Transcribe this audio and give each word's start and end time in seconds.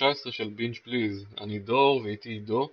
ברוכים 0.00 0.08
הבאים 0.08 0.20
לפרק 0.20 0.30
19 0.30 0.32
של 0.32 0.48
בינג' 0.48 0.76
פליז. 0.84 1.26
אני 1.40 1.58
דור 1.58 2.00
ואיתי 2.04 2.28
עידו. 2.28 2.68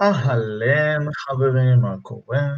אהלן 0.00 1.12
חברים, 1.12 1.80
מה 1.82 1.96
קורה? 2.02 2.48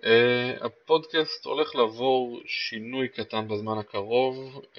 Uh, 0.00 0.64
הפודקאסט 0.64 1.44
הולך 1.44 1.74
לעבור 1.74 2.40
שינוי 2.46 3.08
קטן 3.08 3.48
בזמן 3.48 3.78
הקרוב. 3.78 4.62
Uh, 4.74 4.78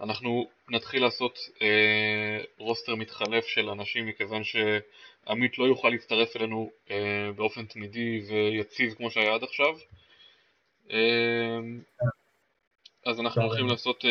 אנחנו 0.00 0.48
נתחיל 0.68 1.02
לעשות 1.02 1.38
uh, 1.38 1.60
רוסטר 2.58 2.94
מתחלף 2.94 3.46
של 3.46 3.68
אנשים 3.68 4.06
מכיוון 4.06 4.42
שעמית 4.44 5.58
לא 5.58 5.64
יוכל 5.64 5.88
להצטרף 5.88 6.36
אלינו 6.36 6.70
uh, 6.86 6.90
באופן 7.36 7.66
תמידי 7.66 8.20
ויציב 8.28 8.94
כמו 8.94 9.10
שהיה 9.10 9.34
עד 9.34 9.42
עכשיו. 9.42 9.74
Uh, 10.88 10.92
אז 13.06 13.20
אנחנו 13.20 13.42
הולכים 13.42 13.66
לעשות, 13.66 14.04
uh, 14.04 14.06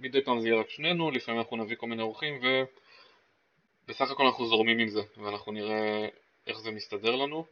מדי 0.00 0.24
פעם 0.24 0.40
זה 0.40 0.48
יהיה 0.48 0.60
רק 0.60 0.70
שנינו, 0.70 1.10
לפעמים 1.10 1.40
אנחנו 1.40 1.56
נביא 1.56 1.76
כל 1.76 1.86
מיני 1.86 2.02
אורחים 2.02 2.40
ובסך 3.86 4.10
הכל 4.10 4.26
אנחנו 4.26 4.46
זורמים 4.46 4.78
עם 4.78 4.88
זה 4.88 5.00
ואנחנו 5.16 5.52
נראה 5.52 6.08
איך 6.46 6.58
זה 6.58 6.70
מסתדר 6.70 7.16
לנו 7.16 7.46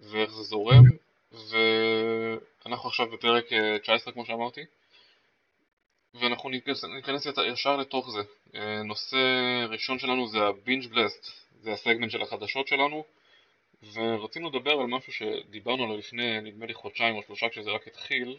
ואיך 0.00 0.30
זה 0.30 0.42
זורם 0.42 0.84
ואנחנו 1.32 2.88
עכשיו 2.88 3.10
בפרק 3.10 3.44
19 3.82 4.12
כמו 4.12 4.26
שאמרתי 4.26 4.60
ואנחנו 6.14 6.48
ניכנס, 6.50 6.84
ניכנס 6.84 7.26
ישר 7.52 7.76
לתוך 7.76 8.10
זה. 8.10 8.20
Uh, 8.52 8.56
נושא 8.84 9.16
ראשון 9.68 9.98
שלנו 9.98 10.28
זה 10.28 10.38
הבינג' 10.38 10.86
בלסט, 10.86 11.26
זה 11.60 11.72
הסגמנט 11.72 12.10
של 12.10 12.22
החדשות 12.22 12.68
שלנו 12.68 13.04
ורצינו 13.92 14.50
לדבר 14.50 14.72
על 14.72 14.86
משהו 14.86 15.12
שדיברנו 15.12 15.84
עליו 15.84 15.96
לפני 15.96 16.40
נדמה 16.40 16.66
לי 16.66 16.74
חודשיים 16.74 17.16
או 17.16 17.22
שלושה 17.22 17.48
כשזה 17.48 17.70
רק 17.70 17.86
התחיל 17.86 18.36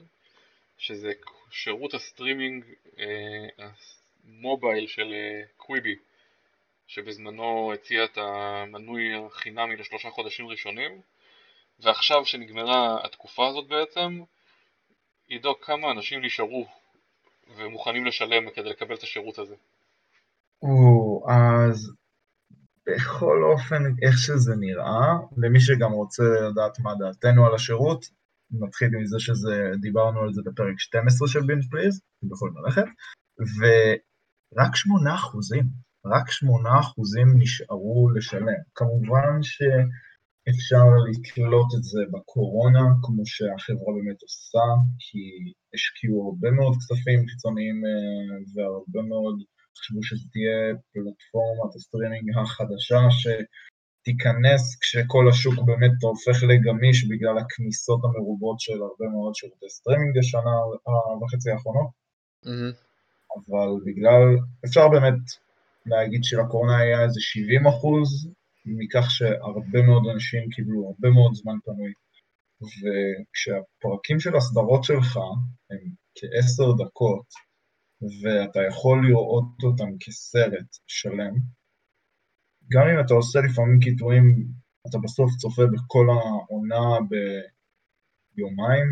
שזה 0.82 1.12
שירות 1.52 1.94
הסטרימינג 1.94 2.66
אה, 3.00 3.68
ה 4.26 4.35
mobile 4.35 4.88
של 4.88 5.14
אה, 5.14 5.42
קוויבי 5.58 5.96
שבזמנו 6.88 7.74
הציע 7.74 8.04
את 8.04 8.18
המנוי 8.18 9.02
החינמי 9.16 9.76
לשלושה 9.76 10.10
חודשים 10.10 10.48
ראשונים 10.48 11.02
ועכשיו 11.80 12.26
שנגמרה 12.26 13.06
התקופה 13.06 13.48
הזאת 13.48 13.68
בעצם 13.68 14.22
עידו 15.28 15.60
כמה 15.62 15.92
אנשים 15.92 16.26
נשארו 16.26 16.68
ומוכנים 17.58 18.06
לשלם 18.06 18.50
כדי 18.50 18.70
לקבל 18.70 18.96
את 18.96 19.04
השירות 19.04 19.40
הזה. 19.40 19.56
או, 20.62 21.26
אז 21.30 21.92
בכל 22.86 23.44
אופן, 23.44 23.84
איך 24.02 24.18
שזה 24.18 24.56
נראה, 24.60 25.14
למי 25.38 25.60
שגם 25.60 25.92
רוצה 25.92 26.24
לדעת 26.24 26.80
מה 26.80 26.92
דעתנו 27.00 27.46
על 27.46 27.56
השירות, 27.56 28.21
נתחיל 28.52 28.90
מזה 28.90 29.20
שזה, 29.20 29.72
דיברנו 29.82 30.20
על 30.20 30.34
זה 30.34 30.42
בפרק 30.46 30.80
12 30.80 31.28
של 31.28 31.42
בינג' 31.42 31.64
פליז, 31.72 32.02
אתם 32.18 32.34
יכולים 32.34 32.56
ללכת, 32.58 32.86
ורק 33.60 34.76
8 34.76 35.16
אחוזים, 35.16 35.66
רק 36.06 36.32
8 36.32 36.80
אחוזים 36.80 37.28
נשארו 37.38 38.10
לשלם. 38.16 38.62
כמובן 38.76 39.34
שאפשר 39.42 40.86
לקלוט 41.10 41.70
את 41.78 41.84
זה 41.84 42.02
בקורונה, 42.12 42.86
כמו 43.04 43.24
שהחברה 43.26 43.94
באמת 43.96 44.22
עושה, 44.22 44.68
כי 45.00 45.20
השקיעו 45.74 46.30
הרבה 46.30 46.52
מאוד 46.52 46.74
כספים 46.78 47.28
חיצוניים 47.28 47.78
אה, 47.86 48.38
והרבה 48.54 49.02
מאוד 49.10 49.36
חשבו 49.80 50.04
שזו 50.04 50.26
תהיה 50.32 50.58
פלטפורמת 50.94 51.76
הסטרימינג 51.76 52.26
החדשה, 52.38 53.02
ש... 53.12 53.28
תיכנס 54.04 54.80
כשכל 54.82 55.30
השוק 55.30 55.56
באמת 55.66 55.92
הופך 56.02 56.44
לגמיש 56.44 57.08
בגלל 57.10 57.38
הכניסות 57.38 58.02
המרובות 58.04 58.60
של 58.60 58.82
הרבה 58.82 59.06
מאוד 59.14 59.36
שירותי 59.36 59.70
סטרימינג 59.70 60.18
בשנה 60.18 60.56
וחצי 61.22 61.52
האחרונות. 61.52 61.90
Mm-hmm. 62.46 62.76
אבל 63.36 63.70
בגלל, 63.86 64.38
אפשר 64.66 64.88
באמת 64.88 65.22
להגיד 65.86 66.24
שלקורונה 66.24 66.78
היה 66.78 67.04
איזה 67.04 67.20
70 67.22 67.68
אחוז, 67.68 68.30
מכך 68.66 69.06
שהרבה 69.12 69.82
מאוד 69.82 70.04
אנשים 70.14 70.50
קיבלו 70.50 70.88
הרבה 70.88 71.10
מאוד 71.10 71.34
זמן 71.34 71.58
פנוי. 71.66 71.94
וכשהפרקים 72.62 74.20
של 74.20 74.36
הסדרות 74.36 74.84
שלך 74.84 75.18
הם 75.72 75.90
כעשר 76.16 76.72
דקות, 76.86 77.26
ואתה 78.22 78.60
יכול 78.70 79.08
לראות 79.08 79.64
אותם 79.64 79.90
כסרט 80.00 80.70
שלם, 80.88 81.34
גם 82.74 82.88
אם 82.88 83.00
אתה 83.06 83.14
עושה 83.14 83.40
לפעמים 83.40 83.80
קיטועים, 83.80 84.26
אתה 84.90 84.98
בסוף 85.04 85.32
צופה 85.38 85.62
בכל 85.74 86.08
העונה 86.10 86.86
ביומיים, 88.36 88.88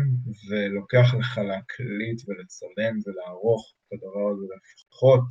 ולוקח 0.48 1.14
לך 1.18 1.38
להקליט 1.38 2.18
ולצלם 2.28 2.94
ולערוך 3.06 3.74
את 3.86 3.92
הדבר 3.92 4.30
הזה 4.32 4.46
לפחות 4.54 5.24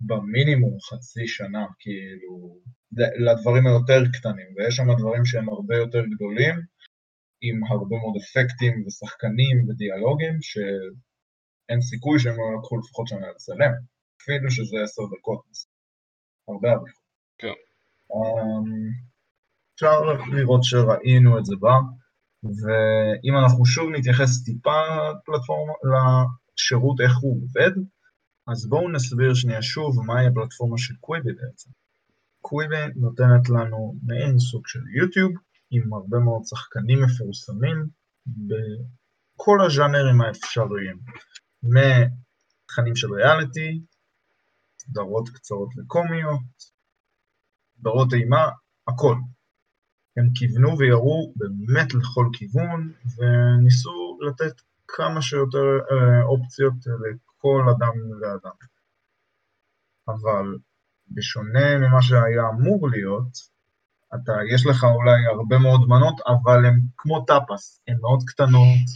במינימום 0.00 0.76
חצי 0.80 1.26
שנה, 1.26 1.66
כאילו, 1.78 2.60
לדברים 3.26 3.66
היותר 3.66 4.00
קטנים, 4.12 4.48
ויש 4.56 4.76
שם 4.76 4.88
דברים 4.98 5.24
שהם 5.24 5.48
הרבה 5.48 5.76
יותר 5.76 6.02
גדולים, 6.14 6.54
עם 7.40 7.64
הרבה 7.64 7.96
מאוד 7.96 8.14
אפקטים 8.22 8.74
ושחקנים 8.86 9.68
ודיאלוגים, 9.68 10.34
שאין 10.42 11.80
סיכוי 11.80 12.18
שהם 12.18 12.36
לא 12.36 12.58
לקחו 12.58 12.78
לפחות 12.78 13.06
שנה 13.08 13.30
לצלם, 13.30 13.72
אפילו 14.22 14.50
שזה 14.50 14.76
עשר 14.84 15.02
דקות, 15.18 15.42
הרבה 16.48 16.72
הרבה. 16.72 16.90
כן. 17.38 17.65
אמ, 18.12 18.90
אפשר 19.74 20.00
לראות 20.32 20.64
שראינו 20.64 21.38
את 21.38 21.44
זה 21.44 21.56
בה, 21.60 21.74
ואם 22.42 23.36
אנחנו 23.38 23.66
שוב 23.66 23.90
נתייחס 23.90 24.44
טיפה 24.44 24.80
לפלטפורמה, 25.10 25.72
לשירות 25.90 27.00
איך 27.00 27.12
הוא 27.22 27.42
עובד, 27.42 27.70
אז 28.46 28.68
בואו 28.68 28.90
נסביר 28.90 29.34
שנייה 29.34 29.62
שוב 29.62 30.06
מהי 30.06 30.26
הפלטפורמה 30.26 30.78
של 30.78 30.94
קוויבי 31.00 31.32
בעצם. 31.32 31.70
קוויבי 32.40 32.76
נותנת 32.96 33.48
לנו 33.48 33.94
מעין 34.02 34.38
סוג 34.38 34.66
של 34.66 34.80
יוטיוב, 35.00 35.32
עם 35.70 35.92
הרבה 35.92 36.18
מאוד 36.18 36.42
שחקנים 36.44 36.98
מפורסמים 37.04 37.88
בכל 38.26 39.58
הז'אנרים 39.66 40.20
האפשריים, 40.20 40.98
מתכנים 41.62 42.96
של 42.96 43.14
ריאליטי, 43.14 43.80
סדרות 44.78 45.28
קצרות 45.28 45.68
וקומיות, 45.78 46.75
סדרות 47.80 48.12
אימה, 48.12 48.48
הכל. 48.88 49.16
הם 50.16 50.28
כיוונו 50.34 50.78
ויראו 50.78 51.32
באמת 51.36 51.94
לכל 51.94 52.28
כיוון, 52.32 52.92
וניסו 53.16 54.18
לתת 54.28 54.52
כמה 54.88 55.22
שיותר 55.22 55.66
אה, 55.90 56.22
אופציות 56.22 56.74
לכל 56.86 57.64
אדם 57.76 57.92
ואדם. 58.20 58.56
אבל 60.08 60.58
בשונה 61.08 61.78
ממה 61.78 62.02
שהיה 62.02 62.48
אמור 62.48 62.88
להיות, 62.90 63.56
אתה, 64.14 64.32
יש 64.54 64.66
לך 64.66 64.84
אולי 64.84 65.26
הרבה 65.26 65.58
מאוד 65.58 65.80
מנות, 65.88 66.14
אבל 66.26 66.66
הן 66.66 66.80
כמו 66.96 67.24
טאפס, 67.24 67.80
הן 67.88 67.98
מאוד 68.00 68.20
קטנות, 68.26 68.86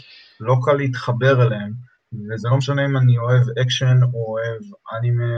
לא 0.40 0.56
קל 0.64 0.72
להתחבר 0.72 1.46
אליהן, 1.46 1.72
וזה 2.12 2.48
לא 2.48 2.56
משנה 2.56 2.86
אם 2.86 2.96
אני 2.96 3.18
אוהב 3.18 3.42
אקשן 3.62 4.02
או 4.02 4.32
אוהב 4.32 4.62
אנימה 4.98 5.34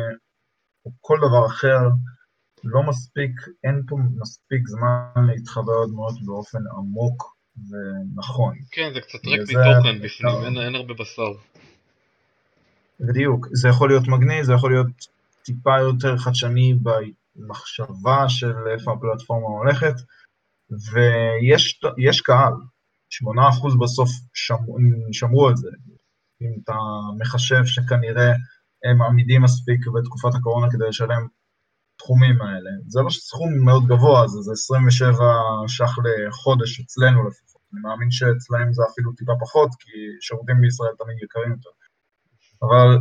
או 0.84 0.91
כל 1.00 1.18
דבר 1.28 1.47
אחר, 1.47 1.80
לא 2.64 2.82
מספיק, 2.82 3.30
אין 3.64 3.82
פה 3.88 3.97
מספיק 4.20 4.68
זמן 4.68 5.26
להתחבר 5.26 5.72
לדמויות 5.84 6.22
באופן 6.24 6.59
עמוק 6.76 7.36
ונכון. 7.56 8.54
כן, 8.70 8.91
זה 8.94 9.00
קצת 9.00 9.26
ריק 9.26 9.41
מתוכן 9.41 9.98
בפנים, 10.03 10.44
אין, 10.44 10.56
אין 10.59 10.74
הרבה 10.74 10.94
בשר. 10.94 11.32
בדיוק, 13.00 13.47
זה 13.53 13.68
יכול 13.68 13.88
להיות 13.88 14.09
מגניב, 14.09 14.44
זה 14.44 14.53
יכול 14.53 14.70
להיות 14.72 14.86
טיפה 15.44 15.78
יותר 15.78 16.16
חדשני 16.16 16.74
במחשבה 16.82 18.28
של 18.28 18.54
איפה 18.72 18.92
הפלטפורמה 18.92 19.47
הולכת, 19.47 19.94
ויש 20.92 22.20
קהל, 22.20 22.53
8% 23.24 23.78
בסוף 23.80 24.10
שמרו, 24.34 24.78
שמרו 25.12 25.50
את 25.50 25.56
זה. 25.56 25.70
אם 26.42 26.53
אתה 26.64 26.74
מחשב 27.18 27.64
שכנראה 27.64 28.32
הם 28.84 29.03
עמידים 29.03 29.42
מספיק 29.42 29.86
בתקופת 29.86 30.34
הקורונה 30.34 30.72
כדי 30.72 30.88
לשלם 30.88 31.26
הסכומים 32.03 32.43
האלה. 32.43 32.71
זה 32.87 33.01
לא 33.03 33.10
סכום 33.10 33.65
מאוד 33.65 33.84
גבוה, 33.87 34.28
זה, 34.28 34.41
זה 34.41 34.53
27 34.53 35.15
ש"ח 35.69 35.99
לחודש 36.04 36.81
אצלנו 36.81 37.28
לפחות. 37.28 37.63
אני 37.72 37.81
מאמין 37.81 38.10
שאצלהם 38.10 38.72
זה 38.72 38.83
אפילו 38.91 39.13
טיפה 39.13 39.33
פחות, 39.41 39.71
כי 39.78 39.91
שירותים 40.21 40.60
בישראל 40.60 40.95
תמיד 40.99 41.16
יקרים 41.22 41.51
יותר. 41.51 41.71
אבל 42.63 42.99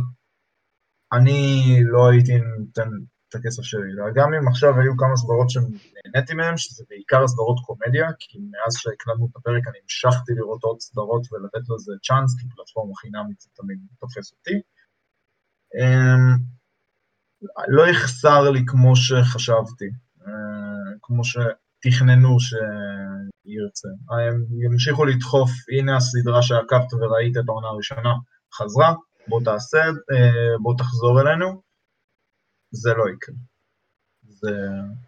אני 1.12 1.40
לא 1.84 2.10
הייתי 2.10 2.32
נותן 2.58 2.88
את 3.28 3.34
הכסף 3.34 3.62
שלי, 3.62 3.90
גם 4.14 4.34
אם 4.34 4.48
עכשיו 4.48 4.80
היו 4.80 4.96
כמה 4.96 5.16
סדרות 5.16 5.50
שנהניתי 5.50 6.34
מהן, 6.34 6.56
שזה 6.56 6.84
בעיקר 6.88 7.28
סדרות 7.28 7.58
קומדיה, 7.66 8.08
כי 8.18 8.38
מאז 8.38 8.72
שהקלטנו 8.80 9.28
את 9.30 9.36
הפרק 9.36 9.62
אני 9.68 9.78
המשכתי 9.82 10.32
לראות 10.38 10.62
עוד 10.62 10.80
סדרות 10.80 11.22
ולתת 11.32 11.64
לזה 11.70 11.92
צ'אנס, 12.06 12.30
כי 12.38 12.44
פלטפורמה 12.56 12.94
חינמית 12.96 13.40
זה 13.40 13.48
תמיד 13.54 13.78
תופס 14.00 14.32
אותי. 14.32 14.56
אמ, 15.78 16.61
לא 17.68 17.88
יחסר 17.88 18.50
לי 18.50 18.62
כמו 18.66 18.96
שחשבתי, 18.96 19.90
אה, 20.26 20.32
כמו 21.02 21.22
שתכננו 21.24 22.36
שירצה. 22.40 23.88
הם 24.10 24.44
ימשיכו 24.64 25.04
לדחוף, 25.04 25.50
הנה 25.78 25.96
הסדרה 25.96 26.42
שעקבת 26.42 26.94
וראית 26.94 27.36
את 27.36 27.48
העונה 27.48 27.68
הראשונה, 27.68 28.12
חזרה, 28.54 28.94
בוא 29.28 29.40
תעשה, 29.44 29.78
אה, 29.78 30.58
בוא 30.62 30.74
תחזור 30.78 31.20
אלינו, 31.20 31.62
זה 32.70 32.90
לא 32.94 33.04
יקרה. 33.08 33.34
זה... 34.28 34.50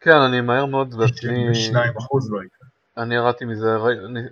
כן, 0.00 0.16
אני 0.16 0.40
מהר 0.40 0.66
מאוד 0.66 0.94
בעצמי... 0.94 1.50
92 1.52 1.96
אחוז 1.98 2.30
לא 2.30 2.38
יקרה. 2.44 2.69
אני 2.96 3.14
ירדתי 3.14 3.44
מזה, 3.44 3.76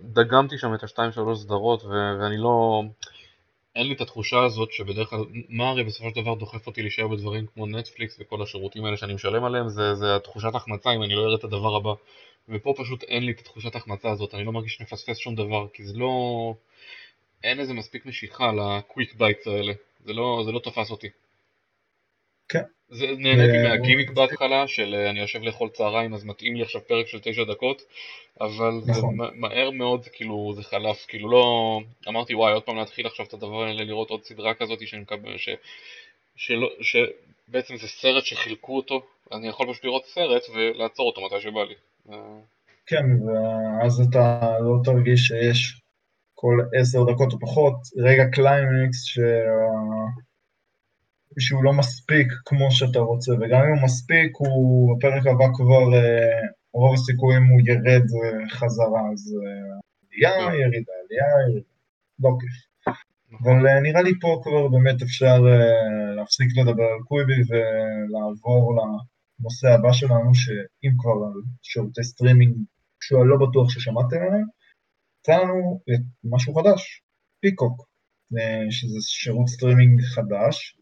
דגמתי 0.02 0.58
שם 0.58 0.74
את 0.74 0.82
השתיים 0.82 1.12
שלוש 1.12 1.42
סדרות 1.42 1.84
ו- 1.84 2.16
ואני 2.20 2.38
לא... 2.38 2.82
אין 3.76 3.86
לי 3.86 3.94
את 3.94 4.00
התחושה 4.00 4.44
הזאת 4.44 4.72
שבדרך 4.72 5.08
כלל, 5.10 5.20
מה 5.48 5.70
הרי 5.70 5.84
בסופו 5.84 6.10
של 6.10 6.20
דבר 6.20 6.34
דוחף 6.34 6.66
אותי 6.66 6.82
להישאר 6.82 7.08
בדברים 7.08 7.46
כמו 7.54 7.66
נטפליקס 7.66 8.16
וכל 8.20 8.42
השירותים 8.42 8.84
האלה 8.84 8.96
שאני 8.96 9.14
משלם 9.14 9.44
עליהם, 9.44 9.68
זה, 9.68 9.94
זה 9.94 10.16
התחושת 10.16 10.54
החמצה 10.54 10.90
אם 10.90 11.02
אני 11.02 11.14
לא 11.14 11.20
אראה 11.20 11.34
את 11.34 11.44
הדבר 11.44 11.76
הבא. 11.76 11.92
ופה 12.48 12.74
פשוט 12.76 13.02
אין 13.02 13.26
לי 13.26 13.32
את 13.32 13.38
התחושת 13.38 13.74
החמצה 13.74 14.10
הזאת, 14.10 14.34
אני 14.34 14.44
לא 14.44 14.52
מרגיש 14.52 14.74
שנפספס 14.74 15.16
שום 15.18 15.34
דבר, 15.34 15.66
כי 15.72 15.84
זה 15.84 15.98
לא... 15.98 16.54
אין 17.44 17.60
איזה 17.60 17.74
מספיק 17.74 18.06
משיכה 18.06 18.52
ל 18.52 18.62
quick 18.62 19.14
bites 19.14 19.46
האלה, 19.46 19.72
זה 20.04 20.12
לא, 20.12 20.42
זה 20.44 20.52
לא 20.52 20.58
תפס 20.58 20.90
אותי. 20.90 21.08
כן. 22.52 22.62
זה, 22.88 23.06
נהניתי 23.18 23.58
מהגימיק 23.62 24.10
בהתחלה 24.10 24.68
של 24.68 24.94
אה, 24.94 25.10
אני 25.10 25.20
יושב 25.20 25.42
לאכול 25.42 25.68
צהריים 25.68 26.14
אז 26.14 26.24
מתאים 26.24 26.56
לי 26.56 26.62
עכשיו 26.62 26.80
פרק 26.86 27.06
של 27.06 27.18
תשע 27.22 27.44
דקות 27.44 27.82
אבל 28.40 28.80
זה 28.80 28.92
נכון. 28.92 29.16
מהר 29.34 29.70
מאוד 29.70 30.02
זה 30.02 30.10
כאילו 30.10 30.52
זה 30.56 30.62
חלף 30.62 31.04
כאילו 31.08 31.30
לא 31.30 31.80
אמרתי 32.08 32.34
וואי 32.34 32.52
עוד 32.52 32.62
פעם 32.62 32.76
להתחיל 32.76 33.06
עכשיו 33.06 33.26
את 33.26 33.34
הדבר 33.34 33.62
האלה 33.62 33.84
לראות 33.84 34.10
עוד 34.10 34.24
סדרה 34.24 34.54
כזאת 34.54 34.86
שאני 34.86 35.02
מקבל 35.02 35.36
ש... 35.36 35.48
שלא, 36.36 36.68
שבעצם 36.80 37.76
זה 37.76 37.88
סרט 37.88 38.24
שחילקו 38.24 38.76
אותו 38.76 39.02
אני 39.32 39.48
יכול 39.48 39.72
פשוט 39.72 39.84
לראות 39.84 40.06
סרט 40.06 40.42
ולעצור 40.54 41.06
אותו 41.06 41.26
מתי 41.26 41.40
שבא 41.40 41.64
לי. 41.64 41.74
אה, 42.10 42.38
כן, 42.86 43.04
ואז 43.26 44.00
אתה 44.00 44.56
לא 44.60 44.76
תרגיש 44.84 45.20
שיש 45.20 45.80
כל 46.34 46.60
עשר 46.80 47.04
דקות 47.04 47.32
או 47.32 47.38
פחות 47.38 47.74
רגע 47.96 48.24
קליימקס 48.32 49.04
ש... 49.04 49.18
שהוא 51.38 51.64
לא 51.64 51.72
מספיק 51.72 52.32
כמו 52.44 52.70
שאתה 52.70 52.98
רוצה, 52.98 53.32
וגם 53.32 53.60
אם 53.62 53.72
הוא 53.74 53.84
מספיק, 53.84 54.30
הוא 54.38 54.96
בפרק 54.96 55.26
הבא 55.26 55.46
כבר, 55.54 55.94
אה, 55.94 56.48
רוב 56.74 56.94
הסיכויים 56.94 57.44
הוא 57.44 57.60
ירד 57.64 58.06
אה, 58.24 58.48
חזרה, 58.48 59.02
אז 59.12 59.34
אה, 59.42 59.78
עלייה, 60.12 60.50
כן. 60.50 60.54
ירידה, 60.62 60.92
עלייה, 61.02 61.28
ירידה, 61.48 61.66
לא 62.18 62.30
כיף. 62.40 62.72
אבל 63.40 63.66
אה, 63.66 63.80
נראה 63.80 64.02
לי 64.02 64.12
פה 64.20 64.40
כבר 64.42 64.68
באמת 64.68 65.02
אפשר 65.02 65.36
אה, 65.50 66.14
להפסיק 66.14 66.48
לדבר 66.56 66.88
על 66.94 67.02
קוויבי 67.04 67.42
ולעבור 67.48 68.74
לנושא 68.78 69.68
הבא 69.68 69.92
שלנו, 69.92 70.34
שאם 70.34 70.92
כבר 70.98 71.26
על 71.26 71.40
שירותי 71.62 72.02
סטרימינג, 72.02 72.56
שהוא 73.00 73.26
לא 73.26 73.36
בטוח 73.36 73.70
ששמעתם 73.70 74.16
עליהם, 74.16 74.46
יצא 75.20 75.32
לנו 75.42 75.80
משהו 76.24 76.54
חדש, 76.54 77.02
Peacock, 77.40 77.86
אה, 78.38 78.70
שזה 78.70 78.98
שירות 79.00 79.48
סטרימינג 79.48 80.00
חדש, 80.02 80.76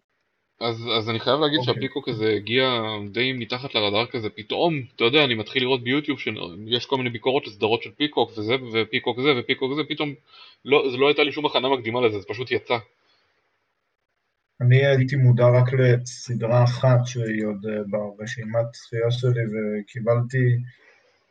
אז, 0.61 0.89
אז 0.99 1.11
אני 1.11 1.21
חייב 1.21 1.41
להגיד 1.41 1.59
אוקיי. 1.59 1.75
שה 1.75 1.85
Peacock 1.85 2.09
הזה 2.09 2.29
הגיע 2.37 2.65
די 3.13 3.33
מתחת 3.33 3.75
לרדאר 3.75 4.07
כזה, 4.07 4.29
פתאום, 4.31 4.83
אתה 4.97 5.05
יודע, 5.05 5.25
אני 5.25 5.35
מתחיל 5.35 5.63
לראות 5.63 5.85
ביוטיוב 5.85 6.19
שיש 6.19 6.87
כל 6.87 6.97
מיני 6.97 7.11
ביקורות 7.11 7.47
לסדרות 7.47 7.83
של 7.83 7.91
Peacock 7.91 8.31
וזה, 8.39 8.55
ו 8.73 8.79
Peacock 8.79 9.21
זה, 9.21 9.29
ו 9.41 9.45
Peacock 9.45 9.73
זה, 9.77 9.83
פתאום 9.89 10.15
לא, 10.65 10.91
זה 10.91 10.97
לא 10.97 11.07
הייתה 11.09 11.23
לי 11.23 11.33
שום 11.33 11.47
הכנה 11.47 11.69
מקדימה 11.69 12.01
לזה, 12.01 12.19
זה 12.19 12.27
פשוט 12.29 12.51
יצא. 12.51 12.77
אני 14.61 14.87
הייתי 14.87 15.17
מודע 15.17 15.45
רק 15.49 15.73
לסדרה 15.73 16.65
אחת 16.65 16.99
שהיא 17.07 17.45
עוד 17.47 17.67
אה, 17.67 17.83
ברשימת 17.91 18.67
צפייה 18.73 19.11
שלי 19.11 19.45
וקיבלתי 19.53 20.45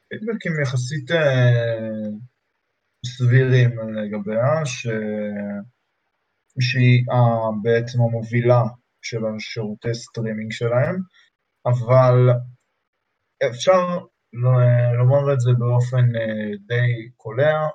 פידבקים 0.10 0.52
יחסית 0.62 1.12
אה, 1.12 2.10
סבירים 3.06 3.70
לגביה, 3.96 4.66
ש... 4.66 4.88
שהיא 6.60 7.04
אה, 7.12 7.52
בעצם 7.62 8.02
המובילה 8.02 8.64
של 9.01 9.19
השירותי 9.25 9.94
סטרימינג 9.94 10.51
שלהם, 10.51 10.96
אבל 11.66 12.30
אפשר 13.50 13.98
לומר 14.98 15.34
את 15.34 15.40
זה 15.40 15.51
באופן 15.57 16.16
אה, 16.16 16.51
די 16.68 17.10
קולע, 17.18 17.68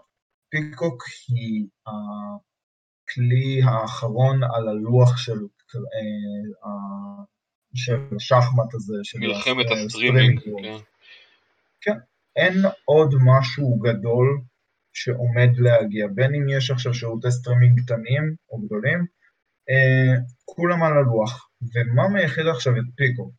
Peacock 0.49 1.03
היא 1.29 1.67
הכלי 1.87 3.61
האחרון 3.65 4.43
על 4.45 4.69
הלוח 4.69 5.17
של, 5.17 5.39
אה, 5.75 7.25
של 7.75 7.97
השחמט 8.17 8.75
הזה, 8.75 8.95
של 9.03 9.19
מלחמת 9.19 9.67
הס- 9.71 9.85
הסטרימינג, 9.87 10.41
world. 10.47 10.81
כן. 11.81 11.99
אין 12.37 12.55
עוד 12.85 13.15
משהו 13.25 13.79
גדול 13.79 14.41
שעומד 14.93 15.51
להגיע, 15.59 16.07
בין 16.15 16.35
אם 16.35 16.49
יש 16.49 16.71
עכשיו 16.71 16.95
שירותי 16.95 17.31
סטרימינג 17.31 17.81
קטנים 17.81 18.35
או 18.51 18.59
גדולים, 18.59 19.07
אה, 19.71 20.21
כולם 20.45 20.83
על 20.83 20.93
הלוח. 20.93 21.51
ומה 21.75 22.09
מייחד 22.09 22.47
עכשיו 22.47 22.73
את 22.77 22.85
Peacock? 22.97 23.33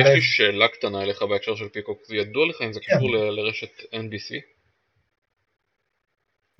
יש 0.00 0.06
לי 0.14 0.22
שאלה 0.22 0.68
קטנה 0.68 1.02
אליך 1.02 1.22
בהקשר 1.22 1.54
של 1.54 1.68
Peacock, 1.68 1.98
זה 2.06 2.16
ידוע 2.16 2.48
לך 2.48 2.56
אם 2.66 2.72
זה 2.72 2.80
כן. 2.80 2.96
קשור 2.96 3.10
לרשת 3.10 3.78
NBC? 3.92 4.34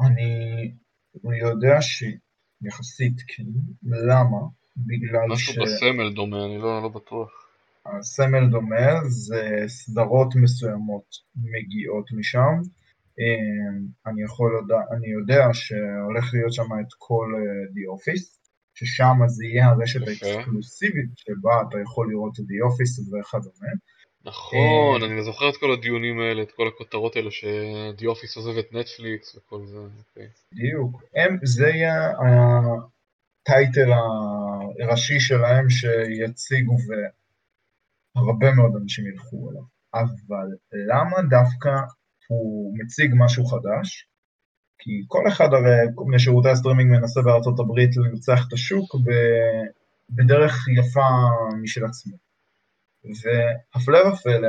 אני 0.00 1.38
יודע 1.38 1.80
שיחסית 1.80 3.20
כן, 3.26 3.44
למה? 3.82 4.38
בגלל 4.76 5.26
משהו 5.30 5.62
בסמל 5.62 6.14
דומה, 6.14 6.44
אני 6.44 6.58
לא, 6.58 6.82
לא 6.82 6.88
בטוח. 6.88 7.44
שהסמל 7.84 8.50
דומה, 8.50 9.08
זה 9.08 9.64
סדרות 9.66 10.34
מסוימות 10.42 11.06
מגיעות 11.36 12.12
משם. 12.12 12.54
אה, 13.20 14.10
אני 14.10 14.22
יכול 14.22 14.66
אני 14.96 15.08
יודע 15.08 15.42
שהולך 15.52 16.34
להיות 16.34 16.52
שם 16.52 16.62
את 16.80 16.92
כל 16.98 17.32
אה, 17.36 17.40
The 17.74 17.84
Office, 17.96 18.43
ששם 18.74 19.16
זה 19.26 19.44
יהיה 19.44 19.66
הרשת. 19.66 20.00
האקסקלוסיבית 20.08 21.10
שבה 21.16 21.62
אתה 21.68 21.78
יכול 21.82 22.10
לראות 22.10 22.32
את 22.38 22.44
The 22.44 22.58
Office 22.68 23.00
וכדומה. 23.02 23.72
נכון, 24.24 25.02
אה, 25.02 25.06
אני 25.08 25.22
זוכר 25.24 25.48
את 25.48 25.56
כל 25.56 25.72
הדיונים 25.72 26.20
האלה, 26.20 26.42
את 26.42 26.52
כל 26.52 26.68
הכותרות 26.68 27.16
האלה 27.16 27.30
שדי 27.30 28.06
אופיס 28.06 28.36
עוזב 28.36 28.58
את 28.58 28.72
נטפליקס 28.72 29.36
וכל 29.36 29.66
זה. 29.66 29.78
בדיוק. 30.52 31.02
הם, 31.14 31.38
זה 31.42 31.68
יהיה 31.68 32.12
ה 33.42 33.50
title 33.50 33.90
הראשי 34.82 35.20
שלהם 35.20 35.70
שיציגו 35.70 36.76
והרבה 38.16 38.52
מאוד 38.52 38.72
אנשים 38.82 39.06
ילכו 39.06 39.50
אליו. 39.50 39.62
אבל 39.94 40.46
למה 40.88 41.16
דווקא 41.30 41.70
הוא 42.28 42.78
מציג 42.78 43.10
משהו 43.16 43.44
חדש? 43.46 44.08
כי 44.78 44.90
כל 45.08 45.28
אחד 45.28 45.48
הרי 45.52 45.76
משירותי 46.06 46.48
הסטרימינג 46.48 46.90
מנסה 46.90 47.22
בארצות 47.22 47.60
הברית 47.60 47.90
לנצח 47.96 48.38
את 48.48 48.52
השוק 48.52 48.94
בדרך 50.10 50.68
יפה 50.78 51.08
משל 51.62 51.84
עצמו. 51.84 52.16
והפלא 53.04 53.98
ופלא, 54.08 54.48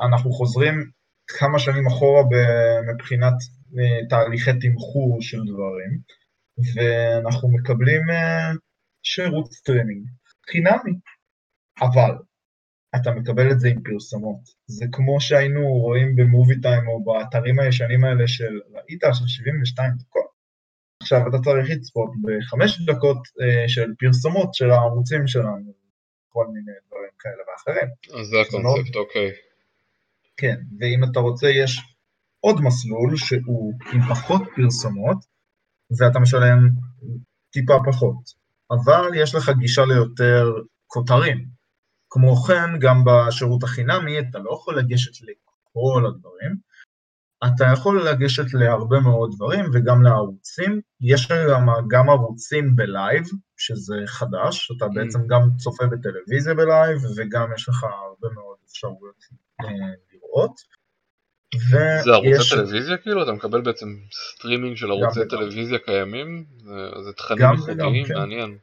אנחנו 0.00 0.32
חוזרים 0.32 0.90
כמה 1.38 1.58
שנים 1.58 1.86
אחורה 1.86 2.22
מבחינת 2.94 3.34
אה, 3.78 4.06
תהליכי 4.08 4.50
תמחור 4.60 5.18
של 5.20 5.38
דברים, 5.46 5.98
ואנחנו 6.74 7.48
מקבלים 7.48 8.10
אה, 8.10 8.50
שירות 9.02 9.52
סטרימינג 9.52 10.06
חינמי, 10.50 10.98
אבל 11.80 12.10
אתה 12.96 13.10
מקבל 13.10 13.50
את 13.50 13.60
זה 13.60 13.68
עם 13.68 13.82
פרסומות. 13.82 14.40
זה 14.66 14.84
כמו 14.92 15.20
שהיינו 15.20 15.60
רואים 15.60 16.16
ב 16.16 16.23
Movie 16.23 16.60
Time 16.60 16.88
או 16.88 17.04
באתרים 17.04 17.60
הישנים 17.60 18.04
האלה 18.04 18.28
של 18.28 18.60
ראית 18.74 19.04
עכשיו 19.04 19.28
72 19.28 19.92
דקות, 19.98 20.30
עכשיו 21.02 21.28
אתה 21.28 21.38
צריך 21.44 21.70
לצפות 21.70 22.10
בחמש 22.22 22.80
דקות 22.86 23.18
אה, 23.40 23.68
של 23.68 23.90
פרסומות 23.98 24.54
של 24.54 24.70
הערוצים 24.70 25.26
שלנו, 25.26 25.72
כל 26.28 26.46
מיני 26.46 26.72
דברים 26.86 27.10
כאלה 27.18 27.42
ואחרים. 27.52 27.88
אז 28.20 28.26
זה 28.26 28.40
הקונספט, 28.40 28.96
אוקיי. 28.96 29.30
כן, 30.36 30.56
ואם 30.78 31.04
אתה 31.04 31.20
רוצה, 31.20 31.48
יש 31.48 31.80
עוד 32.40 32.60
מסלול 32.60 33.16
שהוא 33.16 33.72
עם 33.92 34.00
פחות 34.02 34.42
פרסומות, 34.56 35.16
ואתה 35.98 36.18
משלם 36.18 36.68
טיפה 37.50 37.74
פחות. 37.86 38.40
אבל 38.70 39.10
יש 39.16 39.34
לך 39.34 39.50
גישה 39.58 39.84
ליותר 39.84 40.52
כותרים. 40.86 41.59
כמו 42.10 42.36
כן, 42.36 42.78
גם 42.80 43.04
בשירות 43.06 43.62
החינמי 43.62 44.18
אתה 44.18 44.38
לא 44.38 44.50
יכול 44.54 44.78
לגשת 44.78 45.12
לכל 45.22 46.06
הדברים, 46.06 46.56
אתה 47.46 47.64
יכול 47.72 48.08
לגשת 48.08 48.54
להרבה 48.54 49.00
מאוד 49.00 49.30
דברים 49.36 49.64
וגם 49.74 50.02
לערוצים. 50.02 50.80
יש 51.00 51.28
גם, 51.50 51.66
גם 51.90 52.10
ערוצים 52.10 52.76
בלייב, 52.76 53.24
שזה 53.56 53.96
חדש, 54.06 54.70
אתה 54.76 54.86
בעצם 54.94 55.18
גם 55.26 55.40
צופה 55.56 55.86
בטלוויזיה 55.86 56.54
בלייב, 56.54 56.98
וגם 57.16 57.48
יש 57.56 57.68
לך 57.68 57.84
הרבה 57.84 58.34
מאוד 58.34 58.56
אפשרויות 58.70 59.24
אה, 59.60 59.66
לראות. 60.12 60.80
זה 61.70 62.10
ערוצי 62.12 62.28
ויש- 62.30 62.54
טלוויזיה 62.54 62.96
כאילו? 62.96 63.22
אתה 63.22 63.32
מקבל 63.32 63.60
בעצם 63.60 63.86
סטרימינג 64.12 64.76
של 64.76 64.90
ערוצי. 64.90 65.20
טלוויזיה 65.30 65.78
קיימים? 65.78 66.44
זה- 66.58 67.02
זה 67.04 67.12
תכנים 67.12 67.38
ייחודיים? 67.52 68.06
כן. 68.06 68.14
מעניין. 68.14 68.58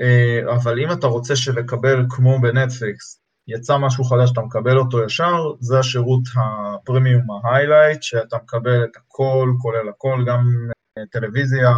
אה, 0.00 0.54
אבל 0.54 0.80
אם 0.80 0.92
אתה 0.92 1.06
רוצה 1.06 1.36
שלקבל 1.36 2.06
כמו 2.10 2.40
בנטפליקס, 2.40 3.20
יצא 3.48 3.78
משהו 3.78 4.04
חדש, 4.04 4.32
אתה 4.32 4.40
מקבל 4.40 4.78
אותו 4.78 5.04
ישר, 5.04 5.52
זה 5.60 5.78
השירות 5.78 6.22
הפרימיום 6.36 7.22
ה 7.44 7.49
highlight, 7.49 8.02
שאתה 8.02 8.36
מקבל 8.36 8.84
את 8.84 8.96
הכל, 8.96 9.52
כולל 9.62 9.88
הכל, 9.88 10.24
גם 10.26 10.68
אה, 10.98 11.02
טלוויזיה, 11.10 11.70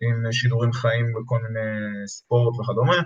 עם 0.00 0.32
שידורים 0.32 0.72
חיים 0.72 1.06
בכל 1.12 1.38
מיני 1.42 2.06
ספורט 2.06 2.60
וכדומה, 2.60 3.02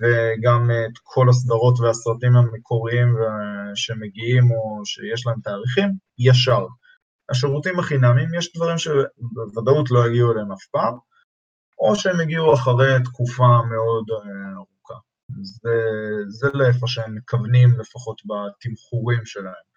וגם 0.00 0.70
את 0.70 0.98
כל 1.02 1.28
הסדרות 1.28 1.80
והסרטים 1.80 2.36
המקוריים 2.36 3.16
שמגיעים 3.74 4.50
או 4.50 4.82
שיש 4.84 5.26
להם 5.26 5.40
תאריכים, 5.44 5.90
ישר. 6.18 6.66
השירותים 7.30 7.78
החינמיים, 7.78 8.34
יש 8.34 8.52
דברים 8.56 8.78
שבוודאות 8.78 9.90
לא 9.90 10.08
יגיעו 10.08 10.32
אליהם 10.32 10.52
אף 10.52 10.64
פעם, 10.70 10.94
או 11.80 11.96
שהם 11.96 12.20
הגיעו 12.20 12.54
אחרי 12.54 12.92
תקופה 13.04 13.60
מאוד 13.70 14.04
אה, 14.10 14.56
ארוכה. 14.56 14.94
זה, 15.42 15.78
זה 16.28 16.48
לאיפה 16.54 16.86
שהם 16.86 17.14
מכוונים 17.14 17.80
לפחות 17.80 18.22
בתמחורים 18.26 19.24
שלהם. 19.24 19.68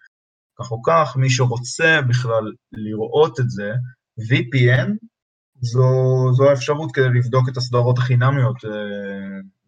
כך 0.58 0.70
או 0.70 0.82
כך, 0.82 1.16
מי 1.16 1.30
שרוצה 1.30 2.00
בכלל 2.08 2.52
לראות 2.72 3.40
את 3.40 3.50
זה, 3.50 3.72
VPN 4.20 4.90
זו, 5.60 5.86
זו 6.32 6.50
האפשרות 6.50 6.92
כדי 6.94 7.08
לבדוק 7.18 7.48
את 7.48 7.56
הסדרות 7.56 7.98
החינמיות, 7.98 8.64
אה, 8.64 8.70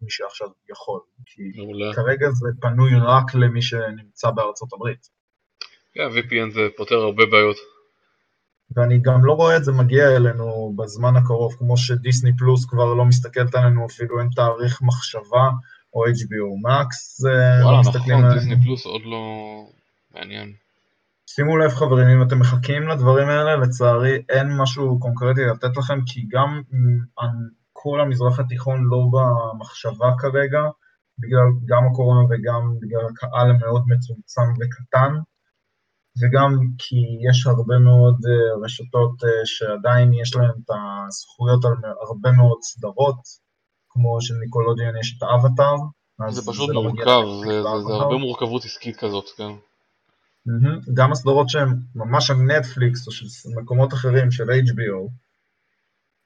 מי 0.01 0.09
שעכשיו 0.09 0.47
יכול. 0.69 0.99
כי 1.25 1.41
מעולה. 1.55 1.93
כרגע 1.93 2.29
זה 2.31 2.49
פנוי 2.61 2.91
רק 2.95 3.35
למי 3.35 3.61
שנמצא 3.61 4.29
בארצות 4.31 4.73
הברית. 4.73 5.07
כן, 5.93 6.01
yeah, 6.01 6.17
VPN 6.17 6.53
זה 6.53 6.61
פותר 6.77 6.95
הרבה 6.95 7.25
בעיות. 7.25 7.55
ואני 8.75 8.99
גם 9.01 9.25
לא 9.25 9.33
רואה 9.33 9.57
את 9.57 9.63
זה 9.63 9.71
מגיע 9.71 10.15
אלינו 10.15 10.73
בזמן 10.75 11.15
הקרוב, 11.15 11.53
כמו 11.53 11.77
שדיסני 11.77 12.37
פלוס 12.37 12.65
כבר 12.65 12.93
לא 12.93 13.05
מסתכלת 13.05 13.55
עלינו, 13.55 13.85
אפילו 13.85 14.19
אין 14.19 14.29
תאריך 14.35 14.81
מחשבה, 14.81 15.49
או 15.93 16.05
HBO 16.05 16.67
Max, 16.67 16.89
לא 17.23 17.65
וואלה, 17.65 17.77
לא 17.77 17.89
נכון, 17.95 18.33
דיסני 18.33 18.63
פלוס 18.63 18.85
עוד 18.85 19.01
לא 19.05 19.21
מעניין. 20.15 20.53
שימו 21.27 21.57
לב 21.57 21.71
חברים, 21.71 22.07
אם 22.07 22.21
אתם 22.27 22.39
מחכים 22.39 22.87
לדברים 22.87 23.27
האלה, 23.29 23.55
לצערי 23.55 24.21
אין 24.29 24.57
משהו 24.57 24.99
קונקרטי 24.99 25.41
לתת 25.41 25.77
לכם, 25.77 25.99
כי 26.05 26.25
גם 26.29 26.61
כל 27.73 28.01
המזרח 28.01 28.39
התיכון 28.39 28.83
לא 28.83 29.07
במחשבה 29.11 30.11
כרגע, 30.17 30.61
בגלל 31.19 31.47
גם 31.65 31.87
הקורונה 31.87 32.25
וגם 32.29 32.75
בגלל 32.81 33.05
הקהל 33.09 33.49
המאוד 33.49 33.83
מצומצם 33.87 34.41
וקטן. 34.59 35.15
וגם 36.21 36.51
כי 36.77 36.95
יש 37.29 37.47
הרבה 37.47 37.79
מאוד 37.79 38.15
אה, 38.25 38.65
רשתות 38.65 39.23
אה, 39.23 39.45
שעדיין 39.45 40.13
יש 40.13 40.35
להן 40.35 40.49
את 40.65 40.69
הזכויות 41.07 41.65
על 41.65 41.71
הרבה 42.07 42.31
מאוד 42.31 42.57
סדרות, 42.61 43.19
כמו 43.89 44.21
שלניקולודיאן 44.21 44.97
יש 45.01 45.15
את 45.17 45.23
האבטאר. 45.23 45.75
זה 46.29 46.41
פשוט 46.51 46.67
זה 46.67 46.73
לא 46.73 46.83
מורכב, 46.83 47.21
זה, 47.45 47.61
זה, 47.61 47.87
זה 47.87 47.93
הרבה 47.93 48.17
מורכבות 48.17 48.65
עסקית 48.65 48.95
כזאת, 48.95 49.25
כן. 49.37 49.51
Mm-hmm. 50.47 50.93
גם 50.93 51.11
הסדרות 51.11 51.49
שהן 51.49 51.69
ממש 51.95 52.31
על 52.31 52.37
נטפליקס 52.37 53.07
או 53.07 53.11
של 53.11 53.49
מקומות 53.61 53.93
אחרים, 53.93 54.31
של 54.31 54.43
HBO, 54.43 55.11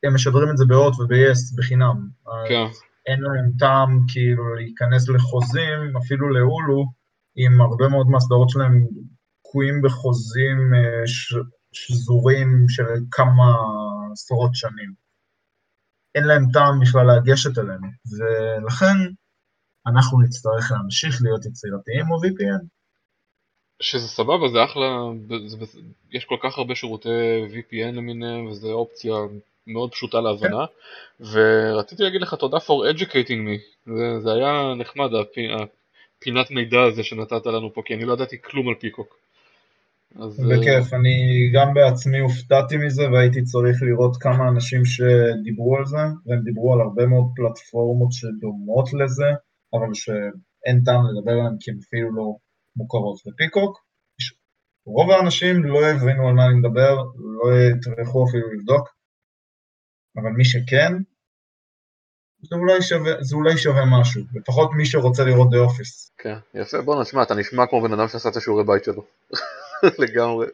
הם 0.04 0.14
משדרים 0.16 0.50
את 0.52 0.58
זה 0.58 0.66
בהוט 0.68 0.94
וב-yes 0.94 1.58
בחינם. 1.58 2.08
כן. 2.50 2.66
אין 3.06 3.20
להם 3.22 3.52
טעם 3.60 4.00
כאילו 4.08 4.56
להיכנס 4.56 5.10
לחוזים, 5.10 5.98
אפילו 5.98 6.30
להולו, 6.30 6.86
עם 7.36 7.62
הרבה 7.62 7.88
מאוד 7.88 8.08
מהסדרות 8.08 8.50
שלהם 8.50 8.86
תקועים 9.50 9.82
בחוזים 9.82 10.74
אה, 10.74 11.04
שזורים 11.72 12.66
של 12.70 12.84
כמה 13.12 13.54
עשרות 14.12 14.52
שנים. 14.54 14.94
אין 16.16 16.24
להם 16.24 16.44
טעם 16.54 16.80
בכלל 16.80 17.06
לגשת 17.18 17.58
אלינו, 17.58 17.88
ולכן 18.18 19.14
אנחנו 19.88 20.22
נצטרך 20.22 20.72
להמשיך 20.72 21.22
להיות 21.24 21.46
יצירתיים 21.46 22.12
או 22.12 22.16
VPN. 22.16 22.66
שזה 23.82 24.08
סבבה, 24.08 24.48
זה 24.54 24.64
אחלה, 24.64 24.88
זה, 25.48 25.66
יש 26.12 26.26
כל 26.26 26.38
כך 26.44 26.58
הרבה 26.58 26.76
שירותי 26.76 27.10
VPN 27.54 27.92
למיניהם, 27.92 28.46
וזו 28.46 28.72
אופציה 28.74 29.14
מאוד 29.68 29.92
פשוטה 29.92 30.22
להבנה, 30.22 30.66
כן. 30.68 31.24
ורציתי 31.24 32.04
להגיד 32.04 32.22
לך 32.22 32.34
תודה 32.34 32.58
for 32.58 32.96
educating 32.96 33.42
me, 33.48 33.60
זה, 33.86 34.20
זה 34.20 34.34
היה 34.34 34.74
נחמד, 34.78 35.10
הפינת 36.18 36.52
מידע 36.52 36.82
הזה 36.82 37.04
שנתת 37.04 37.46
לנו 37.46 37.74
פה, 37.74 37.82
כי 37.86 37.94
אני 37.94 38.06
לא 38.06 38.14
ידעתי 38.14 38.42
כלום 38.42 38.70
על 38.70 38.76
פיקוק. 38.76 39.20
בכיף, 40.16 40.94
אני 40.94 41.16
גם 41.54 41.74
בעצמי 41.74 42.20
הופתעתי 42.20 42.78
מזה 42.78 43.12
והייתי 43.12 43.44
צריך 43.44 43.78
לראות 43.82 44.18
כמה 44.18 44.50
אנשים 44.50 44.86
שדיברו 44.86 45.78
על 45.78 45.86
זה, 45.86 46.04
והם 46.26 46.42
דיברו 46.44 46.74
על 46.74 46.82
הרבה 46.82 47.06
מאוד 47.06 47.26
פלטפורמות 47.36 48.12
שדומות 48.12 48.94
לזה, 48.94 49.30
אבל 49.74 49.94
שאין 49.94 50.82
טעם 50.86 51.02
לדבר 51.08 51.32
עליהן 51.32 51.56
כי 51.60 51.72
הן 51.72 51.78
אפילו 51.88 52.16
לא 52.16 52.36
מוכרות. 52.76 53.20
ופיקוק, 53.28 53.78
רוב 54.86 55.12
האנשים 55.12 55.64
לא 55.64 55.80
הבינו 55.86 56.28
על 56.28 56.34
מה 56.34 56.46
אני 56.46 56.56
מדבר, 56.56 56.96
לא 57.16 57.46
יטרחו 57.60 58.26
אפילו 58.30 58.54
לבדוק, 58.54 58.90
אבל 60.18 60.30
מי 60.38 60.46
שכן, 60.46 60.94
זה 62.50 62.56
אולי 62.56 62.82
שווה, 62.82 63.12
זה 63.22 63.36
אולי 63.36 63.58
שווה 63.58 63.84
משהו, 64.00 64.22
לפחות 64.34 64.70
מי 64.78 64.86
שרוצה 64.86 65.24
לראות 65.24 65.50
דה 65.50 65.58
אופיס. 65.58 66.12
כן, 66.18 66.36
יפה, 66.54 66.82
בוא 66.82 67.02
נשמע, 67.02 67.24
אתה 67.24 67.36
נשמע 67.36 67.68
כמו 67.68 67.82
בן 67.82 67.94
אדם 67.94 68.08
שעשה 68.08 68.30
את 68.30 68.36
השיעורי 68.36 68.64
בית 68.64 68.84
שלו. 68.84 69.04
לגמרי. 70.04 70.48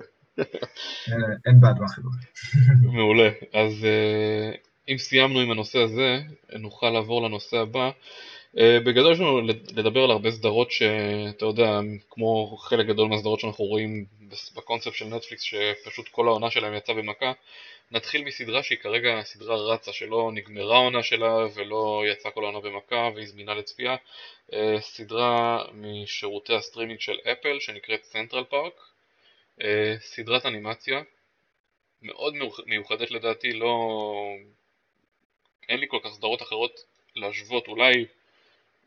אין 1.46 1.60
בעד 1.60 1.80
באחרות. 1.80 2.14
מעולה. 2.96 3.30
אז 3.54 3.86
אה, 3.86 4.52
אם 4.90 4.98
סיימנו 4.98 5.40
עם 5.40 5.52
הנושא 5.52 5.80
הזה, 5.80 6.20
נוכל 6.60 6.90
לעבור 6.90 7.22
לנושא 7.22 7.58
הבא. 7.58 7.90
אה, 8.58 8.80
בגדול 8.86 9.12
יש 9.12 9.20
לנו 9.20 9.42
לדבר 9.76 10.04
על 10.04 10.12
הרבה 10.12 10.32
סדרות 10.32 10.72
שאתה 10.72 11.46
יודע, 11.46 11.80
כמו 12.10 12.58
חלק 12.58 12.86
גדול 12.88 13.10
מהסדרות 13.10 13.40
שאנחנו 13.40 13.66
רואים 13.66 14.06
בקונספט 14.56 14.94
של 14.94 15.06
נטפליקס, 15.06 15.42
שפשוט 15.42 16.08
כל 16.08 16.28
העונה 16.28 16.52
שלהם 16.52 16.74
יצאה 16.74 16.96
במכה. 16.96 17.32
נתחיל 17.92 18.24
מסדרה 18.24 18.64
שהיא 18.64 18.78
כרגע 18.78 19.22
סדרה 19.24 19.56
רצה, 19.56 19.94
שלא 19.94 20.32
נגמרה 20.34 20.76
העונה 20.76 21.04
שלה 21.04 21.36
ולא 21.56 22.04
יצאה 22.12 22.32
כל 22.32 22.44
העונה 22.44 22.60
במכה 22.60 23.10
והיא 23.16 23.28
זמינה 23.28 23.54
לצפייה. 23.54 23.96
אה, 24.54 24.78
סדרה 24.82 25.64
משירותי 25.74 26.56
הסטרימינג 26.56 27.00
של 27.00 27.18
אפל 27.32 27.60
שנקראת 27.60 28.04
Central 28.04 28.44
Park. 28.44 28.74
אה, 29.62 29.96
סדרת 30.00 30.46
אנימציה 30.46 31.02
מאוד 32.02 32.34
מיוחדת 32.66 33.12
לדעתי, 33.12 33.54
לא... 33.54 33.94
אין 35.70 35.80
לי 35.80 35.86
כל 35.90 36.00
כך 36.04 36.10
סדרות 36.10 36.42
אחרות 36.42 36.80
להשוות, 37.16 37.68
אולי 37.68 38.06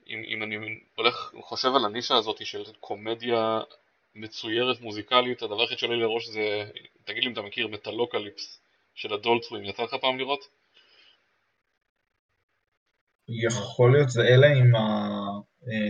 אם, 0.07 0.23
אם 0.27 0.43
אני 0.43 0.81
הולך, 0.95 1.35
חושב 1.41 1.69
על 1.75 1.85
הנישה 1.85 2.17
הזאת 2.17 2.47
של 2.47 2.63
קומדיה 2.81 3.61
מצוירת 4.15 4.81
מוזיקלית, 4.81 5.43
הדבר 5.43 5.61
היחיד 5.61 5.79
שעולה 5.79 5.97
לי 5.97 6.03
לראש 6.03 6.29
זה, 6.29 6.71
תגיד 7.05 7.23
לי 7.23 7.29
אם 7.29 7.33
אתה 7.33 7.43
מכיר 7.43 7.69
Metalocalypse 7.69 8.61
של 8.95 9.15
ה 9.15 9.19
Adult 9.19 9.42
Swim, 9.42 9.65
יצא 9.65 9.83
לך 9.83 9.95
פעם 9.95 10.19
לראות? 10.19 10.49
יכול 13.29 13.93
להיות, 13.93 14.11
זה 14.11 14.23
אלה 14.23 14.47
עם 14.47 14.73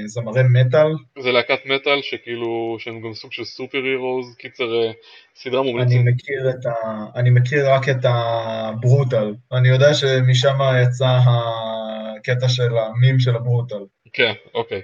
הזמרי 0.05 0.43
מטאל. 0.51 0.87
זה 1.19 1.33
להקת 1.33 1.67
מטאל 1.67 2.03
שכאילו, 2.03 2.77
שהם 2.79 3.01
גם 3.01 3.15
סוג 3.15 3.33
של 3.33 3.45
super 3.45 3.79
heroes, 3.79 4.37
קיצר 4.39 4.83
אה, 4.83 4.93
סדרה 5.35 5.63
מומלצת. 5.63 5.91
אני 5.93 6.11
מכיר, 6.11 6.51
את 6.51 6.67
ה... 6.67 6.73
אני 7.15 7.31
מכיר 7.31 7.71
רק 7.71 7.89
את 7.89 8.05
ה 8.05 8.21
brutal, 8.21 9.35
אני 9.53 9.69
יודע 9.69 9.95
שמשם 9.95 10.59
יצא 10.83 11.19
הקטע 11.27 12.49
של 12.49 12.79
המים 12.79 13.21
של 13.21 13.37
ה 13.37 13.43
brutal. 13.43 13.85
כן, 14.13 14.33
אוקיי. 14.55 14.81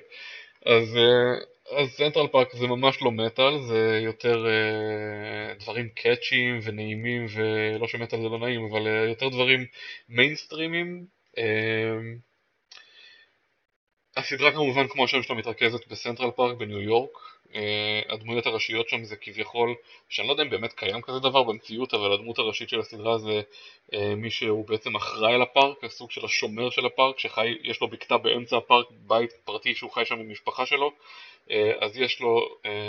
אז, 0.66 0.96
אה, 0.96 1.34
אז 1.80 1.88
Central 1.88 2.26
Park 2.26 2.56
זה 2.56 2.66
ממש 2.66 3.02
לא 3.02 3.10
מטאל, 3.10 3.60
זה 3.68 4.00
יותר 4.02 4.46
אה, 4.46 5.62
דברים 5.62 5.88
קאצ'יים 5.88 6.58
ונעימים, 6.62 7.26
ולא 7.34 7.88
שמטאל 7.88 8.22
זה 8.22 8.28
לא 8.28 8.38
נעים, 8.38 8.68
אבל 8.70 8.86
אה, 8.86 9.08
יותר 9.08 9.28
דברים 9.28 9.66
מיינסטרימים. 10.08 11.04
אה, 11.36 11.40
הסדרה 14.16 14.52
כמובן 14.52 14.88
כמו 14.88 15.04
השם 15.04 15.22
שלה 15.22 15.36
מתרכזת 15.36 15.86
בסנטרל 15.86 16.30
פארק 16.30 16.56
בניו 16.56 16.80
יורק, 16.80 17.18
אה, 17.54 18.00
הדמויות 18.08 18.46
הראשיות 18.46 18.88
שם 18.88 19.04
זה 19.04 19.16
כביכול, 19.16 19.74
שאני 20.08 20.28
לא 20.28 20.32
יודע 20.32 20.42
אם 20.42 20.50
באמת 20.50 20.72
קיים 20.72 21.02
כזה 21.02 21.18
דבר 21.18 21.42
במציאות, 21.42 21.94
אבל 21.94 22.12
הדמות 22.12 22.38
הראשית 22.38 22.68
של 22.68 22.80
הסדרה 22.80 23.18
זה 23.18 23.42
אה, 23.94 24.14
מי 24.16 24.30
שהוא 24.30 24.68
בעצם 24.68 24.96
אחראי 24.96 25.34
על 25.34 25.42
הפארק, 25.42 25.84
הסוג 25.84 26.10
של 26.10 26.24
השומר 26.24 26.70
של 26.70 26.86
הפארק, 26.86 27.18
שיש 27.18 27.80
לו 27.80 27.88
בקתה 27.88 28.16
באמצע 28.18 28.56
הפארק, 28.56 28.86
בית 28.90 29.32
פרטי 29.44 29.74
שהוא 29.74 29.90
חי 29.90 30.04
שם 30.04 30.14
עם 30.20 30.30
משפחה 30.30 30.66
שלו, 30.66 30.92
אה, 31.50 31.72
אז 31.80 31.98
יש 31.98 32.20
לו, 32.20 32.48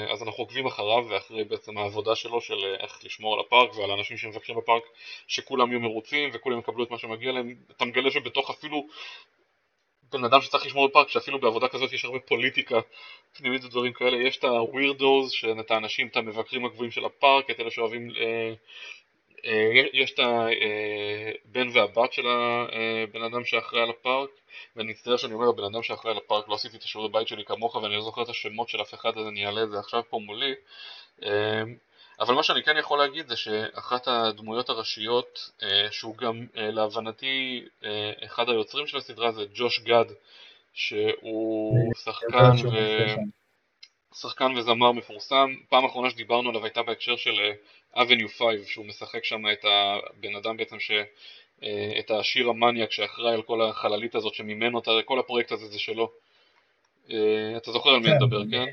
אז 0.09 0.23
אנחנו 0.23 0.43
עוקבים 0.43 0.65
אחריו 0.65 1.05
ואחרי 1.09 1.43
בעצם 1.43 1.77
העבודה 1.77 2.15
שלו 2.15 2.41
של 2.41 2.75
איך 2.79 2.99
לשמור 3.03 3.33
על 3.33 3.39
הפארק 3.39 3.77
ועל 3.77 3.91
האנשים 3.91 4.17
שמבקרים 4.17 4.57
בפארק, 4.57 4.83
שכולם 5.27 5.71
יהיו 5.71 5.79
מרוצים 5.79 6.29
וכולם 6.33 6.59
יקבלו 6.59 6.83
את 6.83 6.91
מה 6.91 6.97
שמגיע 6.97 7.31
להם, 7.31 7.55
אתה 7.77 7.85
מגלה 7.85 8.11
שבתוך 8.11 8.49
אפילו 8.49 8.87
בן 10.11 10.23
אדם 10.23 10.41
שצריך 10.41 10.65
לשמור 10.65 10.87
בפארק, 10.87 11.09
שאפילו 11.09 11.39
בעבודה 11.39 11.67
כזאת 11.67 11.93
יש 11.93 12.05
הרבה 12.05 12.19
פוליטיקה 12.19 12.79
פנימית 13.37 13.63
ודברים 13.63 13.93
כאלה, 13.93 14.17
יש 14.17 14.37
את 14.37 14.43
הווירדוז, 14.43 15.31
את 15.59 15.71
האנשים, 15.71 16.07
את 16.07 16.17
המבקרים 16.17 16.65
הגבוהים 16.65 16.91
של 16.91 17.05
הפארק, 17.05 17.49
את 17.49 17.59
אלה 17.59 17.71
שאוהבים, 17.71 18.09
אה, 18.19 18.53
אה, 19.45 19.83
יש 19.93 20.11
את 20.11 20.19
הבן 20.19 21.67
והבת 21.73 22.13
של 22.13 22.27
הבן 22.27 23.21
אדם 23.21 23.45
שאחראי 23.45 23.81
על 23.81 23.89
הפארק, 23.89 24.29
ואני 24.75 24.91
מצטער 24.91 25.17
שאני 25.17 25.33
אומר 25.33 25.49
הבן 25.49 25.63
אדם 25.63 25.83
שאחראי 25.83 26.11
על 26.11 26.17
הפארק, 26.17 26.49
לא 26.49 26.55
עשיתי 26.55 26.77
את 26.77 26.83
השיעורי 26.83 27.09
בית 27.11 27.27
שלי 27.27 27.45
כמוך 27.45 27.75
ואני 27.75 27.95
לא 27.95 28.01
זוכר 28.01 28.21
את 28.21 28.29
השמות 28.29 28.69
של 28.69 28.81
אף 28.81 28.93
אחד 28.93 29.17
אז 29.17 29.27
אני 29.27 29.45
אעלה 29.45 29.63
את 29.63 29.71
זה 29.71 29.79
עכשיו 29.79 30.01
פה 30.09 30.19
מולי. 30.19 30.53
אה, 31.23 31.63
אבל 32.19 32.33
מה 32.33 32.43
שאני 32.43 32.63
כן 32.63 32.77
יכול 32.77 32.99
להגיד 32.99 33.27
זה 33.27 33.35
שאחת 33.35 34.07
הדמויות 34.07 34.69
הראשיות, 34.69 35.51
אה, 35.63 35.87
שהוא 35.91 36.17
גם 36.17 36.45
אה, 36.57 36.71
להבנתי 36.71 37.65
אה, 37.83 38.11
אחד 38.25 38.49
היוצרים 38.49 38.87
של 38.87 38.97
הסדרה 38.97 39.31
זה 39.31 39.45
ג'וש 39.53 39.79
גד, 39.79 40.05
שהוא 40.73 41.93
שחקן 42.03 42.67
ו... 42.71 42.77
שחקן 44.13 44.57
וזמר 44.57 44.91
מפורסם, 44.91 45.53
פעם 45.69 45.85
אחרונה 45.85 46.09
שדיברנו 46.09 46.49
עליו 46.49 46.63
הייתה 46.63 46.83
בהקשר 46.83 47.15
של 47.15 47.51
אבניו 47.95 48.27
5, 48.29 48.39
שהוא 48.65 48.85
משחק 48.85 49.23
שם 49.23 49.41
את 49.53 49.65
הבן 49.65 50.35
אדם 50.35 50.57
בעצם 50.57 50.79
ש... 50.79 50.91
את 51.99 52.11
השיר 52.11 52.49
המניאק 52.49 52.91
שאחראי 52.91 53.33
על 53.33 53.41
כל 53.41 53.61
החללית 53.61 54.15
הזאת 54.15 54.33
שממנו, 54.33 54.81
כל 55.05 55.19
הפרויקט 55.19 55.51
הזה 55.51 55.67
זה 55.67 55.79
שלו. 55.79 56.11
אתה 57.57 57.71
זוכר 57.71 57.89
על 57.89 57.99
מי 57.99 58.07
אני 58.07 58.15
מדבר, 58.15 58.43
כן? 58.51 58.65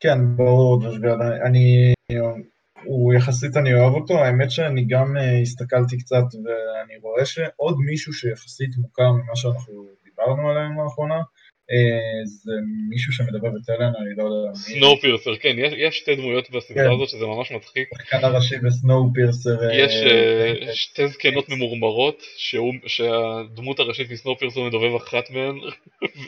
כן, 0.00 0.18
ברור, 0.36 0.80
אני, 1.46 1.94
הוא 2.84 3.14
יחסית, 3.14 3.56
אני 3.56 3.74
אוהב 3.74 3.94
אותו, 3.94 4.18
האמת 4.18 4.50
שאני 4.50 4.84
גם 4.88 5.16
uh, 5.16 5.42
הסתכלתי 5.42 5.98
קצת 5.98 6.24
ואני 6.44 6.96
רואה 7.02 7.26
שעוד 7.26 7.76
מישהו 7.78 8.12
שיחסית 8.12 8.76
מוכר 8.76 9.12
ממה 9.12 9.36
שאנחנו 9.36 9.86
דיברנו 10.04 10.50
עליהם 10.50 10.80
לאחרונה, 10.84 11.14
אה, 11.14 11.22
זה 12.24 12.52
מישהו 12.88 13.12
שמדבר 13.12 13.48
בטלן, 13.48 13.92
אני 14.00 14.14
לא 14.16 14.22
יודע 14.22 14.54
סנואו 14.54 15.00
פירסר, 15.00 15.36
כן, 15.36 15.54
יש, 15.58 15.72
יש 15.76 15.96
שתי 15.96 16.16
דמויות 16.16 16.50
בסדרה 16.50 16.84
כן. 16.84 16.92
הזאת 16.92 17.08
שזה 17.08 17.26
ממש 17.26 17.52
מצחיק. 17.52 17.88
השחקן 17.92 18.24
הראשי 18.24 18.58
בסנואו 18.58 19.04
פירסר. 19.14 19.70
יש 19.72 19.92
uh, 19.92 20.74
שתי 20.74 21.08
זקנות 21.08 21.48
ממורמרות, 21.48 22.22
שהוא, 22.36 22.74
שהדמות 22.86 23.78
הראשית 23.78 24.10
מסנואו 24.10 24.38
פירסר 24.38 24.60
מדובב 24.60 24.94
אחת 24.94 25.30
מהן. 25.30 25.58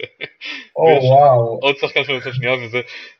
או 0.76 0.84
וואו. 1.02 1.58
עוד 1.62 1.76
שחקן 1.76 2.04
של 2.04 2.32
שנייה, 2.32 2.54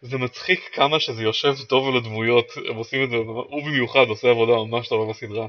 וזה 0.02 0.18
מצחיק 0.18 0.60
כמה 0.72 1.00
שזה 1.00 1.22
יושב 1.22 1.54
טוב 1.68 1.88
על 1.88 1.96
הדמויות, 1.96 2.46
הם 2.68 2.76
עושים 2.76 3.04
את 3.04 3.10
זה, 3.10 3.16
הוא 3.16 3.62
במיוחד 3.62 4.04
עושה 4.08 4.30
עבודה 4.30 4.52
ממש 4.52 4.88
טובה 4.88 5.12
בסדרה. 5.12 5.46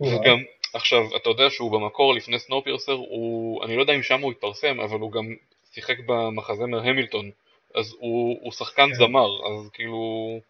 וגם 0.00 0.38
עכשיו, 0.74 1.16
אתה 1.16 1.30
יודע 1.30 1.50
שהוא 1.50 1.72
במקור 1.72 2.14
לפני 2.14 2.38
סנואפירסר, 2.38 2.92
הוא, 2.92 3.64
אני 3.64 3.76
לא 3.76 3.80
יודע 3.80 3.94
אם 3.94 4.02
שם 4.02 4.20
הוא 4.20 4.32
התפרסם, 4.32 4.80
אבל 4.80 5.00
הוא 5.00 5.12
גם 5.12 5.34
שיחק 5.72 5.96
במחזמר 6.06 6.88
המילטון, 6.88 7.30
אז 7.74 7.96
הוא, 7.98 8.38
הוא 8.40 8.52
שחקן 8.52 8.88
כן. 8.88 8.94
זמר, 8.94 9.46
אז 9.46 9.70
כאילו... 9.72 10.40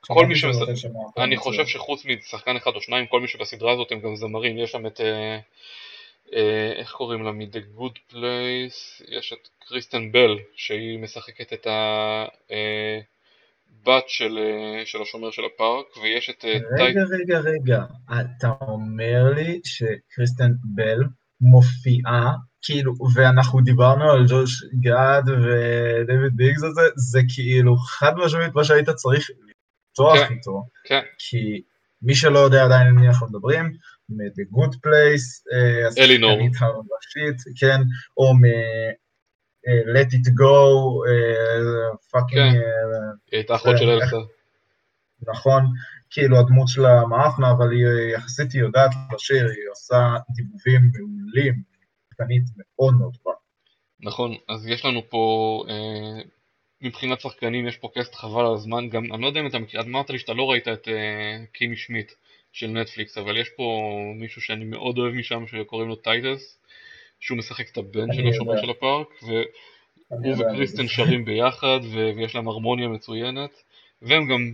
כל 0.00 0.26
מי 0.26 0.36
שמס... 0.36 0.56
אני 1.18 1.36
חושב 1.36 1.66
שחוץ 1.66 2.04
משחקן 2.04 2.56
אחד 2.56 2.70
או 2.74 2.80
שניים, 2.80 3.06
כל 3.06 3.20
מי 3.20 3.28
שבסדרה 3.28 3.72
הזאת 3.72 3.92
הם 3.92 4.00
גם 4.00 4.16
זמרים, 4.16 4.58
יש 4.58 4.70
שם 4.70 4.86
את... 4.86 5.00
אה, 5.00 5.38
אה, 6.34 6.72
איך 6.76 6.92
קוראים 6.92 7.22
לה? 7.22 7.32
מ-The 7.32 7.78
Good 7.78 8.12
Place, 8.12 9.04
יש 9.08 9.32
את 9.32 9.48
קריסטן 9.68 10.12
בל, 10.12 10.38
שהיא 10.56 10.98
משחקת 10.98 11.52
את 11.52 11.66
ה... 11.66 12.24
אה, 12.50 13.00
בת 13.86 14.04
של, 14.08 14.38
אה, 14.38 14.86
של 14.86 15.02
השומר 15.02 15.30
של 15.30 15.42
הפארק, 15.54 15.86
ויש 16.02 16.30
את... 16.30 16.44
אה, 16.44 16.84
רגע, 16.84 17.04
טי... 17.04 17.22
רגע, 17.22 17.38
רגע, 17.38 17.84
אתה 18.20 18.52
אומר 18.60 19.32
לי 19.34 19.60
שקריסטן 19.64 20.52
בל 20.74 21.04
מופיעה, 21.40 22.32
כאילו, 22.62 22.92
ואנחנו 23.14 23.60
דיברנו 23.60 24.10
על 24.10 24.26
ג'וש 24.28 24.64
גאד 24.80 25.28
ודויד 25.28 26.36
ביגס 26.36 26.62
הזה, 26.62 26.82
זה 26.96 27.20
כאילו 27.34 27.76
חד 27.76 28.12
משמעית 28.16 28.54
מה 28.54 28.64
שהיית 28.64 28.90
צריך 28.90 29.30
לפתוח 29.30 30.18
כן, 30.18 30.34
איתו. 30.34 30.62
כן. 30.84 31.00
כי 31.18 31.62
מי 32.02 32.14
שלא 32.14 32.38
יודע 32.38 32.64
עדיין 32.64 32.86
על 32.86 32.92
מי 32.92 33.08
אנחנו 33.08 33.26
מדברים, 33.26 33.72
מ-The 34.08 34.56
Good 34.56 34.74
Place, 34.74 35.52
אה, 35.52 36.04
אלינור, 36.04 36.38
כן, 37.60 37.80
או 38.16 38.34
מ... 38.34 38.42
let 39.66 40.08
it 40.12 40.28
go, 40.40 40.54
fucking... 42.10 42.52
כן, 42.52 42.60
היא 43.30 43.38
הייתה 43.38 43.54
אחות 43.54 43.78
של 43.78 43.88
אלסה. 43.88 44.16
נכון, 45.22 45.62
כאילו 46.10 46.38
הדמות 46.38 46.68
שלה 46.68 47.06
מאפנה, 47.06 47.50
אבל 47.50 47.70
היא 47.70 48.14
יחסית 48.14 48.52
היא 48.52 48.62
יודעת 48.62 48.90
לשיר, 49.14 49.46
היא 49.46 49.70
עושה 49.70 50.16
דיבובים 50.34 50.80
מעולים, 50.94 51.62
שחקנית 52.08 52.42
מאוד 52.56 52.94
מאוד 52.94 53.16
טובה. 53.16 53.36
נכון, 54.00 54.34
אז 54.48 54.66
יש 54.66 54.84
לנו 54.84 55.10
פה, 55.10 55.64
אה, 55.68 56.22
מבחינת 56.82 57.20
שחקנים 57.20 57.68
יש 57.68 57.76
פה 57.76 57.88
cast 57.94 58.14
חבל 58.14 58.46
על 58.46 58.54
הזמן, 58.54 58.88
גם, 58.88 59.12
אני 59.12 59.22
לא 59.22 59.26
יודע 59.26 59.40
אם 59.40 59.46
אתה 59.46 59.58
מכיר, 59.58 59.80
אמרת 59.80 60.10
לי 60.10 60.18
שאתה 60.18 60.32
לא 60.32 60.50
ראית 60.50 60.68
את 60.68 60.88
אה, 60.88 61.44
קימי 61.52 61.76
שמיט 61.76 62.12
של 62.52 62.66
נטפליקס, 62.66 63.18
אבל 63.18 63.36
יש 63.36 63.48
פה 63.56 63.92
מישהו 64.16 64.42
שאני 64.42 64.64
מאוד 64.64 64.98
אוהב 64.98 65.14
משם 65.14 65.46
שקוראים 65.46 65.88
לו 65.88 65.96
טייטוס, 65.96 66.57
שהוא 67.20 67.38
משחק 67.38 67.70
את 67.72 67.78
הבן 67.78 68.12
של 68.12 68.28
השומר 68.28 68.60
של 68.60 68.70
הפארק, 68.70 69.08
והוא 69.22 70.34
וקריסטן 70.38 70.88
שרים 70.88 71.24
ביחד, 71.24 71.80
ויש 71.92 72.34
להם 72.34 72.48
הרמוניה 72.48 72.88
מצוינת, 72.88 73.62
והם 74.02 74.28
גם 74.28 74.52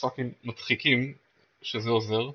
fucking 0.00 0.32
מצחיקים, 0.44 1.14
שזה 1.62 1.90
עוזר. 1.90 2.30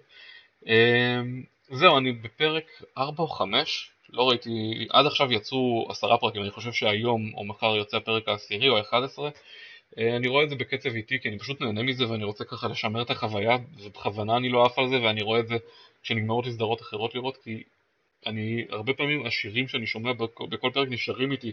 אמ, 0.66 1.44
זהו, 1.70 1.98
אני 1.98 2.12
בפרק 2.12 2.84
4 2.98 3.24
או 3.24 3.28
5, 3.28 3.92
לא 4.10 4.30
ראיתי, 4.30 4.88
עד 4.90 5.06
עכשיו 5.06 5.32
יצאו 5.32 5.88
עשרה 5.90 6.18
פרקים, 6.18 6.42
אני 6.42 6.52
חושב 6.52 6.72
שהיום 6.72 7.34
או 7.34 7.46
מחר 7.46 7.76
יוצא 7.76 7.98
הפרק 7.98 8.28
העשירי 8.28 8.70
או 8.70 8.78
ה-11. 8.78 9.22
אה, 9.98 10.16
אני 10.16 10.28
רואה 10.28 10.44
את 10.44 10.50
זה 10.50 10.56
בקצב 10.56 10.90
איטי 10.90 11.20
כי 11.20 11.30
אני 11.30 11.40
פשוט 11.40 11.62
נהנה 11.62 11.84
מזה 11.84 12.10
ואני 12.10 12.24
רוצה 12.24 12.46
ככה 12.46 12.68
לשמר 12.68 13.02
את 13.02 13.10
החוויה 13.10 13.58
ובכוונה 13.78 14.38
אני 14.38 14.50
לא 14.50 14.66
עף 14.66 14.80
על 14.80 14.90
זה 14.90 15.02
ואני 15.02 15.22
רואה 15.22 15.40
את 15.40 15.48
זה 15.48 15.56
כשנגמרות 16.04 16.46
לי 16.46 16.52
סדרות 16.52 16.82
אחרות 16.82 17.16
לראות 17.16 17.38
כי 17.44 17.64
אני, 18.26 18.66
הרבה 18.70 18.94
פעמים 18.94 19.26
השירים 19.26 19.68
שאני 19.68 19.88
שומע 19.88 20.14
בכל, 20.14 20.46
בכל 20.50 20.70
פרק 20.74 20.88
נשארים 20.92 21.32
איתי, 21.32 21.52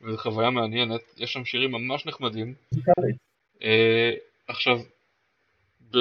וזו 0.00 0.18
חוויה 0.18 0.50
מעניינת, 0.50 1.00
יש 1.16 1.32
שם 1.32 1.44
שירים 1.44 1.72
ממש 1.72 2.06
נחמדים. 2.06 2.54
uh, 3.58 3.64
עכשיו, 4.48 4.78
ב, 5.90 5.98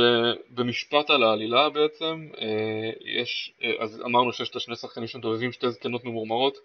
במשפט 0.49 1.09
על 1.09 1.23
העלילה 1.23 1.69
בעצם, 1.69 2.29
uh, 2.33 2.37
יש, 3.05 3.53
uh, 3.59 3.65
אז 3.79 4.01
אמרנו 4.05 4.33
שיש 4.33 4.49
את 4.49 4.55
השני 4.55 4.75
שחקנים 4.75 5.07
שמדובבים 5.07 5.51
שתי 5.51 5.71
זקנות 5.71 6.05
ממורמרות, 6.05 6.57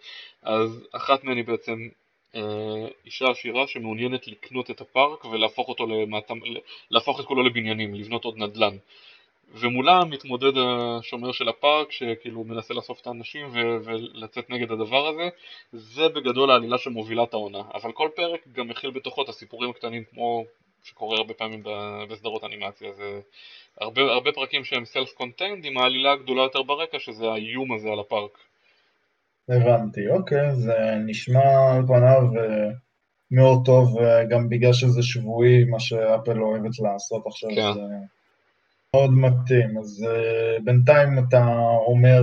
אז 0.42 0.86
אחת 0.92 1.24
מהן 1.24 1.36
היא 1.36 1.44
בעצם 1.44 1.88
uh, 2.32 2.38
אישה 3.06 3.24
עשירה 3.30 3.66
שמעוניינת 3.66 4.28
לקנות 4.28 4.70
את 4.70 4.80
הפארק 4.80 5.24
ולהפוך 5.24 5.68
אותו 5.68 5.86
למעט, 5.86 6.30
להפוך 6.90 7.20
את 7.20 7.24
כולו 7.24 7.42
לבניינים, 7.42 7.94
לבנות 7.94 8.24
עוד 8.24 8.36
נדל"ן. 8.38 8.76
ומולה 9.60 10.04
מתמודד 10.04 10.52
השומר 10.56 11.32
של 11.32 11.48
הפארק 11.48 11.92
שכאילו 11.92 12.44
מנסה 12.44 12.74
לאסוף 12.74 13.00
את 13.00 13.06
האנשים 13.06 13.46
ו- 13.52 13.76
ולצאת 13.84 14.50
נגד 14.50 14.70
הדבר 14.70 15.08
הזה. 15.08 15.28
זה 15.72 16.08
בגדול 16.08 16.50
העלילה 16.50 16.78
שמובילה 16.78 17.22
את 17.22 17.34
העונה. 17.34 17.62
אבל 17.74 17.92
כל 17.92 18.08
פרק 18.16 18.40
גם 18.52 18.68
מכיל 18.68 18.90
בתוכו 18.90 19.22
את 19.22 19.28
הסיפורים 19.28 19.70
הקטנים 19.70 20.04
כמו 20.10 20.44
שקורה 20.82 21.16
הרבה 21.18 21.34
פעמים 21.34 21.62
בסדרות 22.10 22.44
אנימציה. 22.44 22.92
זה 22.92 23.20
הרבה, 23.80 24.02
הרבה 24.02 24.32
פרקים 24.32 24.64
שהם 24.64 24.84
self 24.84 25.12
contained 25.12 25.64
עם 25.64 25.78
העלילה 25.78 26.12
הגדולה 26.12 26.42
יותר 26.42 26.62
ברקע 26.62 26.98
שזה 26.98 27.24
האיום 27.30 27.72
הזה 27.74 27.88
על 27.88 28.00
הפארק. 28.00 28.38
הבנתי, 29.48 30.00
אוקיי, 30.10 30.54
זה 30.54 30.94
נשמע 31.06 31.74
על 31.74 31.82
פניו 31.86 32.22
אה, 32.38 32.68
מאוד 33.30 33.58
טוב, 33.64 33.98
גם 34.30 34.48
בגלל 34.48 34.72
שזה 34.72 35.02
שבועי, 35.02 35.64
מה 35.64 35.80
שאפל 35.80 36.42
אוהבת 36.42 36.78
לעשות 36.78 37.26
עכשיו, 37.26 37.50
כן. 37.50 37.72
זה 37.72 37.80
מאוד 38.96 39.10
מתאים, 39.10 39.78
אז 39.78 40.06
uh, 40.08 40.62
בינתיים 40.64 41.18
אתה 41.18 41.46
אומר 41.86 42.22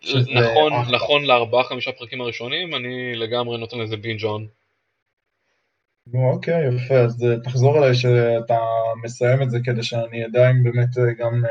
שזה... 0.00 0.30
נכון. 0.30 0.72
נכון 0.94 1.24
לארבעה 1.24 1.64
חמישה 1.64 1.92
פרקים 1.92 2.20
הראשונים, 2.20 2.74
אני 2.74 3.14
לגמרי 3.14 3.58
נותן 3.58 3.78
לזה 3.78 3.96
בינג' 3.96 4.24
און. 4.24 4.46
אוקיי, 6.14 6.68
יפה, 6.74 6.94
אז 6.94 7.22
uh, 7.22 7.44
תחזור 7.44 7.78
אליי 7.78 7.94
שאתה 7.94 8.58
מסיים 9.02 9.42
את 9.42 9.50
זה 9.50 9.58
כדי 9.64 9.82
שאני 9.82 10.26
אדע 10.26 10.50
אם 10.50 10.62
באמת 10.62 11.18
גם 11.18 11.42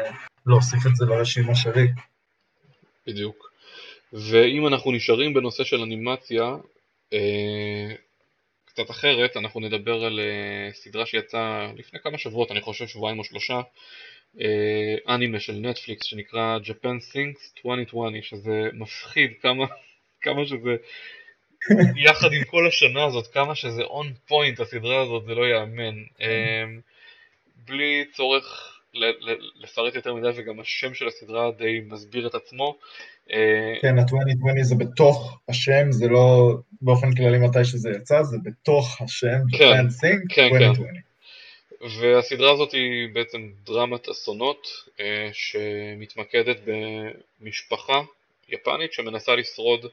להוסיף 0.46 0.88
את 0.88 0.96
זה 0.96 1.06
לרשימה 1.06 1.56
שלי. 1.56 1.88
בדיוק. 3.08 3.48
ואם 4.14 4.68
אנחנו 4.68 4.92
נשארים 4.92 5.34
בנושא 5.34 5.64
של 5.64 5.82
אנימציה, 5.82 6.56
אה, 7.14 7.96
קצת 8.78 8.90
אחרת, 8.90 9.38
אנחנו 9.38 9.60
נדבר 9.60 10.06
על 10.06 10.20
uh, 10.20 10.76
סדרה 10.76 11.06
שיצאה 11.06 11.72
לפני 11.76 12.00
כמה 12.00 12.18
שבועות, 12.18 12.52
אני 12.52 12.62
חושב 12.62 12.88
שבועיים 12.88 13.20
או 13.20 13.24
שלושה, 13.24 13.62
אה, 14.42 15.16
אנימה 15.16 15.40
של 15.40 15.54
נטפליקס 15.54 16.06
שנקרא 16.06 16.58
Japan 16.64 17.14
Things 17.14 17.60
2020 17.66 18.22
שזה 18.22 18.70
מפחיד 18.74 19.32
כמה, 19.42 19.66
כמה 20.24 20.46
שזה 20.46 20.76
יחד 21.96 22.34
עם 22.34 22.44
כל 22.44 22.68
השנה 22.68 23.06
הזאת 23.06 23.28
כמה 23.28 23.56
שזה 23.56 23.84
און 23.84 24.14
פוינט 24.28 24.60
הסדרה 24.60 25.02
הזאת 25.02 25.26
זה 25.26 25.36
לא 25.36 25.48
יאמן 25.48 25.96
אה, 26.22 26.64
בלי 27.56 28.06
צורך 28.14 28.74
לפרט 29.56 29.96
יותר 29.96 30.14
מדי 30.14 30.30
וגם 30.36 30.60
השם 30.60 30.94
של 30.94 31.08
הסדרה 31.08 31.52
די 31.52 31.80
מסביר 31.90 32.28
את 32.28 32.36
עצמו. 32.36 32.78
אה, 33.32 33.74
כן, 33.82 34.00
ה-2020 34.00 34.64
זה 34.64 34.76
בתוך 34.76 35.40
השם, 35.50 35.92
זה 35.92 36.08
לא 36.08 36.56
באופן 36.82 37.16
כללי 37.16 37.38
מתי 37.38 37.66
שזה 37.66 37.90
יצא, 37.90 38.24
זה 38.24 38.38
בתוך 38.44 39.02
השם, 39.02 39.38
כן, 39.52 39.58
כן, 39.58 39.80
2020. 39.80 40.20
כן. 40.30 41.08
והסדרה 42.00 42.52
הזאת 42.52 42.72
היא 42.72 43.10
בעצם 43.14 43.50
דרמת 43.66 44.10
אסונות 44.10 44.68
אה, 45.00 45.30
שמתמקדת 45.34 46.58
במשפחה 47.42 48.02
יפנית 48.50 48.94
שמנסה 48.94 49.36
לשרוד 49.36 49.86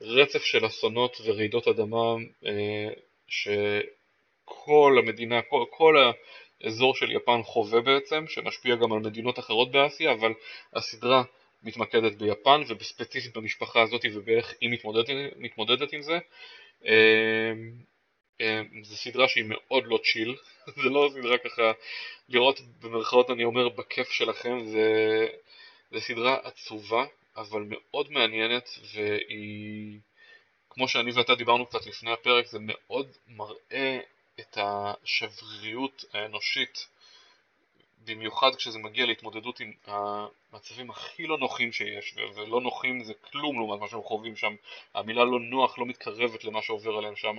רצף 0.00 0.42
של 0.42 0.66
אסונות 0.66 1.16
ורעידות 1.24 1.68
אדמה 1.68 2.14
אה, 2.46 2.88
שכל 3.28 4.96
המדינה, 4.98 5.42
כל, 5.42 5.64
כל 5.70 5.96
אזור 6.66 6.94
של 6.94 7.12
יפן 7.12 7.42
חווה 7.42 7.80
בעצם, 7.80 8.24
שמשפיע 8.28 8.76
גם 8.76 8.92
על 8.92 8.98
מדינות 8.98 9.38
אחרות 9.38 9.70
באסיה, 9.70 10.12
אבל 10.12 10.32
הסדרה 10.74 11.22
מתמקדת 11.62 12.12
ביפן 12.12 12.62
ובספציפית 12.68 13.36
במשפחה 13.36 13.82
הזאת 13.82 14.04
ובאיך 14.14 14.54
היא 14.60 14.70
מתמודדת, 14.70 15.06
מתמודדת 15.36 15.92
עם 15.92 16.02
זה. 16.02 16.18
זו 18.82 18.96
סדרה 18.96 19.28
שהיא 19.28 19.44
מאוד 19.48 19.84
לא 19.86 19.98
צ'יל, 20.12 20.36
זה 20.82 20.88
לא 20.88 21.10
סדרה 21.12 21.38
ככה 21.38 21.72
לראות 22.28 22.60
במרכאות 22.80 23.30
אני 23.30 23.44
אומר 23.44 23.68
בכיף 23.68 24.10
שלכם, 24.10 24.66
זה, 24.66 25.26
זה 25.90 26.00
סדרה 26.00 26.38
עצובה 26.42 27.06
אבל 27.36 27.64
מאוד 27.68 28.12
מעניינת 28.12 28.68
והיא, 28.94 29.98
כמו 30.70 30.88
שאני 30.88 31.12
ואתה 31.12 31.34
דיברנו 31.34 31.66
קצת 31.66 31.86
לפני 31.86 32.12
הפרק, 32.12 32.46
זה 32.46 32.58
מאוד 32.60 33.08
מראה 33.28 34.00
את 34.40 34.58
השבריריות 34.60 36.04
האנושית 36.12 36.86
במיוחד 38.04 38.54
כשזה 38.54 38.78
מגיע 38.78 39.06
להתמודדות 39.06 39.60
עם 39.60 39.72
המצבים 39.86 40.90
הכי 40.90 41.26
לא 41.26 41.38
נוחים 41.38 41.72
שיש, 41.72 42.14
ולא 42.34 42.60
נוחים 42.60 43.04
זה 43.04 43.14
כלום 43.14 43.58
לעומת 43.58 43.80
מה 43.80 43.88
שהם 43.88 44.02
חווים 44.02 44.36
שם, 44.36 44.54
המילה 44.94 45.24
לא 45.24 45.40
נוח 45.40 45.78
לא 45.78 45.86
מתקרבת 45.86 46.44
למה 46.44 46.62
שעובר 46.62 46.96
עליהם 46.96 47.16
שם. 47.16 47.36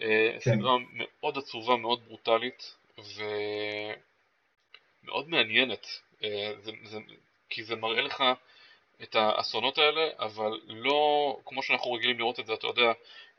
אה, 0.00 0.30
כן. 0.32 0.40
סדרה 0.40 0.76
מאוד 0.92 1.38
עצובה, 1.38 1.76
מאוד 1.76 2.04
ברוטלית, 2.04 2.76
ומאוד 5.04 5.28
מעניינת, 5.28 5.86
אה, 6.24 6.52
זה, 6.62 6.72
זה, 6.84 6.98
כי 7.48 7.64
זה 7.64 7.76
מראה 7.76 8.02
לך 8.02 8.24
את 9.02 9.16
האסונות 9.16 9.78
האלה, 9.78 10.08
אבל 10.18 10.60
לא 10.66 11.36
כמו 11.44 11.62
שאנחנו 11.62 11.92
רגילים 11.92 12.18
לראות 12.18 12.40
את 12.40 12.46
זה, 12.46 12.54
אתה 12.54 12.66
יודע, 12.66 12.92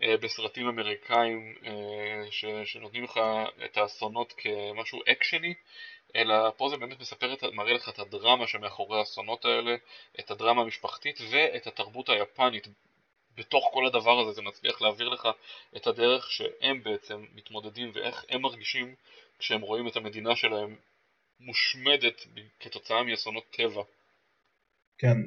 אה, 0.03 0.17
בסרטים 0.17 0.67
אמריקאים 0.67 1.55
ש, 2.29 2.45
שנותנים 2.65 3.03
לך 3.03 3.19
את 3.65 3.77
האסונות 3.77 4.33
כמשהו 4.37 4.99
אקשני, 5.11 5.53
אלא 6.15 6.49
פה 6.57 6.69
זה 6.69 6.77
באמת 6.77 6.99
מספר, 6.99 7.33
את, 7.33 7.43
מראה 7.43 7.73
לך 7.73 7.89
את 7.89 7.99
הדרמה 7.99 8.47
שמאחורי 8.47 8.99
האסונות 8.99 9.45
האלה, 9.45 9.75
את 10.19 10.31
הדרמה 10.31 10.61
המשפחתית 10.61 11.19
ואת 11.31 11.67
התרבות 11.67 12.09
היפנית 12.09 12.67
בתוך 13.35 13.69
כל 13.73 13.85
הדבר 13.85 14.19
הזה, 14.19 14.31
זה 14.31 14.41
מצליח 14.41 14.81
להעביר 14.81 15.09
לך 15.09 15.27
את 15.77 15.87
הדרך 15.87 16.31
שהם 16.31 16.83
בעצם 16.83 17.25
מתמודדים 17.33 17.91
ואיך 17.93 18.25
הם 18.29 18.41
מרגישים 18.41 18.95
כשהם 19.39 19.61
רואים 19.61 19.87
את 19.87 19.95
המדינה 19.95 20.35
שלהם 20.35 20.75
מושמדת 21.39 22.21
כתוצאה 22.59 23.03
מאסונות 23.03 23.43
טבע. 23.49 23.83
כן, 24.97 25.17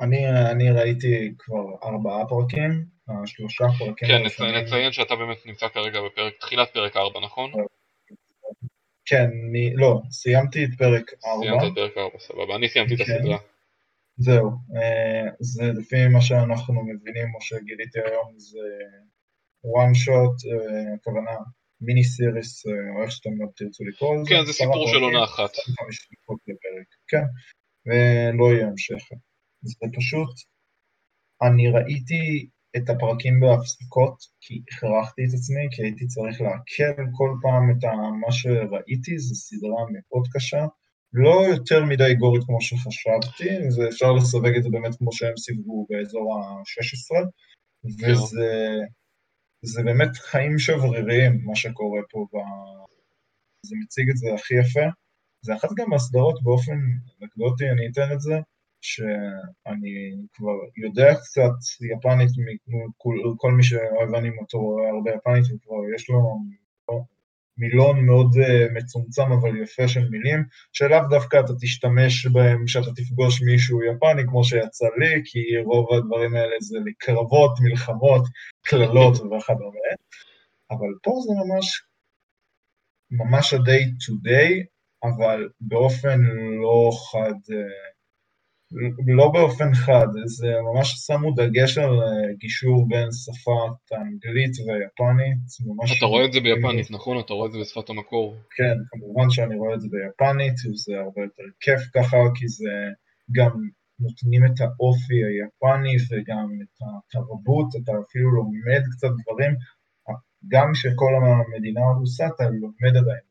ואני 0.00 0.70
ראיתי 0.70 1.34
כבר 1.38 1.64
ארבעה 1.84 2.28
פרקים, 2.28 2.84
שלושה 3.26 3.64
פרקים. 3.78 4.08
כן, 4.08 4.22
נציין, 4.24 4.54
נציין 4.54 4.92
שאתה 4.92 5.16
באמת 5.16 5.46
נמצא 5.46 5.68
כרגע 5.68 6.00
בפרק, 6.00 6.34
תחילת 6.40 6.72
פרק 6.72 6.96
ארבע, 6.96 7.20
נכון? 7.20 7.52
כן, 9.04 9.30
אני, 9.50 9.74
לא, 9.74 10.00
סיימתי 10.10 10.64
את 10.64 10.70
פרק 10.78 11.10
4. 11.26 11.42
סיימת 11.42 11.62
את 11.72 11.74
פרק 11.74 11.98
4, 11.98 12.18
סבבה, 12.18 12.56
אני 12.56 12.68
סיימתי 12.68 12.96
כן. 12.96 13.02
את 13.02 13.08
הסדרה. 13.08 13.38
זהו, 14.16 14.50
אה, 14.76 15.30
זה 15.40 15.64
לפי 15.78 16.08
מה 16.08 16.20
שאנחנו 16.20 16.74
מבינים, 16.74 17.34
או 17.34 17.40
שגיליתי 17.40 17.98
היום, 17.98 18.34
זה 18.36 18.58
one 19.78 19.94
shot, 20.02 20.36
אה, 20.50 20.94
הכוונה 20.94 21.36
מיני 21.80 22.04
סיריס, 22.04 22.66
אה, 22.66 22.72
או 22.94 23.02
איך 23.02 23.12
שאתם 23.12 23.30
לא 23.40 23.46
תרצו 23.56 23.84
לקרוא 23.84 24.16
לזה. 24.16 24.30
כן, 24.30 24.44
זה 24.46 24.52
סיפור 24.52 24.88
של 24.88 25.02
עונה 25.02 25.24
אחת. 25.24 25.50
כן, 27.08 27.24
ולא 27.86 28.44
יהיה 28.52 28.66
המשך. 28.66 29.04
זה 29.62 29.74
פשוט, 29.96 30.30
אני 31.42 31.68
ראיתי 31.68 32.48
את 32.76 32.90
הפרקים 32.90 33.40
בהפסקות, 33.40 34.16
כי 34.40 34.62
הכרחתי 34.68 35.22
את 35.24 35.34
עצמי, 35.34 35.64
כי 35.70 35.82
הייתי 35.82 36.06
צריך 36.06 36.40
לעכל 36.40 37.02
כל 37.12 37.30
פעם 37.42 37.70
את 37.70 37.84
מה 38.20 38.32
שראיתי, 38.32 39.18
זו 39.18 39.34
סדרה 39.34 39.84
מאוד 39.92 40.28
קשה, 40.32 40.66
לא 41.12 41.44
יותר 41.50 41.84
מדי 41.84 42.14
גורית 42.14 42.44
כמו 42.44 42.60
שחשבתי, 42.60 43.70
זה 43.70 43.88
אפשר 43.88 44.12
לסווג 44.12 44.56
את 44.56 44.62
זה 44.62 44.68
באמת 44.72 44.94
כמו 44.98 45.12
שהם 45.12 45.36
סיווגו 45.36 45.86
באזור 45.90 46.34
ה-16, 46.34 47.26
וזה 47.84 48.44
זה 49.62 49.82
באמת 49.82 50.16
חיים 50.16 50.58
שבריריים, 50.58 51.40
מה 51.44 51.56
שקורה 51.56 52.00
פה, 52.10 52.26
ב... 52.32 52.36
זה 53.66 53.76
מציג 53.82 54.10
את 54.10 54.16
זה 54.16 54.26
הכי 54.34 54.54
יפה. 54.54 54.86
זה 55.44 55.54
אחת 55.54 55.68
גם 55.76 55.90
מהסדרות 55.90 56.42
באופן 56.42 56.78
אנקדוטי, 57.22 57.70
אני 57.70 57.88
אתן 57.88 58.12
את 58.12 58.20
זה, 58.20 58.34
שאני 58.80 59.94
כבר 60.32 60.56
יודע 60.76 61.14
קצת 61.14 61.56
יפנית, 61.92 62.30
כל, 62.98 63.14
כל 63.36 63.52
מי 63.52 63.62
שאוהב 63.62 64.14
אנימטור 64.14 64.62
רואה 64.62 64.90
הרבה 64.90 65.10
יפנית 65.10 65.44
וכבר 65.44 65.94
יש 65.94 66.10
לו 66.10 66.38
מילון 67.58 68.06
מאוד 68.06 68.34
uh, 68.34 68.72
מצומצם 68.74 69.32
אבל 69.32 69.62
יפה 69.62 69.88
של 69.88 70.08
מילים, 70.08 70.44
שלאו 70.72 70.98
דווקא 71.10 71.40
אתה 71.40 71.52
תשתמש 71.60 72.26
בהם 72.26 72.64
כשאתה 72.66 72.90
תפגוש 72.96 73.42
מישהו 73.42 73.82
יפני 73.82 74.22
כמו 74.28 74.44
שיצא 74.44 74.86
לי, 74.98 75.22
כי 75.24 75.38
רוב 75.64 75.92
הדברים 75.92 76.36
האלה 76.36 76.56
זה 76.60 76.78
לקרבות, 76.84 77.50
מלחמות, 77.60 78.22
קללות 78.62 79.14
וכדומה, 79.14 79.90
אבל 80.70 80.88
פה 81.02 81.10
זה 81.26 81.32
ממש, 81.34 81.82
ממש 83.10 83.54
ה-day 83.54 83.84
to 84.02 84.28
day, 84.28 84.73
אבל 85.04 85.48
באופן 85.60 86.20
לא 86.62 86.90
חד, 87.10 87.34
uh, 87.52 87.94
לא 89.06 89.30
באופן 89.32 89.74
חד, 89.74 90.06
זה 90.26 90.52
ממש 90.62 90.94
שמו 91.06 91.30
דגש 91.30 91.78
על 91.78 92.02
אה, 92.02 92.34
גישור 92.38 92.88
בין 92.88 93.08
שפת 93.12 93.92
האנגלית 93.92 94.52
והיפנית, 94.66 95.44
ממש... 95.66 95.98
אתה 95.98 96.06
רואה 96.06 96.24
את 96.24 96.32
זה 96.32 96.40
ביפנית, 96.40 96.90
נכון? 96.90 97.18
אתה 97.20 97.32
רואה 97.32 97.46
את 97.46 97.52
זה 97.52 97.58
בשפת 97.58 97.90
המקור. 97.90 98.36
כן, 98.56 98.76
כמובן 98.90 99.30
שאני 99.30 99.56
רואה 99.56 99.74
את 99.74 99.80
זה 99.80 99.88
ביפנית, 99.90 100.54
וזה 100.72 100.92
הרבה 101.04 101.20
יותר 101.22 101.42
כיף 101.60 101.80
ככה, 101.94 102.16
כי 102.34 102.48
זה 102.48 102.72
גם 103.32 103.52
נותנים 104.00 104.42
את 104.46 104.60
האופי 104.60 105.18
היפני 105.28 105.96
וגם 106.10 106.46
את 106.62 106.76
התרבות, 106.86 107.68
אתה 107.82 107.92
אפילו 108.08 108.30
לומד 108.30 108.82
קצת 108.92 109.12
דברים, 109.22 109.52
גם 110.48 110.72
כשכל 110.72 111.12
המדינה 111.14 111.80
הרוסה, 111.80 112.26
אתה 112.26 112.44
לומד 112.44 112.96
עדיין 113.00 113.24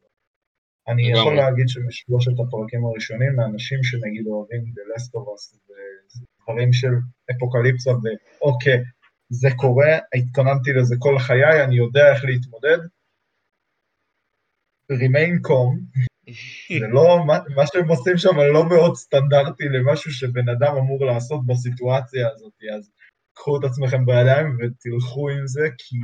אני 0.88 1.12
יכול 1.12 1.36
להגיד 1.36 1.67
שבשלושת 1.67 2.32
הפרקים 2.39 2.86
הראשונים, 2.86 3.39
לאנשים 3.39 3.84
שנגיד 3.84 4.28
אוהבים 4.28 4.62
The 4.62 4.84
Last 4.89 5.10
of 5.17 5.26
Us 5.34 5.58
ודברים 5.67 6.74
של 6.74 6.93
אפוקליפסה 7.32 7.91
ואוקיי, 7.91 8.78
זה 9.30 9.50
קורה, 9.56 9.98
התכוננתי 10.15 10.74
לזה 10.74 10.96
כל 11.00 11.19
חיי, 11.19 11.63
אני 11.63 11.76
יודע 11.76 12.12
איך 12.13 12.26
להתמודד. 12.26 12.78
remain 14.91 15.48
calm, 15.48 16.00
זה 16.80 16.88
לא, 16.88 17.24
מה, 17.28 17.39
מה 17.56 17.63
שהם 17.67 17.88
עושים 17.88 18.17
שם 18.17 18.39
לא 18.54 18.69
מאוד 18.69 18.96
סטנדרטי 18.96 19.63
למשהו 19.63 20.12
שבן 20.12 20.50
אדם 20.50 20.76
אמור 20.76 21.06
לעשות 21.06 21.46
בסיטואציה 21.46 22.30
הזאת, 22.32 22.54
אז 22.76 22.91
קחו 23.34 23.60
את 23.60 23.63
עצמכם 23.63 24.06
בידיים 24.06 24.58
ותלכו 24.60 25.30
עם 25.30 25.48
זה, 25.48 25.67
כי 25.78 25.96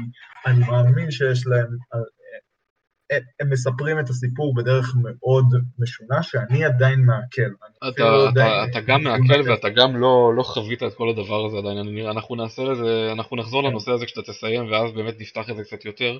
אני 0.45 0.59
מאמין 0.59 1.11
שיש 1.11 1.47
להם 1.47 1.67
הם 3.39 3.49
מספרים 3.49 3.99
את 3.99 4.09
הסיפור 4.09 4.55
בדרך 4.55 4.95
מאוד 5.03 5.45
משונה, 5.79 6.23
שאני 6.23 6.65
עדיין 6.65 6.99
מעכל. 6.99 7.51
אתה, 7.89 8.03
לא 8.03 8.29
אתה, 8.29 8.65
אתה 8.71 8.81
גם 8.81 9.03
מעכל 9.03 9.49
ואתה 9.49 9.69
גם 9.69 9.95
לא, 9.97 10.33
לא 10.35 10.43
חווית 10.43 10.83
את 10.83 10.93
כל 10.93 11.09
הדבר 11.09 11.45
הזה 11.45 11.57
עדיין, 11.57 11.77
אני 11.77 12.09
אנחנו 12.09 12.35
נעשה 12.35 12.61
לזה, 12.61 13.09
אנחנו 13.11 13.37
נחזור 13.37 13.61
כן. 13.61 13.67
לנושא 13.67 13.91
הזה 13.91 14.05
כשאתה 14.05 14.31
תסיים 14.31 14.71
ואז 14.71 14.91
באמת 14.91 15.15
נפתח 15.19 15.49
את 15.49 15.55
זה 15.55 15.63
קצת 15.63 15.85
יותר, 15.85 16.17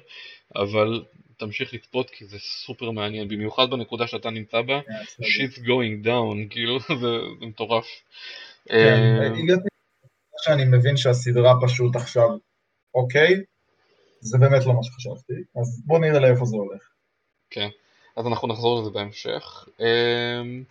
אבל 0.55 1.03
תמשיך 1.37 1.73
לצפות 1.73 2.09
כי 2.09 2.25
זה 2.25 2.37
סופר 2.39 2.91
מעניין, 2.91 3.27
במיוחד 3.27 3.69
בנקודה 3.69 4.07
שאתה 4.07 4.29
נמצא 4.29 4.61
בה, 4.61 4.79
כן, 4.81 5.23
shit's 5.23 5.57
going 5.57 6.05
down, 6.05 6.49
כאילו 6.49 6.79
זה, 6.79 7.45
מטורף. 7.47 7.85
כן, 8.65 9.19
אה, 9.21 9.55
שאני 10.41 10.65
מבין 10.65 10.97
שהסדרה 10.97 11.53
פשוט 11.61 11.95
עכשיו, 11.95 12.29
אוקיי, 12.95 13.33
זה 14.21 14.37
באמת 14.37 14.65
לא 14.65 14.73
מה 14.73 14.83
שחשבתי, 14.83 15.33
אז 15.55 15.83
בואו 15.85 15.99
נראה 15.99 16.19
לאיפה 16.19 16.45
זה 16.45 16.55
הולך. 16.55 16.81
כן, 17.49 17.69
אז 18.15 18.27
אנחנו 18.27 18.47
נחזור 18.47 18.81
לזה 18.81 18.89
בהמשך. 18.89 19.67
אמ, 19.79 20.63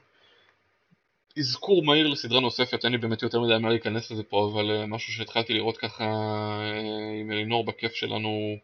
אזכור 1.38 1.84
מהיר 1.84 2.06
לסדרה 2.06 2.40
נוספת, 2.40 2.84
אין 2.84 2.92
לי 2.92 2.98
באמת 2.98 3.22
יותר 3.22 3.40
מדי 3.40 3.58
מה 3.58 3.68
להיכנס 3.68 4.10
לזה 4.10 4.22
פה, 4.22 4.50
אבל 4.52 4.70
אה, 4.70 4.86
משהו 4.86 5.12
שהתחלתי 5.12 5.54
לראות 5.54 5.76
ככה 5.76 6.04
אה, 6.04 7.20
עם 7.20 7.30
אלינור 7.32 7.64
בכיף 7.64 7.94
שלנו 7.94 8.56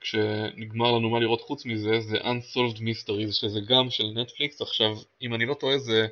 כשנגמר 0.00 0.92
לנו 0.92 1.10
מה 1.10 1.20
לראות 1.20 1.40
חוץ 1.40 1.66
מזה, 1.66 2.00
זה 2.00 2.16
Unsolved 2.16 2.78
Mysteries, 2.78 3.32
שזה 3.32 3.60
גם 3.68 3.90
של 3.90 4.04
נטפליקס. 4.14 4.60
עכשיו, 4.60 4.96
אם 5.22 5.34
אני 5.34 5.46
לא 5.46 5.54
טועה, 5.54 5.78
זה 5.78 6.06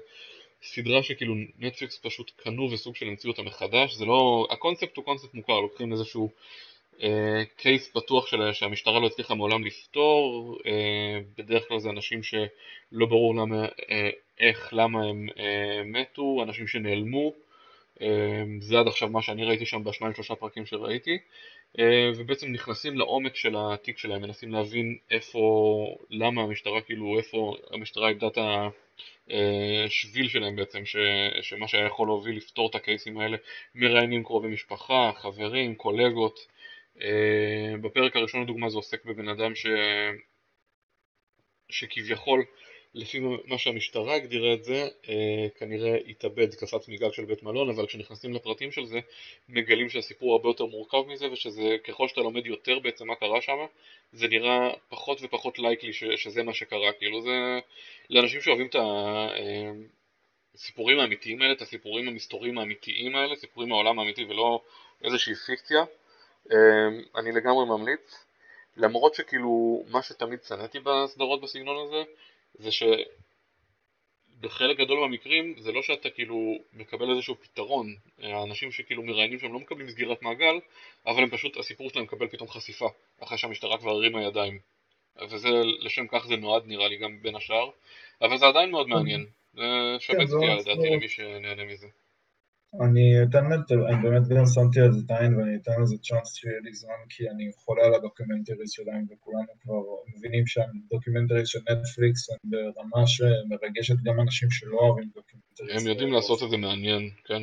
סדרה 0.63 1.03
שכאילו 1.03 1.35
נטפליקס 1.59 1.99
פשוט 2.03 2.31
קנו 2.37 2.71
וסוג 2.73 2.97
של 2.97 3.07
המציאו 3.07 3.33
אותה 3.33 3.43
מחדש, 3.43 3.95
זה 3.95 4.05
לא... 4.05 4.47
הקונספט 4.51 4.97
הוא 4.97 5.05
קונספט 5.05 5.35
מוכר, 5.35 5.61
לוקחים 5.61 5.93
איזשהו 5.93 6.31
קייס 7.57 7.89
פתוח 7.89 8.27
של, 8.27 8.53
שהמשטרה 8.53 9.01
לא 9.01 9.07
הצליחה 9.07 9.35
מעולם 9.35 9.65
לפתור, 9.65 10.59
אה, 10.67 11.21
בדרך 11.39 11.69
כלל 11.69 11.79
זה 11.79 11.91
אנשים 11.91 12.23
שלא 12.23 13.07
ברור 13.07 13.35
למה, 13.35 13.65
אה, 13.91 14.11
איך, 14.41 14.69
למה 14.73 15.05
הם 15.05 15.29
אה, 15.39 15.83
מתו, 15.85 16.43
אנשים 16.43 16.67
שנעלמו, 16.67 17.33
זה 18.61 18.79
עד 18.79 18.87
עכשיו 18.87 19.09
מה 19.09 19.23
שאני 19.23 19.45
ראיתי 19.45 19.67
שם 19.67 19.85
בשניים 19.85 20.15
שלושה 20.15 20.35
פרקים 20.35 20.67
שראיתי. 20.67 21.19
ובעצם 22.17 22.53
נכנסים 22.53 22.99
לעומק 22.99 23.37
של 23.37 23.57
התיק 23.59 23.99
שלהם, 23.99 24.23
מנסים 24.23 24.53
להבין 24.53 24.97
איפה, 25.11 25.41
למה 26.11 26.43
המשטרה, 26.43 26.81
כאילו, 26.81 27.19
איפה 27.19 27.57
המשטרה 27.71 28.09
איבדה 28.09 28.27
את 28.27 28.39
השביל 29.87 30.29
שלהם 30.29 30.57
בעצם, 30.57 30.85
ש, 30.85 30.97
שמה 31.43 31.69
שהיה 31.69 31.87
יכול 31.87 32.09
להוביל 32.09 32.37
לפתור 32.37 32.71
את 32.71 32.75
הקייסים 32.75 33.19
האלה, 33.19 33.37
מראיינים 33.75 34.25
קרובי 34.25 34.49
משפחה, 34.49 35.11
חברים, 35.17 35.75
קולגות. 35.75 36.39
אה, 37.03 37.77
בפרק 37.81 38.17
הראשון 38.17 38.43
לדוגמה 38.43 38.71
זה 38.71 38.77
עוסק 38.77 39.05
בבן 39.05 39.29
אדם 39.29 39.55
ש... 39.55 39.67
שכביכול 41.69 42.45
לפי 42.95 43.19
מה 43.45 43.59
שהמשטרה 43.59 44.15
הגדירה 44.15 44.55
את 44.55 44.65
זה, 44.65 44.89
אה, 45.09 45.47
כנראה 45.59 45.97
התאבד, 45.97 46.55
קפץ 46.55 46.89
מגג 46.89 47.13
של 47.13 47.25
בית 47.25 47.43
מלון, 47.43 47.71
אבל 47.71 47.87
כשנכנסים 47.87 48.35
לפרטים 48.35 48.73
של 48.73 48.85
זה, 48.85 49.01
מגלים 49.49 49.89
שהסיפור 49.89 50.33
הרבה 50.33 50.49
יותר 50.49 50.67
מורכב 50.67 51.03
מזה, 51.07 51.33
ושזה, 51.33 51.77
ככל 51.85 52.09
שאתה 52.09 52.21
לומד 52.21 52.47
יותר 52.47 52.79
בעצם 52.79 53.07
מה 53.07 53.15
קרה 53.15 53.41
שם, 53.41 53.57
זה 54.13 54.29
נראה 54.29 54.71
פחות 54.89 55.19
ופחות 55.23 55.59
לייקלי 55.59 55.93
שזה 55.93 56.43
מה 56.43 56.55
שקרה, 56.55 56.93
כאילו 56.93 57.23
זה, 57.23 57.59
לאנשים 58.11 58.41
שאוהבים 58.41 58.67
את 58.67 58.77
הסיפורים 60.55 60.99
אה, 60.99 61.03
האמיתיים 61.03 61.43
האלה, 61.43 61.53
את 61.53 61.63
הסיפורים 61.63 62.09
המסתוריים 62.09 62.59
האמיתיים 62.59 63.17
האלה, 63.17 63.37
סיפורים 63.37 63.69
מהעולם 63.69 63.99
האמיתי 63.99 64.25
ולא 64.25 64.63
איזושהי 65.05 65.35
פיקציה, 65.35 65.85
אני 67.17 67.33
לגמרי 67.33 67.67
ממליץ. 67.67 68.25
למרות 68.77 69.15
שכאילו, 69.15 69.83
מה 69.89 70.03
שתמיד 70.03 70.39
שנאתי 70.49 70.79
בסדרות 70.81 71.41
בסגנון 71.41 71.87
הזה, 71.87 72.03
זה 72.55 72.71
שבחלק 74.41 74.79
גדול 74.79 75.01
מהמקרים 75.01 75.55
זה 75.59 75.73
לא 75.73 75.83
שאתה 75.83 76.11
כאילו 76.11 76.55
מקבל 76.73 77.11
איזשהו 77.11 77.35
פתרון, 77.35 77.97
האנשים 78.23 78.73
שכאילו 78.73 79.03
מראיינים 79.03 79.39
שם 79.39 79.53
לא 79.53 79.59
מקבלים 79.59 79.91
סגירת 79.91 80.23
מעגל, 80.23 80.61
אבל 81.07 81.23
הם 81.23 81.31
פשוט, 81.31 81.57
הסיפור 81.57 81.91
שלהם 81.91 82.05
מקבל 82.05 82.29
פתאום 82.29 82.49
חשיפה, 82.49 82.89
אחרי 83.21 83.39
שהמשטרה 83.39 83.79
כבר 83.79 83.91
הרימה 83.91 84.23
ידיים. 84.23 84.59
וזה, 85.31 85.49
לשם 85.79 86.07
כך 86.07 86.27
זה 86.27 86.37
נועד 86.37 86.63
נראה 86.67 86.89
לי 86.89 86.97
גם 86.97 87.23
בין 87.23 87.37
השאר, 87.37 87.71
אבל 88.21 88.39
זה 88.39 88.47
עדיין 88.47 88.71
מאוד 88.71 88.89
מעניין. 88.89 89.27
זה 89.55 89.97
שווה 89.99 90.27
צפייה 90.27 90.63
כן, 90.63 90.71
לדעתי 90.71 90.89
למי 90.91 91.09
שנהנה 91.09 91.65
מזה. 91.65 91.87
אני 92.75 93.23
אתן 93.23 93.45
לזה, 93.47 93.75
אני 93.89 94.03
באמת 94.03 94.29
גם 94.29 94.47
שמתי 94.55 94.81
על 94.81 94.93
זה 94.93 95.01
את 95.07 95.11
העין 95.11 95.37
ואני 95.37 95.57
אתן 95.57 95.83
לזה 95.83 95.97
צ'אנס 96.03 96.35
שיהיה 96.35 96.61
לי 96.65 96.73
זמן 96.75 97.01
כי 97.09 97.31
אני 97.31 97.51
חולה 97.57 97.85
על 97.87 97.95
ה 97.95 98.00
documentaries 98.00 98.71
שלהם 98.71 99.05
וכולנו 99.11 99.53
כבר 99.61 99.83
מבינים 100.17 100.47
שה 100.47 100.66
documentaries 100.66 101.49
של 101.49 101.59
נטפליקס 101.59 102.31
הם 102.31 102.37
ברמה 102.45 103.07
שמרגשת 103.07 103.97
גם 104.03 104.21
אנשים 104.21 104.51
שלא 104.51 104.79
אוהבים 104.81 105.09
documentaries. 105.15 105.83
הם 105.83 105.89
יודעים 105.91 106.13
לעשות 106.13 106.43
את 106.43 106.51
זה 106.51 106.57
מעניין, 106.57 107.11
כן. 107.25 107.43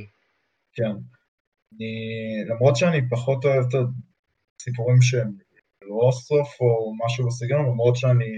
כן. 0.73 0.95
אני, 1.73 1.95
למרות 2.49 2.75
שאני 2.75 3.09
פחות 3.09 3.45
אוהב 3.45 3.65
את 3.69 3.73
הסיפורים 4.59 5.01
שהם 5.01 5.31
לא 5.81 6.11
סוף 6.11 6.61
או 6.61 6.93
משהו 7.05 7.27
בסגנון, 7.27 7.65
למרות 7.65 7.95
שאני 7.95 8.31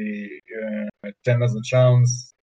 אה, 0.52 1.10
אתן 1.10 1.39
לזה 1.43 1.60
צ'אנס, 1.69 2.37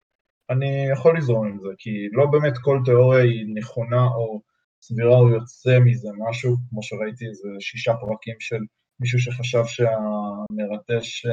אני 0.53 0.87
יכול 0.93 1.19
לזרום 1.19 1.47
עם 1.47 1.59
זה, 1.63 1.69
כי 1.79 1.91
לא 2.13 2.27
באמת 2.27 2.53
כל 2.63 2.79
תיאוריה 2.85 3.23
היא 3.23 3.47
נכונה 3.55 4.07
או 4.17 4.41
סבירה 4.83 5.17
או 5.19 5.31
יוצא 5.31 5.79
מזה 5.85 6.09
משהו, 6.29 6.57
כמו 6.71 6.83
שראיתי 6.83 7.27
איזה 7.27 7.49
שישה 7.61 7.93
פרקים 8.01 8.37
של 8.41 8.61
מישהו 9.01 9.19
שחשב 9.19 9.65
שהמרטש, 9.65 11.27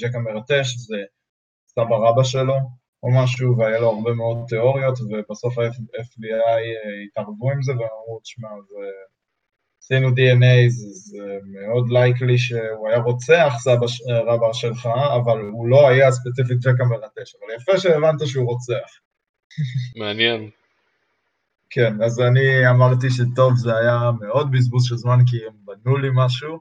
ג'ק 0.00 0.14
המרטש 0.14 0.76
זה 0.76 0.96
סבא 1.68 1.96
רבא 1.96 2.22
שלו 2.22 2.54
או 3.02 3.08
משהו, 3.22 3.58
והיה 3.58 3.80
לו 3.80 3.90
הרבה 3.90 4.12
מאוד 4.12 4.36
תיאוריות, 4.48 4.98
ובסוף 5.00 5.58
ה-FBI 5.58 6.62
התערבו 7.06 7.50
עם 7.50 7.62
זה 7.62 7.72
ואמרו, 7.72 8.20
תשמע, 8.22 8.48
זה... 8.68 8.86
עשינו 9.84 10.08
DNA, 10.08 10.68
זה, 10.68 11.38
מאוד 11.44 11.90
לייקלי 11.90 12.38
שהוא 12.38 12.88
היה 12.88 12.98
רוצח 12.98 13.54
סבא 13.58 13.86
רבא 14.08 14.52
שלך, 14.52 14.88
אבל 15.16 15.38
הוא 15.40 15.68
לא 15.68 15.88
היה 15.88 16.12
ספציפית 16.12 16.58
ג'ק 16.58 16.80
המרטש, 16.80 17.34
אבל 17.34 17.54
יפה 17.56 17.78
שהבנת 17.78 18.26
שהוא 18.26 18.46
רוצח. 18.46 18.98
מעניין. 19.96 20.50
כן, 21.70 22.02
אז 22.02 22.20
אני 22.20 22.70
אמרתי 22.70 23.10
שטוב, 23.10 23.56
זה 23.56 23.76
היה 23.76 24.10
מאוד 24.20 24.50
בזבוז 24.50 24.84
של 24.84 24.96
זמן 24.96 25.18
כי 25.30 25.36
הם 25.46 25.52
בנו 25.64 25.96
לי 25.96 26.08
משהו, 26.14 26.58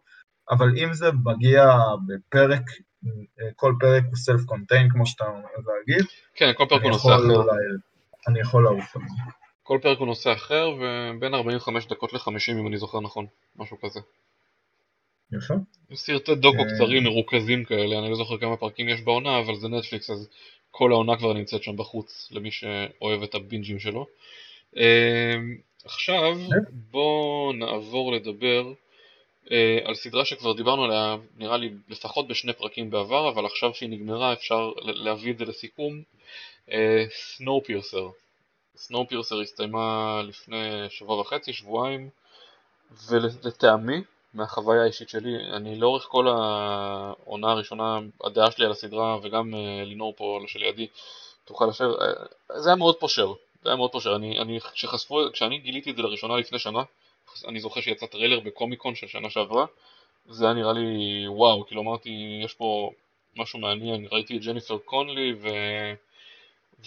אבל 0.52 0.78
אם 0.78 0.94
זה 0.94 1.06
מגיע 1.26 1.66
בפרק, 2.08 2.62
כל 3.56 3.74
פרק 3.80 4.04
הוא 4.08 4.16
סלף 4.16 4.46
קונטיין, 4.46 4.90
כמו 4.90 5.06
שאתה 5.06 5.24
אומר 5.24 5.48
להגיד, 5.68 6.06
כן, 6.36 6.52
כל 6.58 6.66
פרק 6.70 6.82
הוא 6.84 6.96
אחר. 6.96 7.18
אני 8.28 8.40
יכול 8.40 8.64
לעוף 8.64 8.96
על 8.96 9.02
זה. 9.02 9.41
כל 9.72 9.80
פרק 9.82 9.98
הוא 9.98 10.08
נושא 10.08 10.34
אחר, 10.34 10.70
ובין 10.80 11.34
45 11.34 11.86
דקות 11.86 12.14
ל-50 12.14 12.60
אם 12.60 12.68
אני 12.68 12.78
זוכר 12.78 13.00
נכון, 13.00 13.26
משהו 13.56 13.78
כזה. 13.82 14.00
יפה. 15.34 15.54
סרטי 15.94 16.36
דוקו 16.36 16.58
אה, 16.58 16.66
קצרים 16.66 17.04
מרוכזים 17.04 17.64
כאלה, 17.64 18.00
אני 18.00 18.10
לא 18.10 18.16
זוכר 18.16 18.38
כמה 18.38 18.58
פרקים 18.58 18.90
יש 18.90 19.02
בעונה, 19.02 19.40
אבל 19.40 19.56
זה 19.56 19.68
נטפליקס, 19.68 20.10
אז 20.10 20.30
כל 20.72 20.92
העונה 20.92 21.18
כבר 21.18 21.34
נמצאת 21.34 21.64
שם 21.64 21.78
בחוץ, 21.78 22.30
למי 22.32 22.52
שאוהב 22.52 23.24
את 23.24 23.36
הבינג'ים 23.36 23.80
שלו. 23.80 24.06
אה, 24.78 25.36
עכשיו, 25.86 26.38
בואו 26.70 27.52
נעבור 27.54 28.14
לדבר 28.14 28.74
אה, 29.52 29.80
על 29.84 29.96
סדרה 29.96 30.26
שכבר 30.26 30.54
דיברנו 30.54 30.84
עליה, 30.84 31.16
נראה 31.38 31.58
לי 31.58 31.70
לפחות 31.90 32.28
בשני 32.28 32.54
פרקים 32.54 32.90
בעבר, 32.90 33.30
אבל 33.30 33.46
עכשיו 33.46 33.74
שהיא 33.74 33.90
נגמרה 33.90 34.34
אפשר 34.34 34.72
להביא 34.78 35.32
את 35.32 35.38
זה 35.38 35.46
לסיכום. 35.46 36.02
Snowpiercer. 37.10 38.10
Snowpiercer 38.82 39.42
הסתיימה 39.42 40.22
לפני 40.24 40.90
שבוע 40.90 41.20
וחצי, 41.20 41.54
שבועיים, 41.54 42.10
ולטעמי, 43.08 44.02
מהחוויה 44.34 44.84
האישית 44.84 45.10
שלי, 45.10 45.36
אני 45.54 45.76
לאורך 45.76 46.04
כל 46.04 46.28
העונה 46.28 47.52
הראשונה, 47.52 48.00
הדעה 48.24 48.52
שלי 48.52 48.66
על 48.66 48.72
הסדרה, 48.72 49.18
וגם 49.24 49.56
אה, 49.56 49.84
לינור 49.86 50.14
פה 50.18 50.40
שלידי, 50.48 50.88
תוכל 51.46 51.66
לשבת, 51.66 51.96
אה, 52.02 52.60
זה 52.60 52.70
היה 52.70 52.76
מאוד 52.76 52.96
פושר, 52.96 53.34
זה 53.64 53.70
היה 53.70 53.76
מאוד 53.76 53.92
פושר, 53.92 54.16
אני, 54.16 54.40
אני, 54.40 54.60
כשחשפו, 54.74 55.20
כשאני 55.34 55.58
גיליתי 55.58 55.92
את 55.92 55.96
זה 55.96 56.02
לראשונה 56.02 56.38
לפני 56.38 56.60
שנה, 56.60 56.84
אני 57.48 57.60
זוכר 57.60 57.82
שיצא 57.82 58.06
טריילר 58.06 58.40
בקומיקון 58.40 58.96
של 58.96 59.08
שנה 59.08 59.30
שעברה, 59.30 59.66
זה 60.30 60.46
היה 60.46 60.54
נראה 60.54 60.74
לי 60.74 61.28
וואו, 61.28 61.66
כאילו 61.66 61.82
אמרתי, 61.82 62.42
יש 62.46 62.54
פה 62.54 62.92
משהו 63.36 63.60
מעניין, 63.60 64.08
ראיתי 64.12 64.38
את 64.38 64.42
ג'ניפר 64.42 64.78
קונלי 64.78 65.34
ו... 65.34 65.48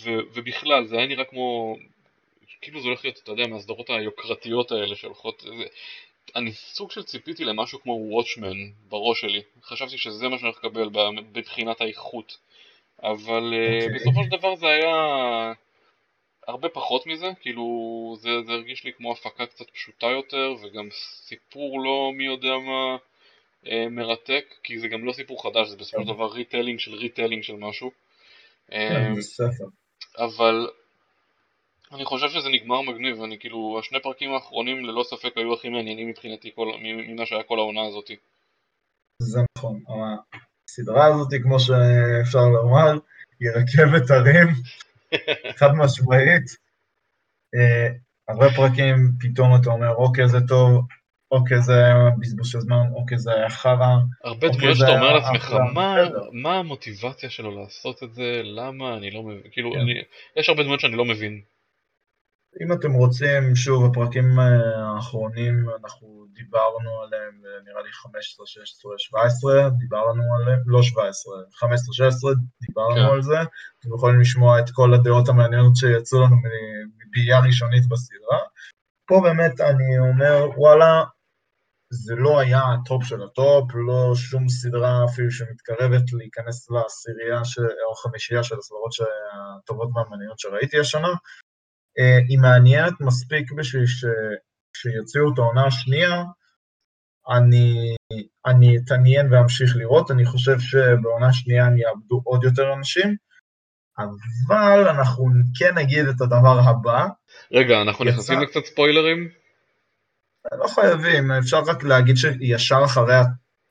ו, 0.02 0.10
ובכלל, 0.34 0.86
זה 0.86 0.96
היה 0.96 1.06
נראה 1.06 1.24
כמו, 1.24 1.76
כאילו 2.60 2.80
זה 2.80 2.88
הולך 2.88 3.04
להיות, 3.04 3.20
אתה 3.22 3.32
יודע, 3.32 3.46
מהסדרות 3.46 3.90
היוקרתיות 3.90 4.72
האלה 4.72 4.96
שהולכות, 4.96 5.40
זה, 5.40 5.64
אני 6.36 6.52
סוג 6.52 6.90
של 6.90 7.02
ציפיתי 7.02 7.44
למשהו 7.44 7.80
כמו 7.80 7.92
Watchmen 7.92 8.70
בראש 8.88 9.20
שלי, 9.20 9.42
חשבתי 9.62 9.98
שזה 9.98 10.28
מה 10.28 10.38
שאני 10.38 10.48
הולך 10.48 10.64
לקבל 10.64 10.88
מבחינת 11.34 11.80
האיכות, 11.80 12.38
אבל 13.02 13.52
okay. 13.52 13.54
אה, 13.54 13.84
אוקיי. 13.84 13.98
בסופו 13.98 14.24
של 14.24 14.38
דבר 14.38 14.54
זה 14.54 14.66
היה 14.66 15.52
הרבה 16.46 16.68
פחות 16.68 17.06
מזה, 17.06 17.26
כאילו 17.40 17.64
זה, 18.18 18.30
זה 18.46 18.52
הרגיש 18.52 18.84
לי 18.84 18.92
כמו 18.92 19.12
הפקה 19.12 19.46
קצת 19.46 19.70
פשוטה 19.70 20.06
יותר, 20.06 20.54
וגם 20.62 20.88
סיפור 21.26 21.80
לא 21.80 22.10
מי 22.14 22.24
יודע 22.24 22.58
מה 22.58 22.96
אה, 23.66 23.88
מרתק, 23.88 24.54
כי 24.62 24.78
זה 24.78 24.88
גם 24.88 25.04
לא 25.04 25.12
סיפור 25.12 25.42
חדש, 25.42 25.68
זה 25.68 25.76
בסופו 25.76 26.02
של 26.02 26.08
דבר 26.08 26.26
retelling 26.26 26.78
של 26.78 26.94
retelling 26.94 27.42
של 27.42 27.56
משהו. 27.56 27.90
כן, 28.70 29.20
ספר. 29.20 29.64
אבל 30.18 30.68
אני 31.92 32.04
חושב 32.04 32.28
שזה 32.28 32.48
נגמר 32.48 32.80
מגניב, 32.80 33.22
אני 33.22 33.38
כאילו, 33.38 33.76
השני 33.78 33.98
פרקים 34.02 34.34
האחרונים 34.34 34.84
ללא 34.84 35.02
ספק 35.02 35.32
היו 35.36 35.54
הכי 35.54 35.68
מעניינים 35.68 36.08
מבחינתי 36.08 36.50
כל, 36.54 36.68
ממה 36.82 37.26
שהיה 37.26 37.42
כל 37.42 37.58
העונה 37.58 37.82
הזאת. 37.82 38.10
זה 39.22 39.40
נכון, 39.58 39.82
הסדרה 40.68 41.06
הזאת, 41.06 41.28
כמו 41.42 41.60
שאפשר 41.60 42.48
לומר, 42.48 42.98
היא 43.40 43.50
רכבת 43.50 44.10
הרים, 44.10 44.48
חד 45.58 45.70
משמעית. 45.74 46.44
אה, 47.54 47.88
הרבה 48.28 48.46
פרקים 48.56 48.96
פתאום 49.20 49.48
אתה 49.60 49.70
אומר, 49.70 49.94
אוקיי 49.94 50.28
זה 50.28 50.38
טוב, 50.48 50.84
אוקיי 51.30 51.60
זה 51.60 51.72
היה 51.72 52.10
בזבוז 52.20 52.48
של 52.48 52.60
זמן, 52.60 52.82
אוקיי 52.94 53.18
זה 53.18 53.34
היה 53.34 53.50
חרא. 53.50 53.96
הרבה 54.24 54.46
אוקיי, 54.46 54.58
דמויות 54.58 54.76
שאתה 54.76 54.90
אומר 54.90 55.12
לעצמך, 55.12 55.52
מה, 55.74 55.96
מה 56.32 56.58
המוטיבציה 56.58 57.30
שלו 57.30 57.62
לעשות 57.62 58.02
את 58.02 58.14
זה, 58.14 58.40
למה 58.44 58.96
אני 58.96 59.10
לא 59.10 59.22
מבין, 59.22 59.42
כאילו, 59.52 59.72
כן. 59.72 60.40
יש 60.40 60.48
הרבה 60.48 60.62
דמויות 60.62 60.80
שאני 60.80 60.96
לא 60.96 61.04
מבין. 61.04 61.40
אם 62.62 62.72
אתם 62.72 62.92
רוצים, 62.92 63.56
שוב, 63.56 63.84
הפרקים 63.84 64.40
אה, 64.40 64.44
האחרונים, 64.94 65.66
אנחנו 65.80 66.26
דיברנו 66.32 67.02
עליהם, 67.02 67.42
אה, 67.46 67.62
נראה 67.64 67.82
לי 67.82 67.92
15, 67.92 68.46
16, 68.46 68.92
17, 68.98 69.70
דיברנו 69.70 70.22
עליהם, 70.36 70.60
לא 70.66 70.82
17, 70.82 71.34
15, 71.54 71.94
16, 71.94 72.32
דיברנו 72.66 72.94
כן. 72.94 73.14
על 73.14 73.22
זה. 73.22 73.36
אתם 73.80 73.94
יכולים 73.94 74.20
לשמוע 74.20 74.60
את 74.60 74.70
כל 74.72 74.94
הדעות 74.94 75.28
המעניינות 75.28 75.76
שיצאו 75.76 76.20
לנו 76.20 76.36
מביאה 76.36 77.40
ראשונית 77.40 77.88
בסדרה. 77.88 78.38
פה 79.06 79.20
באמת 79.22 79.60
אני 79.60 79.98
אומר, 79.98 80.48
וואלה, 80.56 81.04
זה 81.94 82.14
לא 82.14 82.40
היה 82.40 82.62
הטופ 82.72 83.04
של 83.04 83.22
הטופ, 83.22 83.70
לא 83.74 84.14
שום 84.14 84.48
סדרה 84.48 85.04
אפילו 85.04 85.30
שמתקרבת 85.30 86.12
להיכנס 86.12 86.70
לעשירייה 86.70 87.44
ש... 87.44 87.58
או 87.58 87.94
חמישייה 87.94 88.42
של 88.42 88.58
הסדרות 88.58 88.92
הטובות 89.62 89.88
והמעניינות 89.94 90.38
שראיתי 90.38 90.78
השנה, 90.78 91.12
אה, 91.98 92.18
היא 92.28 92.38
מעניינת 92.38 92.92
מספיק 93.00 93.52
בשביל 93.52 93.86
ש... 93.86 94.04
שיוציאו 94.76 95.32
את 95.32 95.38
העונה 95.38 95.66
השנייה, 95.66 96.24
אני, 97.28 97.96
אני 98.46 98.78
אתעניין 98.78 99.32
ואמשיך 99.32 99.76
לראות, 99.76 100.10
אני 100.10 100.24
חושב 100.24 100.58
שבעונה 100.58 101.28
השנייה 101.28 101.66
הם 101.66 101.78
יאבדו 101.78 102.20
עוד 102.24 102.44
יותר 102.44 102.72
אנשים, 102.72 103.16
אבל 103.98 104.88
אנחנו 104.88 105.24
כן 105.58 105.78
נגיד 105.78 106.06
את 106.06 106.20
הדבר 106.20 106.58
הבא. 106.64 107.06
רגע, 107.52 107.82
אנחנו 107.82 108.04
יצא... 108.04 108.12
נכנסים 108.12 108.40
לקצת 108.40 108.64
ספוילרים? 108.64 109.43
לא 110.52 110.66
חייבים, 110.68 111.30
אפשר 111.30 111.60
רק 111.66 111.84
להגיד 111.84 112.16
שישר 112.16 112.82
אחרי 112.84 113.14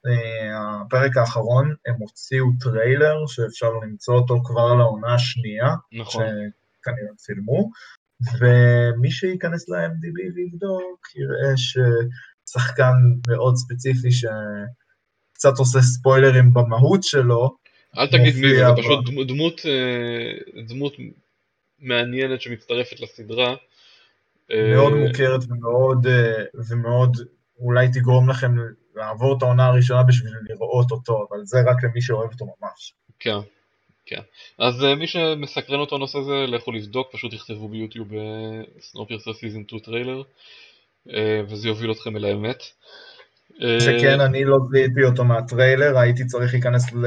אה, 0.05 0.81
הפרק 0.81 1.17
האחרון 1.17 1.75
הם 1.85 1.95
הוציאו 1.99 2.45
טריילר 2.59 3.27
שאפשר 3.27 3.69
למצוא 3.83 4.15
אותו 4.15 4.41
כבר 4.45 4.73
לעונה 4.73 5.15
השנייה, 5.15 5.75
נכון. 5.91 6.23
שכנראה 6.23 7.15
צילמו, 7.15 7.69
ומי 8.39 9.11
שייכנס 9.11 9.69
ל-IMDb 9.69 10.35
ויבדוק 10.35 11.07
יראה 11.15 11.53
ששחקן 11.57 12.93
מאוד 13.27 13.55
ספציפי 13.55 14.11
שקצת 14.11 15.57
עושה 15.57 15.81
ספוילרים 15.81 16.53
במהות 16.53 17.03
שלו, 17.03 17.55
אל 17.97 18.07
תגיד 18.07 18.35
מי 18.35 18.55
זה, 18.55 18.55
זה 18.55 18.73
פשוט 18.77 19.27
דמות, 19.27 19.61
אה, 19.65 20.63
דמות 20.67 20.93
מעניינת 21.79 22.41
שמצטרפת 22.41 22.99
לסדרה. 22.99 23.55
מאוד 24.49 24.93
אה, 24.93 25.07
מוכרת 25.07 25.41
ומאוד, 25.49 26.07
אה, 26.07 26.43
ומאוד 26.69 27.17
אולי 27.59 27.87
תגרום 27.93 28.29
לכם 28.29 28.51
לעבור 28.95 29.37
את 29.37 29.41
העונה 29.41 29.67
הראשונה 29.67 30.03
בשביל 30.03 30.33
לראות 30.49 30.91
אותו, 30.91 31.27
אבל 31.29 31.37
זה 31.43 31.57
רק 31.61 31.83
למי 31.83 32.01
שאוהב 32.01 32.31
אותו 32.31 32.45
ממש. 32.45 32.93
כן, 33.19 33.37
כן. 34.05 34.21
אז 34.59 34.83
מי 34.97 35.07
שמסקרן 35.07 35.79
אותו 35.79 35.95
הנושא 35.95 36.17
הזה, 36.17 36.45
לכו 36.47 36.71
לבדוק, 36.71 37.07
פשוט 37.11 37.33
תכתבו 37.33 37.67
ביוטיוב 37.67 38.07
Snowpiercer 38.79 39.33
season 39.33 39.63
2 39.67 39.81
trailer, 39.81 40.21
וזה 41.49 41.67
יוביל 41.67 41.91
אתכם 41.91 42.17
אל 42.17 42.25
האמת. 42.25 42.63
שכן, 43.59 44.19
אני 44.21 44.45
לא 44.45 44.57
זיהיתי 44.71 45.03
אותו 45.03 45.23
מהטריילר, 45.23 45.97
הייתי 45.97 46.25
צריך 46.25 46.53
להיכנס 46.53 46.93
ל... 46.93 47.05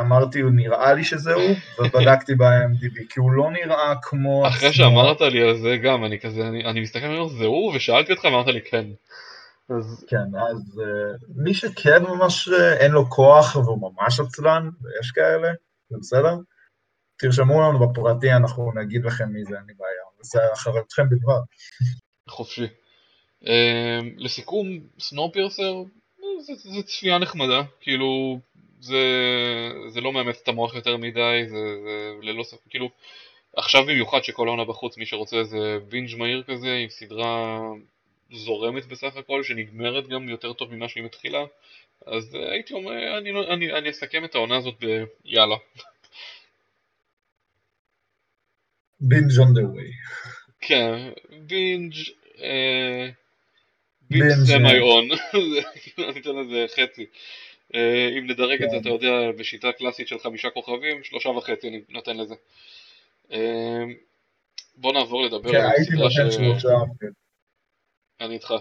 אמרתי, 0.00 0.42
נראה 0.42 0.94
לי 0.94 1.04
שזה 1.04 1.34
הוא, 1.34 1.54
ובדקתי 1.78 2.34
ב-IMDb, 2.40 3.06
כי 3.08 3.20
הוא 3.20 3.32
לא 3.32 3.50
נראה 3.50 3.94
כמו... 4.02 4.48
אחרי 4.48 4.72
שאמרת 4.72 5.20
לי 5.20 5.42
על 5.42 5.56
זה 5.56 5.76
גם, 5.76 6.04
אני 6.04 6.20
כזה, 6.20 6.48
אני, 6.48 6.64
אני 6.64 6.80
מסתכל 6.80 7.06
ואומר, 7.06 7.28
זה 7.28 7.44
הוא? 7.44 7.72
ושאלתי 7.76 8.12
אותך, 8.12 8.24
אמרת 8.24 8.46
לי 8.46 8.60
כן. 8.70 8.84
אז... 9.68 10.04
כן, 10.08 10.38
אז 10.50 10.80
אה, 10.80 11.26
מי 11.36 11.54
שכן 11.54 12.02
ממש 12.02 12.48
אה, 12.48 12.52
אין 12.78 12.92
לו 12.92 13.10
כוח 13.10 13.56
והוא 13.56 13.92
ממש 13.92 14.20
עצלן, 14.20 14.68
ויש 14.82 15.10
כאלה, 15.10 15.48
זה 15.88 15.96
בסדר? 16.00 16.36
תרשמו 17.18 17.60
לנו 17.60 17.88
בפרטי, 17.88 18.32
אנחנו 18.32 18.72
נגיד 18.74 19.04
לכם 19.04 19.28
מי 19.28 19.44
זה, 19.44 19.54
אין 19.56 19.64
לי 19.66 19.74
בעיה, 19.78 20.20
וזה 20.20 20.52
אחריותכם 20.52 21.08
בלבד. 21.08 21.40
חופשי. 22.28 22.66
Uh, 23.44 23.48
לסיכום, 24.16 24.80
סנופרסר 24.98 25.82
זה, 26.40 26.52
זה 26.54 26.82
צפייה 26.82 27.18
נחמדה, 27.18 27.62
כאילו 27.80 28.38
זה, 28.80 28.98
זה 29.88 30.00
לא 30.00 30.12
מאמץ 30.12 30.40
את 30.42 30.48
המוח 30.48 30.74
יותר 30.74 30.96
מדי, 30.96 31.44
זה, 31.46 31.56
זה 31.84 32.12
ללא 32.22 32.42
ספק, 32.42 32.70
כאילו 32.70 32.90
עכשיו 33.56 33.82
במיוחד 33.86 34.24
שכל 34.24 34.48
העונה 34.48 34.64
בחוץ, 34.64 34.98
מי 34.98 35.06
שרוצה 35.06 35.36
איזה 35.36 35.78
בינג' 35.88 36.16
מהיר 36.16 36.42
כזה 36.46 36.74
עם 36.74 36.88
סדרה 36.88 37.60
זורמת 38.32 38.86
בסך 38.86 39.16
הכל, 39.16 39.42
שנגמרת 39.42 40.08
גם 40.08 40.28
יותר 40.28 40.52
טוב 40.52 40.74
ממה 40.74 40.88
שהיא 40.88 41.04
מתחילה, 41.04 41.44
אז 42.06 42.34
uh, 42.34 42.38
הייתי 42.38 42.74
אומר, 42.74 43.18
אני, 43.18 43.32
לא, 43.32 43.54
אני, 43.54 43.72
אני 43.72 43.90
אסכם 43.90 44.24
את 44.24 44.34
העונה 44.34 44.56
הזאת 44.56 44.74
ביאללה. 45.24 45.56
binge 49.00 49.30
on 49.30 49.58
the 49.58 49.76
way. 49.76 49.92
כן, 50.60 51.10
binge 51.46 51.94
אה, 52.42 53.10
binge 54.10 54.44
semi-on, 54.44 55.08
אני 56.08 56.20
אתן 56.20 56.36
לזה 56.36 56.66
חצי. 56.76 57.06
אה, 57.74 58.08
אם 58.18 58.30
נדרג 58.30 58.62
את 58.62 58.70
זה, 58.70 58.76
כן. 58.76 58.80
אתה 58.80 58.88
יודע, 58.88 59.32
בשיטה 59.38 59.72
קלאסית 59.72 60.08
של 60.08 60.18
חמישה 60.18 60.50
כוכבים, 60.50 61.04
שלושה 61.04 61.28
וחצי 61.28 61.68
אני 61.68 61.80
נותן 61.88 62.16
לזה. 62.16 62.34
בוא 64.76 64.92
נעבור 64.92 65.22
לדבר 65.24 65.52
כן, 65.52 65.60
על 65.60 65.84
סדרה 65.84 66.10
ש... 66.10 66.18
אני 68.20 68.34
איתך. 68.34 68.54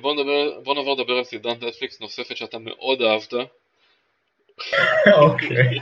בוא, 0.00 0.14
נדבר, 0.14 0.60
בוא 0.60 0.74
נעבור 0.74 0.94
לדבר 0.94 1.12
על 1.12 1.24
סדרת 1.24 1.62
נטפליקס 1.62 2.00
נוספת 2.00 2.36
שאתה 2.36 2.58
מאוד 2.58 3.02
אהבת. 3.02 3.34
אוקיי. 5.22 5.78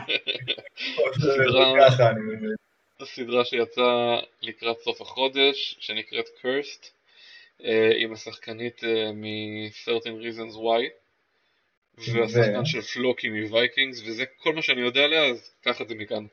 סדרה 3.04 3.44
שיצאה 3.44 4.20
לקראת 4.42 4.78
סוף 4.80 5.00
החודש, 5.00 5.76
שנקראת 5.80 6.26
Cursed. 6.42 6.95
אה, 7.64 7.90
עם 7.98 8.12
השחקנית 8.12 8.84
אה, 8.84 9.12
מ-13 9.12 10.04
Reasons 10.04 10.56
Why 10.56 10.82
והשחקן 12.14 12.64
של 12.64 12.80
פלוקי 12.80 13.28
מווייקינגס 13.28 14.02
וזה 14.06 14.24
כל 14.38 14.54
מה 14.54 14.62
שאני 14.62 14.80
יודע 14.80 15.00
עליה 15.00 15.24
אז 15.24 15.50
קח 15.60 15.82
את 15.82 15.88
זה 15.88 15.94
מכאן. 15.94 16.26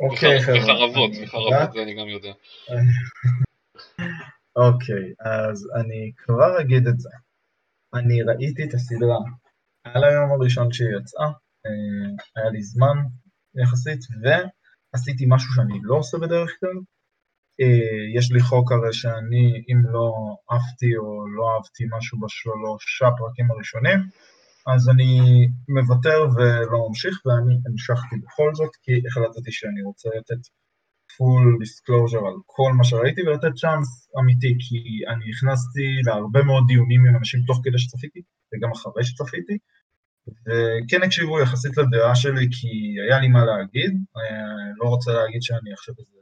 אוקיי. 0.00 0.38
וחרבות, 0.38 1.10
וחרבות 1.22 1.72
זה 1.72 1.82
אני 1.82 1.94
גם 1.94 2.08
יודע. 2.08 2.32
אוקיי, 4.56 5.14
אז 5.20 5.68
אני 5.80 6.12
כבר 6.16 6.60
אגיד 6.60 6.86
את 6.86 7.00
זה. 7.00 7.08
אני 7.94 8.22
ראיתי 8.22 8.64
את 8.64 8.74
הסדרה 8.74 9.18
על 9.84 10.04
היום 10.04 10.30
הראשון 10.32 10.72
שהיא 10.72 10.88
יצאה, 11.00 11.26
אה, 11.66 12.10
היה 12.36 12.50
לי 12.50 12.62
זמן 12.62 12.96
יחסית, 13.54 14.00
ועשיתי 14.22 15.24
משהו 15.28 15.54
שאני 15.54 15.78
לא 15.82 15.94
עושה 15.94 16.18
בדרך 16.18 16.56
כלל, 16.60 16.68
אה, 16.68 16.99
יש 18.16 18.32
לי 18.32 18.40
חוק 18.40 18.72
הרי 18.72 18.92
שאני, 18.92 19.44
אם 19.68 19.78
לא 19.92 20.12
אהבתי 20.52 20.96
או 20.96 21.28
לא 21.36 21.44
אהבתי 21.54 21.84
משהו 21.96 22.18
בשלושה 22.20 23.08
פרקים 23.18 23.50
הראשונים, 23.50 23.98
אז 24.66 24.88
אני 24.88 25.12
מוותר 25.68 26.18
ולא 26.36 26.88
ממשיך, 26.88 27.14
ואני 27.26 27.54
המשכתי 27.66 28.16
בכל 28.24 28.50
זאת, 28.54 28.70
כי 28.82 28.92
החלטתי 29.06 29.52
שאני 29.52 29.82
רוצה 29.82 30.08
לתת 30.18 30.42
full 31.14 31.48
disclosure 31.62 32.26
על 32.28 32.36
כל 32.46 32.72
מה 32.78 32.84
שראיתי, 32.84 33.22
ולתת 33.22 33.54
צ'אנס 33.60 34.08
אמיתי, 34.20 34.52
כי 34.58 34.78
אני 35.12 35.24
נכנסתי 35.30 35.86
להרבה 36.06 36.42
מאוד 36.42 36.64
דיונים 36.66 37.06
עם 37.06 37.16
אנשים 37.16 37.40
תוך 37.46 37.60
כדי 37.64 37.78
שצפיתי, 37.78 38.20
וגם 38.50 38.70
אחרי 38.72 39.04
שצפיתי, 39.04 39.58
וכן 40.46 41.02
הקשיבו 41.02 41.40
יחסית 41.40 41.76
לדעה 41.76 42.14
שלי, 42.16 42.46
כי 42.50 42.70
היה 43.04 43.18
לי 43.20 43.28
מה 43.28 43.44
להגיד, 43.44 43.92
אה, 44.16 44.72
לא 44.76 44.88
רוצה 44.88 45.12
להגיד 45.12 45.42
שאני 45.42 45.72
עכשיו 45.72 45.94
איזה 45.98 46.19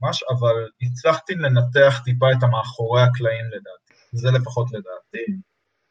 ממש, 0.00 0.22
אבל 0.30 0.68
הצלחתי 0.82 1.34
לנתח 1.34 2.00
טיפה 2.04 2.26
את 2.32 2.42
המאחורי 2.42 3.02
הקלעים 3.02 3.46
לדעתי. 3.46 3.94
זה 4.12 4.30
לפחות 4.30 4.72
לדעתי. 4.72 5.40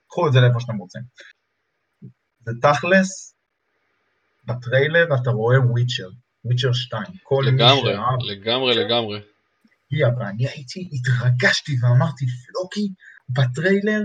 קחו 0.07 0.27
את 0.27 0.33
זה 0.33 0.39
לאיפה 0.39 0.59
שאתם 0.59 0.77
רוצים. 0.77 1.01
זה 2.45 2.51
תכלס, 2.61 3.35
בטריילר 4.45 5.15
אתה 5.21 5.29
רואה 5.29 5.59
וויצ'ר, 5.59 6.09
וויצ'ר 6.45 6.73
2. 6.73 7.03
לגמרי, 7.41 7.93
לגמרי, 8.35 8.75
לגמרי. 8.75 9.19
ואני 10.19 10.47
הייתי, 10.47 10.89
התרגשתי 10.93 11.75
ואמרתי, 11.81 12.25
פלוקי, 12.27 12.87
בטריילר, 13.29 14.01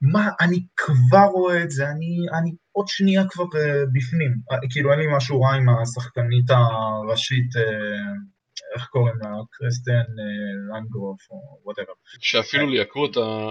מה, 0.00 0.28
אני 0.40 0.66
כבר 0.76 1.26
רואה 1.32 1.62
את 1.62 1.70
זה, 1.70 1.90
אני, 1.90 2.16
אני 2.38 2.50
עוד 2.72 2.88
שנייה 2.88 3.22
כבר 3.28 3.44
אה, 3.44 3.86
בפנים. 3.92 4.40
כאילו 4.70 4.92
אין 4.92 5.00
לי 5.00 5.06
משהו 5.16 5.42
רע 5.42 5.54
עם 5.54 5.68
השחקנית 5.68 6.50
הראשית, 6.50 7.56
אה, 7.56 8.31
איך 8.74 8.86
קוראים 8.86 9.16
לה? 9.22 9.28
קריסטן 9.50 9.92
אה, 9.92 10.74
לנגפורד 10.76 11.30
או 11.30 11.60
whatever. 11.64 11.92
שאפילו 12.20 12.66
ליהקו 12.66 13.00
אותה 13.00 13.50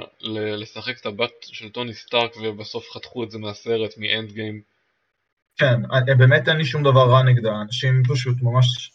לשחק 0.62 1.00
את 1.02 1.06
הבת 1.06 1.32
של 1.42 1.70
טוני 1.70 1.94
סטארק 1.94 2.32
ובסוף 2.38 2.90
חתכו 2.92 3.24
את 3.24 3.32
זה 3.32 3.40
מהסרט, 3.40 3.94
מ 3.98 4.32
Endgame. 4.32 4.62
כן, 5.58 5.82
באמת 6.18 6.48
אין 6.48 6.58
לי 6.58 6.66
שום 6.66 6.84
דבר 6.84 7.10
רע 7.10 7.24
נגדה, 7.24 7.62
אנשים 7.62 8.04
פשוט 8.10 8.38
ממש 8.42 8.92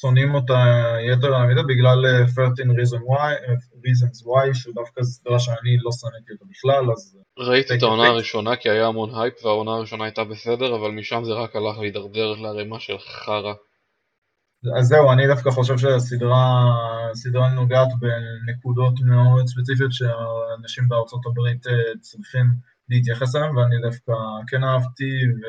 שונאים 0.00 0.34
אותה 0.34 0.64
יתר 1.12 1.34
המידה 1.34 1.62
בגלל 1.62 2.04
13 2.34 2.44
אה, 2.44 2.82
reason 2.82 3.02
why, 3.02 3.50
reasons 3.84 4.26
why, 4.26 4.54
שהוא 4.54 4.74
דווקא 4.74 5.02
סדרה 5.02 5.38
שאני 5.38 5.76
לא 5.80 5.90
שנאתי 5.92 6.32
אותה 6.32 6.44
בכלל, 6.50 6.92
אז... 6.92 7.18
ראיתי 7.38 7.74
את 7.74 7.82
העונה 7.82 8.06
הראשונה 8.06 8.56
כי 8.56 8.70
היה 8.70 8.86
המון 8.86 9.10
הייפ 9.14 9.44
והעונה 9.44 9.70
הראשונה 9.70 10.04
הייתה 10.04 10.24
בסדר, 10.24 10.76
אבל 10.76 10.90
משם 10.90 11.22
זה 11.24 11.32
רק 11.32 11.56
הלך 11.56 11.78
והידרדר 11.78 12.34
לערימה 12.34 12.80
של 12.80 12.98
חרא. 12.98 13.54
אז 14.78 14.86
זהו, 14.86 15.12
אני 15.12 15.26
דווקא 15.26 15.50
חושב 15.50 15.78
שהסדרה 15.78 16.74
סדרה 17.14 17.48
נוגעת 17.48 17.88
בנקודות 18.00 18.94
מאוד 19.00 19.46
ספציפיות 19.46 19.92
שאנשים 19.92 20.88
בארצות 20.88 21.26
הברית 21.26 21.66
אה, 21.66 21.72
צריכים 22.00 22.46
להתייחס 22.88 23.36
אליהם, 23.36 23.56
ואני 23.56 23.80
דווקא 23.82 24.12
כן 24.46 24.64
אהבתי, 24.64 25.12
ו... 25.26 25.44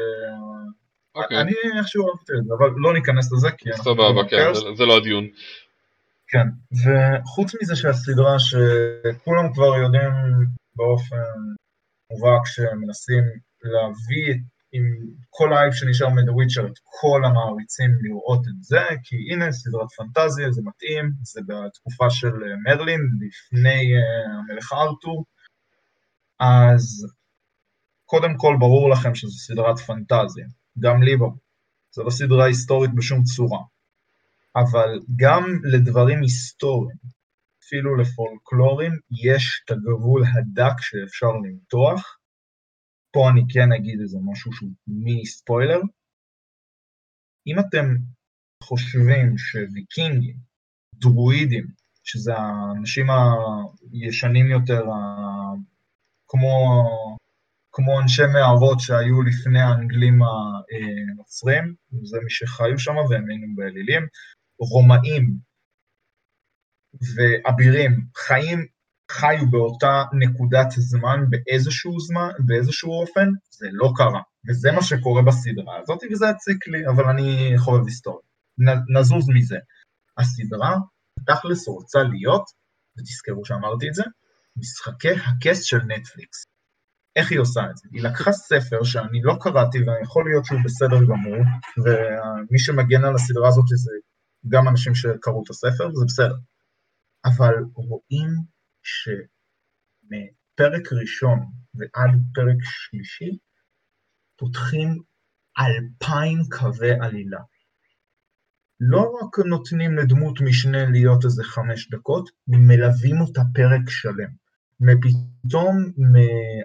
אוקיי. 1.16 1.42
אני 1.42 1.54
איכשהו 1.78 2.10
אהבתי 2.10 2.34
את 2.40 2.46
זה, 2.46 2.54
אבל 2.60 2.70
לא 2.78 2.94
ניכנס 2.94 3.34
לזה 3.34 3.52
כי... 3.58 3.70
סבבה, 3.74 4.22
כן, 4.30 4.76
זה 4.78 4.86
לא 4.86 4.98
הדיון. 4.98 5.28
כן, 6.28 6.48
וחוץ 6.72 7.56
מזה 7.62 7.76
שהסדרה 7.76 8.36
שכולם 8.40 9.54
כבר 9.54 9.78
יודעים 9.78 10.12
באופן 10.76 11.18
מובהק 12.12 12.46
שמנסים 12.46 13.24
להביא 13.64 14.34
עם 14.72 14.84
כל 15.30 15.54
האייפ 15.54 15.74
שנשאר 15.74 16.10
מ"דה 16.10 16.32
וויצ'ר", 16.32 16.68
את 16.68 16.80
כל 16.84 17.22
המעריצים 17.26 17.92
לראות 18.02 18.48
את 18.48 18.64
זה, 18.64 18.82
כי 19.04 19.16
הנה, 19.32 19.52
סדרת 19.52 19.92
פנטזיה, 19.98 20.52
זה 20.52 20.62
מתאים, 20.66 21.12
זה 21.24 21.42
בתקופה 21.48 22.10
של 22.10 22.34
מרלין, 22.66 23.02
לפני 23.22 23.82
uh, 23.96 24.30
המלך 24.30 24.74
ארתור, 24.74 25.26
אז 26.40 27.06
קודם 28.06 28.38
כל 28.38 28.56
ברור 28.60 28.90
לכם 28.90 29.16
שזו 29.16 29.38
סדרת 29.38 29.80
פנטזיה, 29.80 30.46
גם 30.80 31.04
לי 31.04 31.18
ברור. 31.18 31.38
זו 31.92 32.04
לא 32.04 32.10
סדרה 32.10 32.46
היסטורית 32.46 32.96
בשום 32.96 33.24
צורה. 33.24 33.60
אבל 34.56 35.00
גם 35.16 35.44
לדברים 35.64 36.22
היסטוריים, 36.22 36.98
אפילו 37.64 37.96
לפולקלורים, 37.96 38.92
יש 39.24 39.64
את 39.66 39.72
הגבול 39.72 40.24
הדק 40.34 40.82
שאפשר 40.82 41.28
למתוח. 41.28 42.19
פה 43.12 43.30
אני 43.30 43.42
כן 43.50 43.72
אגיד 43.72 44.00
איזה 44.02 44.18
משהו 44.32 44.54
שהוא 44.54 44.70
מיני 44.88 45.26
ספוילר. 45.26 45.80
אם 47.48 47.60
אתם 47.60 47.86
חושבים 48.64 49.38
שוויקינגים, 49.38 50.38
דרואידים, 50.96 51.68
שזה 52.04 52.34
האנשים 52.36 53.08
הישנים 53.92 54.48
יותר, 54.48 54.82
כמו 56.28 56.84
כמו 57.72 58.02
אנשי 58.02 58.22
מערות 58.34 58.80
שהיו 58.80 59.22
לפני 59.22 59.60
האנגלים 59.62 60.20
הנוצרים, 60.22 61.76
זה 62.04 62.18
מי 62.24 62.30
שחיו 62.30 62.80
שם 62.80 62.96
והם 63.10 63.30
היינו 63.30 63.56
באלילים, 63.56 64.08
רומאים 64.60 65.34
ואבירים 67.16 68.06
חיים, 68.16 68.68
חיו 69.12 69.50
באותה 69.50 70.04
נקודת 70.14 70.68
זמן 70.72 71.20
באיזשהו 71.30 72.00
זמן, 72.00 72.30
באיזשהו 72.40 72.92
אופן, 72.92 73.30
זה 73.50 73.68
לא 73.72 73.92
קרה. 73.96 74.22
וזה 74.50 74.72
מה 74.72 74.84
שקורה 74.84 75.22
בסדרה 75.22 75.78
הזאת, 75.82 76.00
וזה 76.12 76.30
הציק 76.30 76.68
לי, 76.68 76.88
אבל 76.88 77.04
אני 77.04 77.54
חובב 77.58 77.86
היסטוריה. 77.86 78.22
נזוז 78.96 79.30
מזה. 79.30 79.58
הסדרה, 80.18 80.76
תכלס 81.26 81.68
רוצה 81.68 82.04
להיות, 82.04 82.44
ותזכרו 82.98 83.46
שאמרתי 83.46 83.90
את 83.90 83.94
זה, 83.94 84.04
משחקי 84.58 85.12
הכס 85.12 85.64
של 85.64 85.78
נטפליקס. 85.78 86.44
איך 87.16 87.32
היא 87.32 87.40
עושה 87.40 87.62
את 87.72 87.78
זה? 87.78 87.88
היא 87.92 88.04
לקחה 88.04 88.32
ספר 88.32 88.84
שאני 88.84 89.22
לא 89.22 89.36
קראתי 89.42 89.78
ויכול 89.78 90.30
להיות 90.30 90.46
שהוא 90.46 90.60
בסדר 90.66 91.06
גמור, 91.06 91.40
ומי 91.84 92.60
שמגן 92.60 93.06
על 93.06 93.16
הסדרה 93.16 93.48
הזאת 93.48 93.66
זה 93.68 93.92
גם 94.48 94.68
אנשים 94.68 94.96
שקראו 94.96 95.44
את 95.44 95.50
הספר, 95.50 95.90
זה 95.94 96.06
בסדר. 96.06 96.36
אבל 97.26 97.54
רואים 97.74 98.30
שמפרק 99.02 100.94
ראשון 100.94 101.40
ועד 101.76 102.12
פרק 102.34 102.58
שלישי 102.62 103.38
פותחים 104.36 104.98
אלפיים 105.60 106.40
קווי 106.50 106.92
עלילה. 106.92 107.40
לא 108.80 109.20
רק 109.22 109.40
נותנים 109.40 109.98
לדמות 109.98 110.42
משנה 110.42 110.86
להיות 110.86 111.26
איזה 111.26 111.44
חמש 111.44 111.90
דקות, 111.90 112.30
מלווים 112.48 113.22
אותה 113.22 113.42
פרק 113.54 113.90
שלם. 113.90 114.30
ופתאום, 114.82 115.92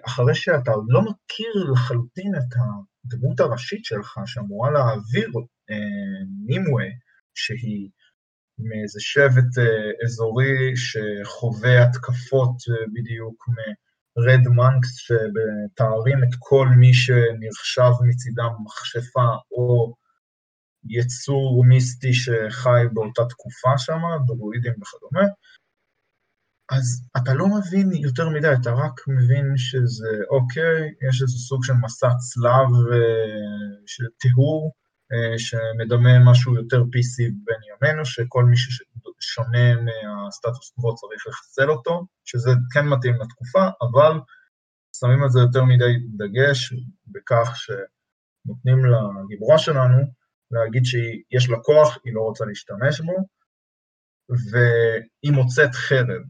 אחרי 0.07 0.35
שאתה 0.35 0.71
לא 0.87 1.01
מכיר 1.01 1.53
לחלוטין 1.71 2.35
את 2.35 2.55
הדמות 3.05 3.39
הראשית 3.39 3.85
שלך, 3.85 4.19
שאמורה 4.25 4.71
להעביר 4.71 5.31
אה, 5.69 5.75
נימווה, 6.45 6.85
שהיא 7.33 7.89
מאיזה 8.59 8.99
שבט 8.99 9.57
אה, 9.57 9.91
אזורי 10.05 10.73
שחווה 10.75 11.83
התקפות 11.83 12.55
אה, 12.69 12.85
בדיוק 12.93 13.45
מרד 13.49 14.47
מנקס, 14.47 14.95
שמתארים 14.95 16.23
את 16.23 16.35
כל 16.39 16.67
מי 16.77 16.93
שנחשב 16.93 17.91
מצידם 18.07 18.51
מכשפה 18.65 19.27
או 19.51 19.95
יצור 20.89 21.65
מיסטי 21.67 22.13
שחי 22.13 22.83
באותה 22.93 23.21
תקופה 23.29 23.77
שם, 23.77 24.01
דרואידים 24.27 24.73
וכדומה, 24.81 25.27
אז 26.71 27.07
אתה 27.17 27.33
לא 27.33 27.47
מבין 27.47 27.91
יותר 27.91 28.29
מדי, 28.29 28.53
אתה 28.61 28.71
רק 28.71 29.01
מבין 29.07 29.53
שזה 29.57 30.17
אוקיי, 30.29 30.93
יש 31.09 31.21
איזה 31.21 31.37
סוג 31.37 31.63
של 31.63 31.73
מסע 31.73 32.09
צלב 32.17 32.69
אה, 32.93 33.83
של 33.85 34.03
טיהור, 34.17 34.73
שמדמה 35.37 36.31
משהו 36.31 36.55
יותר 36.55 36.81
PC 36.81 37.31
בין 37.45 37.59
ימינו, 37.69 38.05
שכל 38.05 38.43
מי 38.43 38.55
ששונה 39.19 39.75
מהסטטוס 39.75 40.71
קוו 40.75 40.95
צריך 40.95 41.27
לחסל 41.27 41.69
אותו, 41.69 42.05
שזה 42.25 42.51
כן 42.73 42.85
מתאים 42.87 43.15
לתקופה, 43.21 43.67
אבל 43.81 44.19
שמים 44.99 45.23
על 45.23 45.29
זה 45.29 45.39
יותר 45.39 45.63
מדי 45.63 45.93
דגש 46.17 46.73
בכך 47.07 47.55
שנותנים 47.55 48.77
לגיבורה 48.85 49.57
שלנו 49.57 49.97
להגיד 50.51 50.85
שיש 50.85 51.49
לה 51.49 51.57
כוח, 51.59 51.97
היא 52.05 52.13
לא 52.13 52.21
רוצה 52.21 52.45
להשתמש 52.45 53.01
בו, 53.01 53.15
והיא 54.51 55.33
מוצאת 55.33 55.75
חרב. 55.75 56.21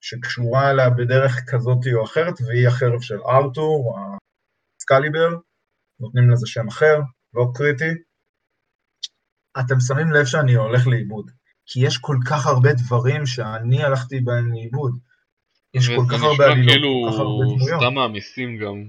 שקשורה 0.00 0.70
אליה 0.70 0.90
בדרך 0.90 1.40
כזאת 1.48 1.78
או 1.94 2.04
אחרת, 2.04 2.34
והיא 2.46 2.68
החרב 2.68 3.00
של 3.00 3.18
ארתור, 3.22 3.98
הסקליבר, 4.76 5.28
נותנים 6.00 6.30
לזה 6.30 6.46
שם 6.46 6.68
אחר, 6.68 6.96
לא 7.34 7.46
קריטי. 7.54 7.94
אתם 9.60 9.80
שמים 9.80 10.12
לב 10.12 10.24
שאני 10.24 10.54
הולך 10.54 10.86
לאיבוד, 10.86 11.30
כי 11.66 11.86
יש 11.86 11.98
כל 11.98 12.16
כך 12.30 12.46
הרבה 12.46 12.72
דברים 12.72 13.26
שאני 13.26 13.84
הלכתי 13.84 14.20
בהם 14.20 14.52
לאיבוד. 14.52 14.98
יש 15.74 15.88
כל 15.88 16.04
כך 16.12 16.22
הרבה 16.22 16.46
עלילות, 16.46 16.68
כאילו 16.68 16.90
כל 17.04 17.12
כך 17.12 17.18
הרבה 17.18 17.44
דמויות. 17.44 17.80
סתם 17.80 17.94
מעמיסים 17.94 18.58
גם. 18.58 18.88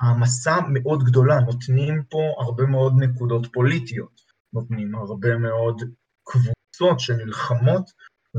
העמסה 0.00 0.56
מאוד 0.72 1.04
גדולה, 1.04 1.40
נותנים 1.40 2.02
פה 2.10 2.34
הרבה 2.38 2.66
מאוד 2.66 2.92
נקודות 2.98 3.46
פוליטיות, 3.52 4.20
נותנים 4.52 4.94
הרבה 4.94 5.36
מאוד 5.36 5.82
קבוצות 6.24 7.00
שנלחמות 7.00 7.90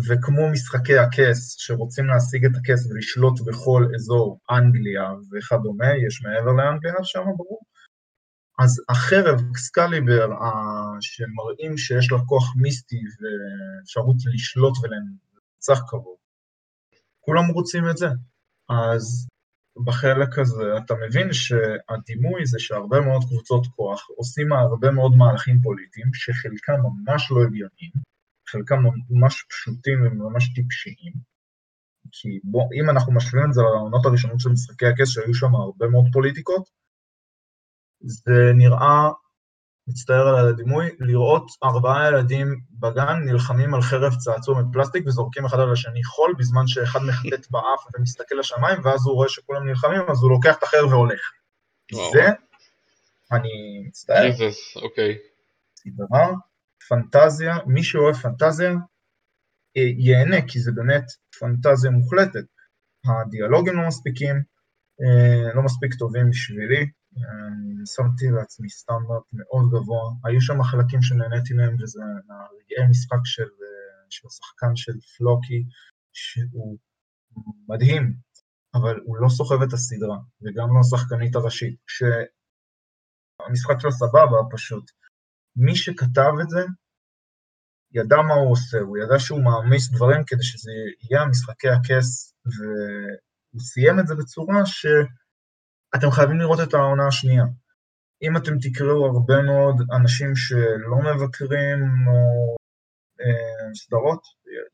וכמו 0.07 0.49
משחקי 0.51 0.97
הכס, 0.97 1.55
שרוצים 1.57 2.05
להשיג 2.05 2.45
את 2.45 2.51
הכס 2.55 2.87
ולשלוט 2.87 3.39
בכל 3.45 3.87
אזור 3.95 4.39
אנגליה 4.51 5.13
וכדומה, 5.31 5.97
יש 6.07 6.21
מעבר 6.23 6.51
לאנגליה 6.51 7.03
שם, 7.03 7.23
ברור. 7.37 7.61
אז 8.63 8.81
החרב, 8.89 9.39
אקסקליבר, 9.51 10.27
שמראים 11.01 11.77
שיש 11.77 12.11
לה 12.11 12.17
כוח 12.25 12.55
מיסטי 12.55 13.01
ואפשרות 13.19 14.15
לשלוט 14.33 14.73
ולנצח 14.81 15.79
כבוד, 15.89 16.17
כולם 17.19 17.47
רוצים 17.53 17.89
את 17.89 17.97
זה. 17.97 18.07
אז 18.69 19.27
בחלק 19.85 20.39
הזה 20.39 20.77
אתה 20.77 20.93
מבין 21.07 21.33
שהדימוי 21.33 22.45
זה 22.45 22.59
שהרבה 22.59 23.01
מאוד 23.01 23.23
קבוצות 23.23 23.67
כוח 23.75 24.07
עושים 24.17 24.53
הרבה 24.53 24.91
מאוד 24.91 25.15
מהלכים 25.15 25.61
פוליטיים, 25.61 26.13
שחלקם 26.13 26.73
ממש 26.83 27.31
לא 27.31 27.41
הגיוניים, 27.41 27.91
חלקם 28.49 28.79
ממש 29.09 29.45
פשוטים 29.49 29.97
וממש 30.05 30.53
טיפשיים. 30.53 31.13
כי 32.11 32.39
בוא, 32.43 32.63
אם 32.81 32.89
אנחנו 32.89 33.13
משווים 33.13 33.45
את 33.47 33.53
זה 33.53 33.61
לעונות 33.61 34.05
הראשונות 34.05 34.39
של 34.39 34.49
משחקי 34.49 34.85
הכס, 34.85 35.09
שהיו 35.09 35.33
שם 35.33 35.55
הרבה 35.55 35.87
מאוד 35.87 36.05
פוליטיקות, 36.13 36.80
זה 38.03 38.51
נראה, 38.55 39.09
מצטער 39.87 40.27
על 40.27 40.47
הדימוי, 40.47 40.89
לראות 40.99 41.45
ארבעה 41.63 42.07
ילדים 42.07 42.59
בגן 42.79 43.15
נלחמים 43.25 43.73
על 43.73 43.81
חרב 43.81 44.15
צעצוע 44.15 44.61
מפלסטיק 44.61 45.03
וזורקים 45.07 45.45
אחד 45.45 45.59
על 45.59 45.71
השני 45.71 46.03
חול, 46.03 46.33
בזמן 46.39 46.67
שאחד 46.67 46.99
מחטט 47.07 47.51
באף 47.51 47.95
ומסתכל 47.95 48.35
לשמיים, 48.35 48.85
ואז 48.85 49.05
הוא 49.05 49.15
רואה 49.15 49.29
שכולם 49.29 49.67
נלחמים, 49.67 50.01
אז 50.09 50.21
הוא 50.21 50.31
לוקח 50.31 50.57
את 50.57 50.63
החרב 50.63 50.89
והולך. 50.89 51.21
וואו. 51.93 52.11
זה, 52.13 52.29
אני 53.31 53.83
מצטער. 53.87 54.29
ג'יזוס, 54.29 54.77
אוקיי. 54.77 55.17
סדרה 55.75 56.27
פנטזיה, 56.87 57.55
מי 57.65 57.83
שאוהב 57.83 58.15
פנטזיה 58.15 58.71
אה, 59.77 59.81
ייהנה, 59.97 60.47
כי 60.47 60.59
זה 60.59 60.71
באמת 60.71 61.03
פנטזיה 61.39 61.91
מוחלטת. 61.91 62.45
הדיאלוגים 63.05 63.75
לא 63.75 63.87
מספיקים, 63.87 64.35
אה, 65.01 65.53
לא 65.53 65.63
מספיק 65.63 65.93
טובים 65.93 66.29
בשבילי, 66.29 66.85
שמתי 67.85 68.25
לעצמי 68.35 68.69
סטנדרט 68.69 69.23
מאוד 69.33 69.65
גבוה, 69.71 70.11
היו 70.23 70.41
שם 70.41 70.63
חלקים 70.63 71.01
שנהניתי 71.01 71.53
מהם, 71.53 71.75
וזה 71.79 72.01
הרגעי 72.29 72.89
משחק 72.89 73.19
של, 73.25 73.49
של 74.09 74.27
השחקן 74.27 74.75
של 74.75 74.93
פלוקי, 75.17 75.63
שהוא 76.13 76.77
מדהים, 77.69 78.13
אבל 78.73 78.99
הוא 79.05 79.17
לא 79.17 79.29
סוחב 79.29 79.61
את 79.61 79.73
הסדרה, 79.73 80.17
וגם 80.41 80.67
לא 80.73 80.79
השחקנית 80.79 81.35
הראשית, 81.35 81.75
שהמשחק 81.87 83.79
שלו 83.79 83.91
סבבה 83.91 84.37
פשוט. 84.51 84.91
מי 85.55 85.75
שכתב 85.75 86.31
את 86.41 86.49
זה, 86.49 86.61
ידע 87.91 88.17
מה 88.27 88.33
הוא 88.33 88.51
עושה, 88.51 88.79
הוא 88.79 88.97
ידע 88.97 89.19
שהוא 89.19 89.43
מעמיס 89.43 89.91
דברים 89.91 90.23
כדי 90.27 90.43
שזה 90.43 90.71
יהיה 91.03 91.25
משחקי 91.25 91.69
הכס, 91.69 92.35
והוא 92.45 93.61
סיים 93.61 93.99
את 93.99 94.07
זה 94.07 94.15
בצורה 94.15 94.65
שאתם 95.95 96.11
חייבים 96.11 96.39
לראות 96.39 96.59
את 96.59 96.73
העונה 96.73 97.07
השנייה. 97.07 97.43
אם 98.23 98.37
אתם 98.37 98.57
תקראו 98.61 99.05
הרבה 99.05 99.41
מאוד 99.41 99.75
אנשים 99.95 100.35
שלא 100.35 100.97
מבקרים 100.97 101.79
או 102.07 102.55
אה, 103.21 103.75
סדרות, 103.75 104.21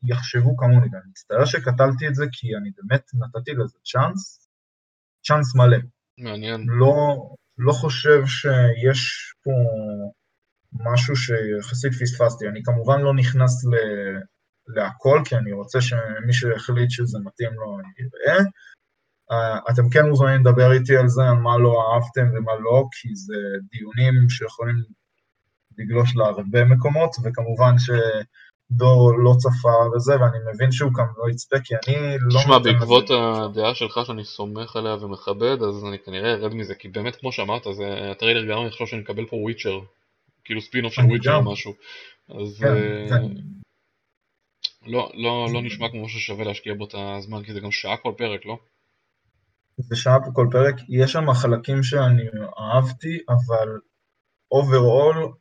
יחשבו 0.02 0.56
כמוני, 0.56 0.86
ואני 0.92 1.10
מצטער 1.10 1.44
שקטלתי 1.44 2.08
את 2.08 2.14
זה, 2.14 2.24
כי 2.32 2.56
אני 2.56 2.70
באמת 2.76 3.02
נתתי 3.14 3.52
לזה 3.52 3.78
צ'אנס, 3.84 4.48
צ'אנס 5.26 5.54
מלא. 5.54 5.78
מעניין. 6.18 6.66
לא, 6.68 7.28
לא 7.58 7.72
חושב 7.72 8.26
שיש 8.26 9.32
פה 9.44 9.50
משהו 10.72 11.16
שיחסית 11.16 11.92
פספסתי. 11.92 12.48
אני 12.48 12.60
כמובן 12.64 13.00
לא 13.00 13.14
נכנס 13.14 13.64
ל... 13.64 13.74
להכל, 14.68 15.22
כי 15.24 15.36
אני 15.36 15.52
רוצה 15.52 15.80
שמי 15.80 16.32
שהחליט 16.32 16.90
שזה 16.90 17.18
מתאים 17.24 17.52
לו 17.52 17.78
יראה. 17.98 18.44
Uh, 19.32 19.72
אתם 19.72 19.88
כן 19.90 20.06
מוזמנים 20.08 20.40
לדבר 20.40 20.72
איתי 20.72 20.96
על 20.96 21.08
זה, 21.08 21.22
על 21.22 21.36
מה 21.36 21.58
לא 21.58 21.72
אהבתם 21.82 22.26
ומה 22.34 22.52
לא, 22.60 22.84
כי 22.92 23.08
זה 23.14 23.34
דיונים 23.70 24.30
שיכולים 24.30 24.76
לגלוש 25.78 26.16
להרבה 26.16 26.64
מקומות, 26.64 27.16
וכמובן 27.24 27.74
שדור 27.78 29.12
לא 29.24 29.34
צפה 29.38 29.96
וזה, 29.96 30.12
ואני 30.20 30.38
מבין 30.54 30.72
שהוא 30.72 30.92
גם 30.92 31.06
לא 31.16 31.30
יצפה, 31.30 31.56
כי 31.64 31.74
אני 31.74 32.16
לא... 32.20 32.40
תשמע, 32.40 32.58
בעקבות 32.58 33.10
הדעה 33.10 33.74
שלך 33.74 34.00
שאני 34.06 34.24
סומך 34.24 34.76
עליה 34.76 34.94
ומכבד, 34.94 35.62
אז 35.62 35.84
אני 35.88 35.98
כנראה 35.98 36.34
ארד 36.34 36.54
מזה, 36.54 36.74
כי 36.74 36.88
באמת, 36.88 37.16
כמו 37.16 37.32
שאמרת, 37.32 37.66
זה 37.72 38.10
הטריילר 38.10 38.44
גרם 38.44 38.62
לי 38.62 38.68
לחשוב 38.68 38.86
שאני 38.86 39.02
אקבל 39.02 39.26
פה 39.26 39.36
וויצ'ר, 39.36 39.80
כאילו 40.44 40.60
ספינוף 40.60 40.92
של 40.92 41.02
וויצ'ר 41.02 41.34
או 41.34 41.52
משהו. 41.52 41.74
אז... 42.28 42.58
כן, 42.60 42.74
uh, 42.74 43.08
כן. 43.08 43.22
לא, 44.86 45.10
לא, 45.14 45.46
לא 45.52 45.62
נשמע 45.62 45.88
כמו 45.88 46.08
ששווה 46.08 46.44
להשקיע 46.44 46.74
בו 46.74 46.84
את 46.84 46.94
הזמן, 46.94 47.42
כי 47.42 47.52
זה 47.52 47.60
גם 47.60 47.70
שעה 47.70 47.96
כל 47.96 48.12
פרק, 48.16 48.46
לא? 48.46 48.58
זה 49.78 49.96
שעה 49.96 50.24
פה 50.24 50.30
כל 50.32 50.48
פרק, 50.50 50.74
יש 50.88 51.12
שם 51.12 51.32
חלקים 51.32 51.82
שאני 51.82 52.22
אהבתי, 52.58 53.18
אבל 53.28 53.68
overall, 54.52 55.32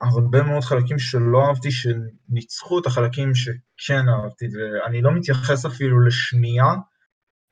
הרבה 0.00 0.42
מאוד 0.42 0.62
חלקים 0.62 0.98
שלא 0.98 1.46
אהבתי, 1.46 1.68
שניצחו 1.70 2.78
את 2.78 2.86
החלקים 2.86 3.34
שכן 3.34 4.08
אהבתי, 4.08 4.46
ואני 4.46 5.02
לא 5.02 5.10
מתייחס 5.12 5.66
אפילו 5.66 6.00
לשנייה 6.06 6.72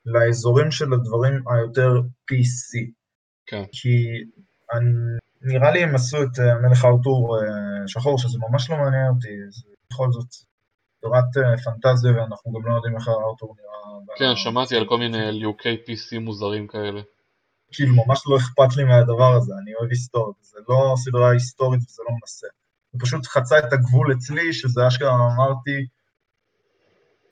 לאזורים 0.05 0.71
של 0.71 0.93
הדברים 0.93 1.43
היותר 1.47 1.91
PC. 2.01 2.91
כן. 3.45 3.63
כי 3.71 4.07
אני, 4.73 4.89
נראה 5.41 5.71
לי 5.71 5.83
הם 5.83 5.95
עשו 5.95 6.23
את 6.23 6.39
אה, 6.39 6.59
מלך 6.61 6.85
הארתור 6.85 7.37
אה, 7.37 7.87
שחור, 7.87 8.17
שזה 8.17 8.37
ממש 8.49 8.69
לא 8.69 8.77
מעניין 8.77 9.09
אותי, 9.15 9.27
זה 9.49 9.69
בכל 9.91 10.11
זאת 10.11 10.46
סדרת 11.07 11.37
אה, 11.37 11.57
פנטזיה, 11.57 12.11
ואנחנו 12.11 12.51
גם 12.51 12.69
לא 12.69 12.75
יודעים 12.75 12.95
איך 12.95 13.07
הארתור 13.07 13.55
נראה. 13.59 14.17
כן, 14.17 14.35
שמעתי 14.35 14.75
על 14.75 14.85
כל 14.87 14.97
מיני 14.97 15.31
ליהוקי 15.31 15.75
PC 15.75 16.19
מוזרים 16.19 16.67
כאלה. 16.67 17.01
כאילו, 17.71 17.95
ממש 17.95 18.21
לא 18.27 18.37
אכפת 18.37 18.77
לי 18.77 18.83
מהדבר 18.83 19.33
הזה, 19.33 19.53
אני 19.61 19.73
אוהב 19.75 19.89
היסטוריה, 19.89 20.33
זה 20.41 20.59
לא 20.69 20.93
סדרה 20.97 21.31
היסטורית 21.31 21.81
וזה 21.81 22.03
לא 22.09 22.15
מנסה. 22.21 22.47
זה 22.93 22.99
פשוט 22.99 23.27
חצה 23.27 23.59
את 23.59 23.73
הגבול 23.73 24.13
אצלי, 24.13 24.53
שזה 24.53 24.87
אשכרה 24.87 25.15
אמרתי, 25.15 25.85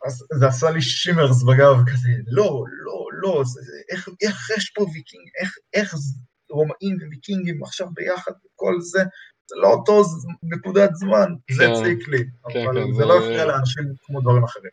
אז 0.06 0.24
זה 0.40 0.48
עשה 0.48 0.70
לי 0.70 0.82
שימרס 0.82 1.44
בגב, 1.44 1.76
כזה, 1.88 2.10
לא, 2.28 2.64
לא, 2.86 3.08
לא, 3.12 3.44
זה, 3.46 3.62
זה, 3.62 3.72
איך, 3.90 4.10
איך 4.22 4.50
יש 4.58 4.70
פה 4.70 4.82
ויקינג, 4.82 5.24
איך, 5.42 5.56
איך 5.74 5.96
רומאים 6.52 6.98
וויקינגים 7.08 7.64
עכשיו 7.64 7.88
ביחד, 7.94 8.32
כל 8.56 8.76
זה, 8.80 9.04
זה 9.48 9.56
לא 9.56 9.68
אותו 9.68 10.02
נקודת 10.44 10.96
זמן, 10.96 11.34
כן, 11.48 11.54
זה 11.54 11.72
הציק 11.72 12.08
לי, 12.08 12.24
כן, 12.50 12.62
אבל 12.68 12.84
כן, 12.84 12.92
זה, 12.92 12.98
זה 12.98 13.06
לא 13.06 13.18
הפריע 13.18 13.46
לאנשים 13.46 13.84
כמו 14.06 14.22
דברים 14.22 14.44
אחרים. 14.44 14.72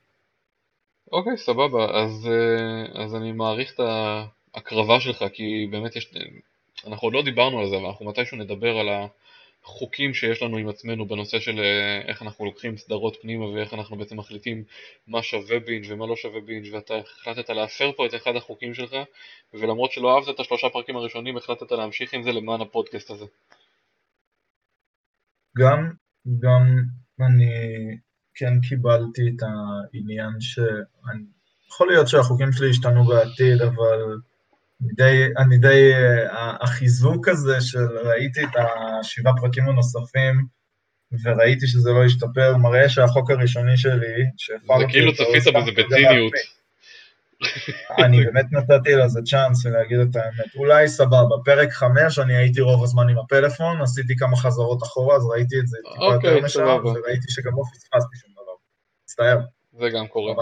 אוקיי, 1.12 1.36
סבבה, 1.36 2.02
אז, 2.02 2.28
אה, 2.30 3.02
אז 3.04 3.14
אני 3.14 3.32
מעריך 3.32 3.74
את 3.74 3.80
ההקרבה 4.54 5.00
שלך, 5.00 5.24
כי 5.32 5.68
באמת 5.70 5.96
יש, 5.96 6.14
אנחנו 6.86 7.06
עוד 7.06 7.14
לא 7.14 7.22
דיברנו 7.22 7.60
על 7.60 7.68
זה, 7.68 7.76
אבל 7.76 7.86
אנחנו 7.86 8.06
מתישהו 8.06 8.36
נדבר 8.36 8.78
על 8.78 8.88
החוקים 9.64 10.14
שיש 10.14 10.42
לנו 10.42 10.56
עם 10.56 10.68
עצמנו 10.68 11.06
בנושא 11.06 11.40
של 11.40 11.60
אה, 11.60 12.00
איך 12.08 12.22
אנחנו 12.22 12.44
לוקחים 12.44 12.76
סדרות 12.76 13.16
פנימה 13.22 13.46
ואיך 13.48 13.74
אנחנו 13.74 13.96
בעצם 13.96 14.16
מחליטים 14.16 14.64
מה 15.06 15.22
שווה 15.22 15.58
בינג' 15.58 15.86
ומה 15.88 16.06
לא 16.06 16.16
שווה 16.16 16.40
בינג' 16.40 16.74
ואתה 16.74 16.94
החלטת 16.96 17.50
להפר 17.50 17.92
פה 17.96 18.06
את 18.06 18.14
אחד 18.14 18.36
החוקים 18.36 18.74
שלך 18.74 18.96
ולמרות 19.54 19.92
שלא 19.92 20.14
אהבת 20.14 20.28
את 20.28 20.40
השלושה 20.40 20.68
פרקים 20.68 20.96
הראשונים 20.96 21.36
החלטת 21.36 21.72
להמשיך 21.72 22.14
עם 22.14 22.22
זה 22.22 22.32
למען 22.32 22.60
הפודקאסט 22.60 23.10
הזה. 23.10 23.26
גם, 25.58 25.90
גם 26.38 26.76
אני 27.20 27.52
כן 28.34 28.60
קיבלתי 28.68 29.22
את 29.36 29.42
העניין 29.42 30.40
ש... 30.40 30.58
יכול 31.68 31.88
להיות 31.88 32.08
שהחוקים 32.08 32.52
שלי 32.52 32.70
ישתנו 32.70 33.04
בעתיד, 33.04 33.62
אבל 33.62 34.18
די, 34.80 35.24
אני 35.38 35.58
די, 35.58 35.92
החיזוק 36.60 37.28
הזה 37.28 37.60
של 37.60 37.86
ראיתי 38.04 38.44
את 38.44 38.56
השבעה 38.56 39.36
פרקים 39.40 39.68
הנוספים, 39.68 40.46
וראיתי 41.24 41.66
שזה 41.66 41.90
לא 41.90 42.04
השתפר, 42.04 42.56
מראה 42.56 42.88
שהחוק 42.88 43.30
הראשוני 43.30 43.76
שלי, 43.76 44.24
זה 44.78 44.84
כאילו 44.88 45.12
צפית 45.14 45.54
בזה 45.54 45.70
בציניות. 45.70 46.32
אני 48.04 48.24
באמת 48.24 48.46
נתתי 48.52 48.94
לזה 48.94 49.20
צ'אנס 49.30 49.66
ולהגיד 49.66 49.98
את 49.98 50.16
האמת. 50.16 50.54
אולי 50.56 50.88
סבבה, 50.88 51.36
פרק 51.44 51.72
חמש 51.72 52.18
אני 52.18 52.36
הייתי 52.36 52.60
רוב 52.60 52.84
הזמן 52.84 53.08
עם 53.08 53.18
הפלאפון, 53.18 53.82
עשיתי 53.82 54.16
כמה 54.16 54.36
חזרות 54.36 54.82
אחורה, 54.82 55.16
אז 55.16 55.26
ראיתי 55.26 55.58
את 55.58 55.66
זה 55.66 55.78
טיפה 55.92 56.04
יותר 56.04 56.16
אוקיי, 56.16 56.40
משם, 56.40 56.78
וראיתי 56.84 57.30
שגם 57.30 57.52
לא 57.56 57.62
פספסתי 57.72 58.16
שום 58.16 58.32
דבר. 58.32 58.52
מצטער. 59.04 59.38
זה 59.80 59.90
גם 59.90 60.06
קורה. 60.06 60.34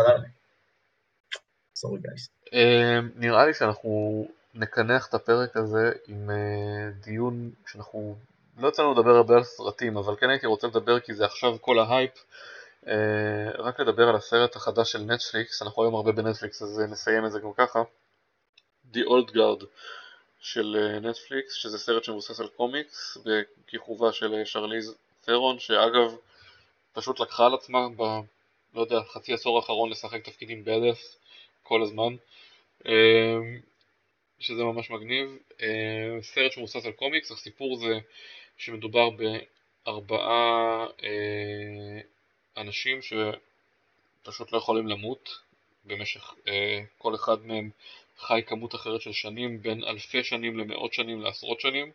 sorry 1.75 2.01
guys. 2.01 2.29
אמ, 2.53 3.09
נראה 3.17 3.47
לי 3.47 3.55
שאנחנו 3.55 4.27
נקנח 4.55 5.07
את 5.09 5.15
הפרק 5.15 5.57
הזה 5.57 5.93
עם 6.09 6.31
אה, 6.31 6.91
דיון 7.05 7.51
שאנחנו 7.67 8.17
לא 8.59 8.69
יצא 8.69 8.83
לנו 8.83 8.93
לדבר 8.93 9.11
הרבה 9.11 9.37
על 9.37 9.45
סרטים, 9.45 9.97
אבל 9.97 10.17
כן 10.17 10.31
הייתי 10.31 10.47
רוצה 10.47 10.67
לדבר 10.67 11.01
כי 11.01 11.15
זה 11.15 11.25
עכשיו 11.25 11.57
כל 11.61 11.79
ההייפ. 11.79 12.11
אה, 12.89 13.51
רק 13.59 13.81
לדבר 13.81 14.09
על 14.09 14.17
הסרט 14.17 14.57
החדש 14.57 14.93
של 14.93 14.99
נטפליקס, 14.99 15.63
אנחנו 15.63 15.83
היום 15.83 15.95
הרבה 15.95 16.13
בנטפליקס 16.13 16.63
אז 16.63 16.81
נסיים 16.91 17.27
את 17.27 17.33
זה 17.33 17.41
גם 17.41 17.53
ככה. 17.57 17.83
The 18.93 18.99
Old 18.99 19.31
Guard 19.31 19.65
של 20.41 20.99
נטפליקס, 21.03 21.55
שזה 21.55 21.79
סרט 21.79 22.05
שמבוסס 22.05 22.41
על 22.41 22.49
קומיקס, 22.49 23.19
בכיכובה 23.25 24.13
של 24.13 24.45
שרליז 24.45 24.95
תרון, 25.21 25.59
שאגב 25.59 26.17
פשוט 26.93 27.21
לקחה 27.21 27.47
על 27.47 27.55
עצמה 27.55 27.89
ב... 27.97 28.03
לא 28.75 28.81
יודע, 28.81 29.01
חצי 29.13 29.33
עשור 29.33 29.57
האחרון 29.57 29.91
לשחק 29.91 30.25
תפקידים 30.25 30.65
בדף 30.65 31.17
כל 31.63 31.83
הזמן. 31.83 32.17
אה, 32.87 33.39
שזה 34.39 34.65
ממש 34.65 34.91
מגניב. 34.91 35.39
אה, 35.63 36.23
סרט 36.23 36.53
שמבוסס 36.53 36.87
על 36.87 36.93
קומיקס, 36.93 37.31
הסיפור 37.31 37.77
זה 37.77 37.99
שמדובר 38.57 39.09
בארבעה 39.11 40.87
אה, 41.03 42.01
אנשים 42.57 42.99
שפשוט 43.03 44.53
לא 44.53 44.59
יכולים 44.59 44.89
למות 44.89 45.39
במשך, 45.85 46.35
אה, 46.49 46.83
כל 46.99 47.15
אחד 47.15 47.47
מהם 47.47 47.71
חי 48.19 48.43
כמות 48.47 48.75
אחרת 48.75 49.01
של 49.01 49.13
שנים, 49.13 49.63
בין 49.63 49.85
אלפי 49.85 50.25
שנים 50.25 50.59
למאות 50.59 50.93
שנים 50.93 51.21
לעשרות 51.21 51.61
שנים, 51.61 51.93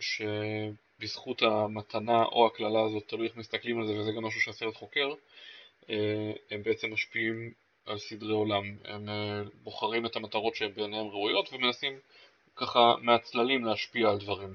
שבזכות 0.00 1.42
המתנה 1.42 2.24
או 2.24 2.46
הקללה 2.46 2.82
הזאת, 2.82 3.08
תלוי 3.08 3.26
איך 3.26 3.36
מסתכלים 3.36 3.80
על 3.80 3.86
זה 3.86 3.92
וזה 3.92 4.12
גם 4.12 4.24
משהו 4.24 4.40
שהסרט 4.40 4.74
חוקר, 4.74 5.14
הם 6.50 6.62
בעצם 6.62 6.92
משפיעים 6.92 7.52
על 7.86 7.98
סדרי 7.98 8.32
עולם. 8.32 8.76
הם 8.84 9.08
אה, 9.08 9.42
בוחרים 9.62 10.06
את 10.06 10.16
המטרות 10.16 10.54
שהן 10.54 10.74
בעיניהם 10.74 11.06
ראויות 11.06 11.52
ומנסים 11.52 11.98
ככה 12.56 12.94
מהצללים 13.00 13.64
להשפיע 13.64 14.10
על 14.10 14.18
דברים. 14.18 14.54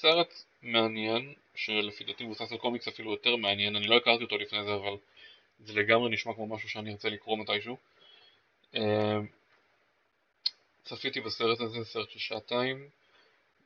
סרט 0.00 0.34
מעניין, 0.62 1.34
שלפי 1.54 2.04
דעתי 2.04 2.24
מבוסס 2.24 2.52
על 2.52 2.58
קומיקס 2.58 2.88
אפילו 2.88 3.10
יותר 3.10 3.36
מעניין, 3.36 3.76
אני 3.76 3.86
לא 3.86 3.96
הכרתי 3.96 4.24
אותו 4.24 4.38
לפני 4.38 4.64
זה 4.64 4.74
אבל 4.74 4.96
זה 5.60 5.72
לגמרי 5.72 6.10
נשמע 6.10 6.34
כמו 6.34 6.46
משהו 6.46 6.68
שאני 6.68 6.90
ארצה 6.90 7.08
לקרוא 7.08 7.38
מתישהו. 7.38 7.76
אה, 8.74 9.18
צפיתי 10.84 11.20
בסרט 11.20 11.60
הזה, 11.60 11.84
סרט 11.84 12.10
של 12.10 12.18
שעתיים, 12.18 12.88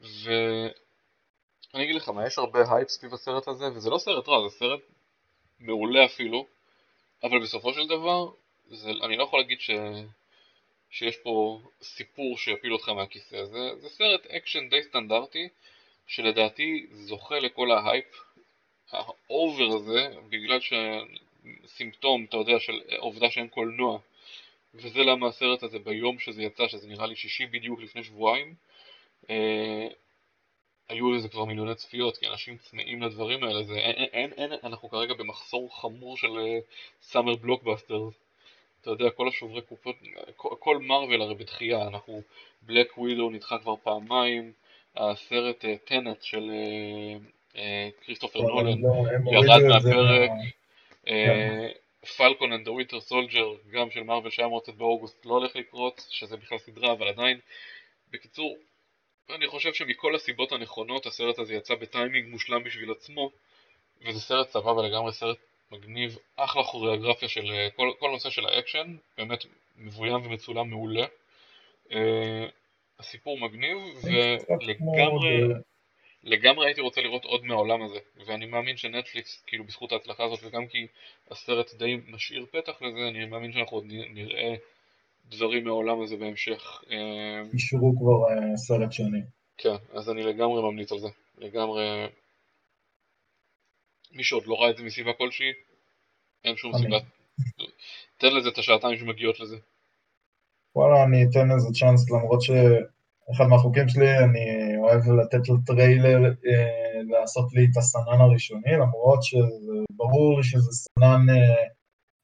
ואני 0.00 1.84
אגיד 1.84 1.94
לך 1.94 2.08
מה, 2.08 2.26
יש 2.26 2.38
הרבה 2.38 2.74
הייפ 2.74 2.88
סביב 2.88 3.14
הסרט 3.14 3.48
הזה, 3.48 3.64
וזה 3.74 3.90
לא 3.90 3.98
סרט 3.98 4.28
רע, 4.28 4.48
זה 4.48 4.56
סרט 4.56 4.80
מעולה 5.60 6.04
אפילו, 6.04 6.46
אבל 7.22 7.42
בסופו 7.42 7.72
של 7.72 7.86
דבר 7.86 8.30
זה, 8.66 8.90
אני 9.02 9.16
לא 9.16 9.22
יכול 9.22 9.40
להגיד 9.40 9.60
ש, 9.60 9.70
שיש 10.90 11.16
פה 11.16 11.60
סיפור 11.82 12.38
שיפיל 12.38 12.72
אותך 12.72 12.88
מהכיסא, 12.88 13.36
הזה, 13.36 13.70
זה 13.80 13.88
סרט 13.88 14.26
אקשן 14.26 14.68
די 14.68 14.82
סטנדרטי, 14.82 15.48
שלדעתי 16.06 16.86
זוכה 16.92 17.38
לכל 17.38 17.70
ההייפ 17.70 18.04
האובר 18.90 19.76
הזה, 19.76 20.08
בגלל 20.28 20.58
שסימפטום, 20.60 22.24
אתה 22.24 22.36
יודע, 22.36 22.58
של 22.58 22.80
עובדה 22.98 23.30
שאין 23.30 23.48
קולנוע, 23.48 23.98
וזה 24.74 25.02
למה 25.02 25.28
הסרט 25.28 25.62
הזה 25.62 25.78
ביום 25.78 26.18
שזה 26.18 26.42
יצא, 26.42 26.68
שזה 26.68 26.88
נראה 26.88 27.06
לי 27.06 27.16
שישי 27.16 27.46
בדיוק 27.46 27.80
לפני 27.80 28.04
שבועיים, 28.04 28.54
אה, 29.30 29.88
היו 30.88 31.12
לזה 31.12 31.28
כבר 31.28 31.44
מיליוני 31.44 31.74
צפיות, 31.74 32.16
כי 32.16 32.26
אנשים 32.28 32.56
צמאים 32.56 33.02
לדברים 33.02 33.44
האלה, 33.44 33.62
זה, 33.62 33.74
אין, 33.74 34.04
אין, 34.12 34.32
אין, 34.32 34.52
אנחנו 34.64 34.88
כרגע 34.88 35.14
במחסור 35.14 35.80
חמור 35.80 36.16
של 36.16 36.28
summer 37.02 37.36
blockbusters, 37.36 38.14
אתה 38.80 38.90
יודע, 38.90 39.10
כל 39.10 39.28
השוברי 39.28 39.62
קופות, 39.62 39.96
כל 40.36 40.78
מרוויל 40.78 41.22
הרי 41.22 41.34
בדחייה, 41.34 41.86
אנחנו, 41.86 42.22
Black 42.62 42.98
Widow 42.98 43.30
נדחה 43.30 43.58
כבר 43.58 43.74
פעמיים, 43.82 44.52
הסרט 44.96 45.64
Tenet 45.84 46.06
אה, 46.06 46.22
של 46.22 46.50
כריסטופר 48.04 48.38
אה, 48.38 48.44
נולן 48.44 48.80
לא, 48.80 49.32
ירד 49.32 49.62
מהפרק, 49.68 50.30
Falcon 52.16 52.52
and 52.52 52.68
Winter 52.68 53.00
Soldier, 53.00 53.54
גם 53.70 53.90
של 53.90 54.02
מרוויל 54.02 54.30
שהיה 54.30 54.46
אמור 54.46 54.60
לצאת 54.62 54.74
באוגוסט, 54.74 55.26
לא 55.26 55.34
הולך 55.34 55.56
לקרות, 55.56 56.06
שזה 56.10 56.36
בכלל 56.36 56.58
סדרה, 56.58 56.92
אבל 56.92 57.08
עדיין, 57.08 57.38
בקיצור, 58.10 58.56
אני 59.30 59.46
חושב 59.46 59.74
שמכל 59.74 60.14
הסיבות 60.14 60.52
הנכונות 60.52 61.06
הסרט 61.06 61.38
הזה 61.38 61.54
יצא 61.54 61.74
בטיימינג 61.74 62.28
מושלם 62.28 62.64
בשביל 62.64 62.90
עצמו, 62.90 63.30
וזה 64.06 64.20
סרט 64.20 64.48
סבבה 64.48 64.82
לגמרי, 64.82 65.12
סרט 65.12 65.38
מגניב, 65.70 66.18
אחלה 66.36 66.64
כוריאוגרפיה 66.64 67.28
של 67.28 67.50
אה, 67.50 67.68
כל, 67.76 67.90
כל 67.98 68.10
נושא 68.10 68.30
של 68.30 68.46
האקשן, 68.46 68.96
באמת 69.18 69.44
מבוים 69.76 70.26
ומצולם 70.26 70.70
מעולה. 70.70 71.06
הסיפור 72.98 73.38
מגניב, 73.38 73.78
ולגמרי 74.04 75.62
לגמרי 76.24 76.66
הייתי 76.66 76.80
רוצה 76.80 77.00
לראות 77.00 77.24
עוד 77.24 77.44
מהעולם 77.44 77.82
הזה, 77.82 77.98
ואני 78.26 78.46
מאמין 78.46 78.76
שנטפליקס, 78.76 79.42
כאילו 79.46 79.64
בזכות 79.64 79.92
ההצלחה 79.92 80.24
הזאת, 80.24 80.38
וגם 80.42 80.66
כי 80.66 80.86
הסרט 81.30 81.74
די 81.74 81.96
משאיר 82.06 82.46
פתח 82.52 82.82
לזה, 82.82 83.08
אני 83.08 83.24
מאמין 83.24 83.52
שאנחנו 83.52 83.76
עוד 83.76 83.84
נראה 83.88 84.54
דברים 85.26 85.64
מהעולם 85.64 86.02
הזה 86.02 86.16
בהמשך. 86.16 86.82
אה, 86.90 87.42
אישרו 87.52 87.94
כבר 87.98 88.30
אה, 88.30 88.56
סרט 88.56 88.92
שני. 88.92 89.20
כן, 89.58 89.74
אז 89.92 90.10
אני 90.10 90.22
לגמרי 90.22 90.62
ממליץ 90.62 90.92
על 90.92 90.98
זה. 90.98 91.08
לגמרי... 91.38 92.06
מי 94.12 94.24
שעוד 94.24 94.46
לא 94.46 94.54
ראה 94.54 94.70
את 94.70 94.76
זה 94.76 94.82
מסיבה 94.82 95.12
כלשהי, 95.12 95.52
אין 96.44 96.56
שום 96.56 96.72
סיבה. 96.78 96.98
תן 98.16 98.34
לזה 98.34 98.48
את 98.48 98.58
השעתיים 98.58 98.98
שמגיעות 98.98 99.40
לזה. 99.40 99.56
וואלה, 100.76 101.04
אני 101.04 101.24
אתן 101.24 101.48
לזה 101.48 101.68
צ'אנס, 101.80 102.10
למרות 102.10 102.42
שאחד 102.42 103.44
מהחוקים 103.48 103.88
שלי, 103.88 104.18
אני 104.18 104.76
אוהב 104.78 105.00
לתת 105.10 105.48
לטריילר 105.48 106.24
אה, 106.24 107.02
לעשות 107.10 107.52
לי 107.52 107.66
את 107.70 107.76
הסנן 107.76 108.20
הראשוני, 108.20 108.72
למרות 108.72 109.22
שברור 109.22 110.42
שזה 110.42 110.70
סנן 110.72 111.26
אה, 111.30 111.64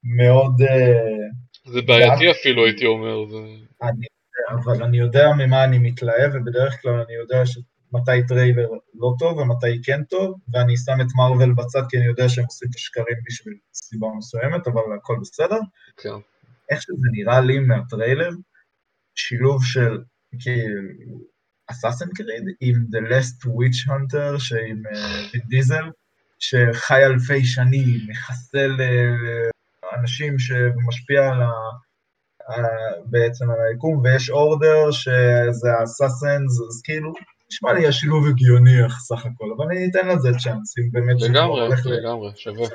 מאוד... 0.03 0.61
אה, 0.61 1.71
זה 1.71 1.81
בעייתי 1.81 2.31
אפילו, 2.31 2.65
הייתי 2.65 2.85
אומר. 2.85 3.25
זה... 3.29 3.37
אני, 3.83 4.05
אבל 4.51 4.83
אני 4.83 4.97
יודע 4.97 5.29
ממה 5.37 5.63
אני 5.63 5.77
מתלהב, 5.77 6.31
ובדרך 6.33 6.81
כלל 6.81 6.93
אני 6.93 7.13
יודע 7.13 7.45
ש... 7.45 7.57
מתי 7.93 8.27
טריילר 8.27 8.67
לא 8.93 9.13
טוב 9.19 9.37
ומתי 9.37 9.81
כן 9.83 10.03
טוב, 10.03 10.39
ואני 10.53 10.77
שם 10.77 11.01
את 11.01 11.07
מארוול 11.15 11.53
בצד 11.53 11.81
כי 11.89 11.97
אני 11.97 12.05
יודע 12.05 12.29
שהם 12.29 12.45
עושים 12.45 12.67
את 12.71 12.75
השקרים 12.75 13.17
בשביל 13.25 13.53
סיבה 13.73 14.07
מסוימת, 14.17 14.67
אבל 14.67 14.81
הכל 14.97 15.15
בסדר. 15.21 15.59
כן. 15.97 16.09
איך 16.69 16.81
שזה 16.81 17.07
נראה 17.11 17.41
לי 17.41 17.59
מהטריילר, 17.59 18.29
שילוב 19.15 19.65
של 19.65 19.97
כאילו 20.39 21.19
Assassin's 21.67 22.05
Creed 22.15 22.43
עם 22.61 22.75
The 22.75 23.09
Last 23.09 23.45
Witch 23.45 23.87
Hunter 23.87 24.39
שעם 24.39 24.83
דיזל, 25.47 25.89
שחי 26.39 27.05
אלפי 27.05 27.45
שנים, 27.45 27.99
מחסל 28.07 28.71
uh, 28.79 29.99
אנשים 29.99 30.35
ומשפיע 30.75 31.31
על 31.31 31.41
ה... 31.41 31.51
בעצם 33.05 33.49
על 33.49 33.57
היקום, 33.69 34.01
ויש 34.03 34.29
אורדר 34.29 34.91
שזה 34.91 35.69
אסאסנס, 35.83 36.61
אז 36.67 36.81
כאילו, 36.83 37.13
נשמע 37.51 37.73
לי 37.73 37.87
השילוב 37.87 38.27
הגיוני 38.27 38.83
איך 38.83 38.99
סך 38.99 39.25
הכל, 39.25 39.45
אבל 39.57 39.65
אני 39.65 39.89
אתן 39.91 40.07
לזה 40.07 40.29
צ'אנס, 40.43 40.77
אם 40.77 40.91
באמת... 40.91 41.21
לגמרי, 41.21 41.69
לגמרי, 41.85 42.31
שווה. 42.35 42.67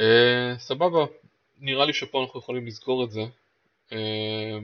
אה, 0.00 0.54
סבבה, 0.58 1.04
נראה 1.58 1.84
לי 1.84 1.92
שפה 1.92 2.22
אנחנו 2.22 2.40
יכולים 2.40 2.66
לסגור 2.66 3.04
את 3.04 3.10
זה. 3.10 3.22
אה, 3.92 4.58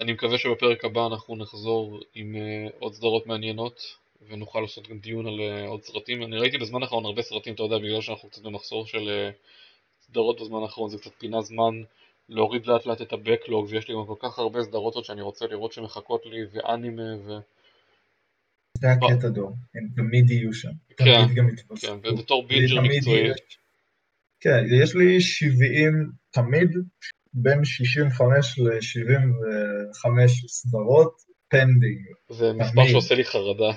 אני 0.00 0.12
מקווה 0.12 0.38
שבפרק 0.38 0.84
הבא 0.84 1.06
אנחנו 1.06 1.36
נחזור 1.36 2.00
עם 2.14 2.36
עוד 2.78 2.94
סדרות 2.94 3.26
מעניינות 3.26 3.96
ונוכל 4.28 4.60
לעשות 4.60 4.88
גם 4.88 4.98
דיון 4.98 5.26
על 5.26 5.40
עוד 5.66 5.82
סרטים. 5.82 6.22
אני 6.22 6.38
ראיתי 6.38 6.58
בזמן 6.58 6.82
האחרון 6.82 7.04
הרבה 7.04 7.22
סרטים, 7.22 7.54
אתה 7.54 7.62
יודע, 7.62 7.78
בגלל 7.78 8.00
שאנחנו 8.00 8.28
קצת 8.28 8.42
במחסור 8.42 8.86
של 8.86 9.30
סדרות 10.00 10.40
בזמן 10.40 10.62
האחרון, 10.62 10.90
זה 10.90 10.98
קצת 10.98 11.10
פינה 11.18 11.40
זמן 11.40 11.82
להוריד 12.28 12.66
לאט 12.66 12.86
לאט 12.86 13.02
את 13.02 13.12
הבקלוג, 13.12 13.66
ויש 13.70 13.88
לי 13.88 13.94
גם 13.94 14.06
כל 14.06 14.14
כך 14.18 14.38
הרבה 14.38 14.62
סדרות 14.62 14.94
עוד 14.94 15.04
שאני 15.04 15.22
רוצה 15.22 15.46
לראות 15.46 15.72
שמחכות 15.72 16.26
לי, 16.26 16.38
ואנימה 16.52 17.16
ו... 17.24 17.38
זה 18.78 18.90
הקטע 18.90 19.28
דור, 19.28 19.52
הם 19.74 19.88
תמיד 19.96 20.30
יהיו 20.30 20.54
שם. 20.54 20.70
כן, 20.96 21.26
כן, 21.80 21.94
ובתור 22.02 22.46
בינג'ר 22.46 22.80
מקצועי. 22.80 23.30
כן, 24.40 24.64
יש 24.82 24.94
לי 24.94 25.20
70 25.20 26.10
תמיד, 26.30 26.70
בין 27.34 27.64
65 27.64 28.58
ל-75 28.58 30.28
סדרות, 30.48 31.16
pending. 31.48 32.06
זה 32.28 32.52
מספר 32.52 32.86
שעושה 32.86 33.14
לי 33.14 33.24
חרדה. 33.24 33.72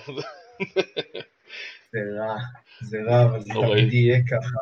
זה 1.91 1.99
רע, 2.19 2.35
זה 2.81 2.97
רע, 3.07 3.25
אבל 3.25 3.41
זה 3.41 3.49
תמיד 3.53 3.93
יהיה 3.93 4.19
ככה. 4.27 4.59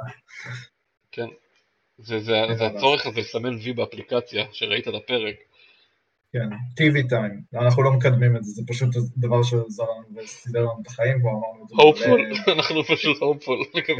כן, 1.12 1.28
זה 1.98 2.66
הצורך 2.66 3.06
הזה 3.06 3.20
לסמן 3.20 3.56
וי 3.56 3.74
באפליקציה, 3.74 4.46
שראית 4.52 4.88
את 4.88 4.94
הפרק. 4.94 5.36
כן, 6.34 6.50
TV 6.80 7.10
Time, 7.10 7.42
אנחנו 7.54 7.84
לא 7.84 7.92
מקדמים 7.92 8.36
את 8.36 8.44
זה, 8.44 8.52
זה 8.52 8.62
פשוט 8.68 8.90
דבר 9.18 9.44
שעזר 9.44 9.84
לנו 9.84 10.22
וסידר 10.24 10.60
לנו 10.60 10.80
את 10.82 10.88
החיים, 10.88 11.20
כבר 11.20 11.30
אמרנו 11.30 11.64
את 11.64 11.70
זה. 11.70 11.76
hopeful, 11.84 12.32
אנחנו 12.56 12.84
פשוט 12.84 13.22
hopeful. 13.22 13.64
כן, 13.74 13.94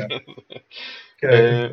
כן 1.18 1.30
אה, 1.30 1.68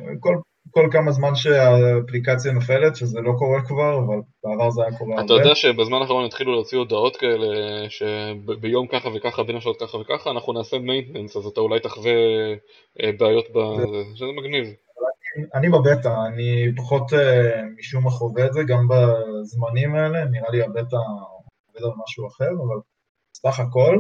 כל 0.70 0.88
כמה 0.90 1.12
זמן 1.12 1.34
שהאפליקציה 1.34 2.52
נופלת, 2.52 2.96
שזה 2.96 3.20
לא 3.20 3.32
קורה 3.38 3.62
כבר, 3.66 3.98
אבל 3.98 4.16
בעבר 4.44 4.70
זה 4.70 4.82
היה 4.82 4.98
קורה 4.98 5.11
הרבה. 5.14 5.24
אתה 5.24 5.32
יודע 5.34 5.54
שבזמן 5.54 5.98
האחרון 6.00 6.24
התחילו 6.24 6.52
להוציא 6.52 6.78
הודעות 6.78 7.16
כאלה, 7.16 7.46
שביום 7.88 8.86
ככה 8.86 9.09
וככה, 9.14 9.42
בין 9.42 9.56
השעות 9.56 9.80
ככה 9.80 9.98
וככה, 9.98 10.30
אנחנו 10.30 10.52
נעשה 10.52 10.78
מיינטננס, 10.78 11.36
אז 11.36 11.46
אתה 11.46 11.61
אולי 11.61 11.80
תחווה 11.80 12.12
אה, 13.02 13.11
בעיות 13.18 13.46
בזה, 13.50 13.98
שזה 14.14 14.32
מגניב. 14.36 14.74
אני 15.55 15.68
בבטא, 15.68 16.09
אני 16.26 16.72
פחות 16.76 17.12
uh, 17.12 17.16
משום 17.78 18.05
מה 18.05 18.11
חווה 18.11 18.47
את 18.47 18.53
זה, 18.53 18.61
גם 18.68 18.89
בזמנים 18.89 19.95
האלה, 19.95 20.24
נראה 20.24 20.51
לי 20.51 20.62
הבטא 20.62 20.97
עובד 21.66 21.82
על 21.82 21.91
משהו 22.05 22.26
אחר, 22.28 22.51
אבל 22.51 22.80
סך 23.36 23.61
הכל, 23.61 23.99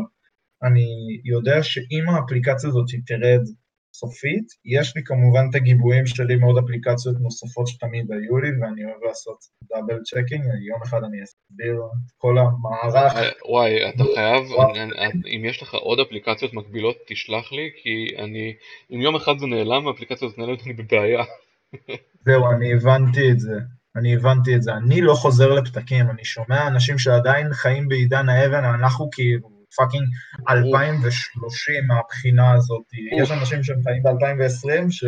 אני 0.62 0.86
יודע 1.24 1.62
שאם 1.62 2.08
האפליקציה 2.08 2.68
הזאת 2.68 2.86
תרד 3.06 3.42
סופית, 3.98 4.46
יש 4.64 4.96
לי 4.96 5.02
כמובן 5.04 5.46
את 5.50 5.54
הגיבויים 5.54 6.06
שלי 6.06 6.36
מעוד 6.36 6.58
אפליקציות 6.58 7.16
נוספות 7.20 7.66
שתמיד 7.66 8.12
היו 8.12 8.38
לי, 8.38 8.48
ואני 8.60 8.84
אוהב 8.84 9.04
לעשות 9.08 9.38
double 9.70 10.02
checking, 10.02 10.44
יום 10.68 10.80
אחד 10.82 11.04
אני 11.04 11.22
אסביר 11.22 11.74
את 11.76 12.10
כל 12.18 12.38
המערך. 12.38 13.16
אה, 13.16 13.28
וואי, 13.48 13.88
אתה 13.88 14.04
חייב, 14.14 14.44
אם 15.36 15.44
יש 15.44 15.62
לך 15.62 15.74
עוד 15.74 16.00
אפליקציות 16.00 16.54
מקבילות, 16.54 16.96
תשלח 17.08 17.52
לי, 17.52 17.70
כי 17.82 18.16
אני, 18.18 18.54
אם 18.90 19.00
יום 19.00 19.16
אחד 19.16 19.38
זה 19.38 19.46
נעלם, 19.46 19.88
האפליקציה 19.88 20.26
הזאת 20.26 20.38
נעלמת, 20.38 20.66
אני 20.66 20.72
בבעיה. 20.72 21.24
זהו, 22.26 22.50
אני 22.50 22.72
הבנתי 22.72 23.30
את 23.30 23.40
זה. 23.40 23.58
אני 23.96 24.14
הבנתי 24.14 24.56
את 24.56 24.62
זה. 24.62 24.72
אני 24.72 25.00
לא 25.00 25.14
חוזר 25.14 25.54
לפתקים, 25.54 26.10
אני 26.10 26.24
שומע 26.24 26.66
אנשים 26.66 26.98
שעדיין 26.98 27.52
חיים 27.52 27.88
בעידן 27.88 28.28
האבן, 28.28 28.64
אנחנו 28.64 29.08
כאילו 29.12 29.57
fucking 29.76 30.04
2030 30.48 31.86
מהבחינה 31.86 32.52
הזאת. 32.52 32.82
יש 33.22 33.30
אנשים 33.30 33.62
שהם 33.62 33.82
חיים 33.82 34.02
ב-2020 34.02 34.90
ש... 34.90 35.04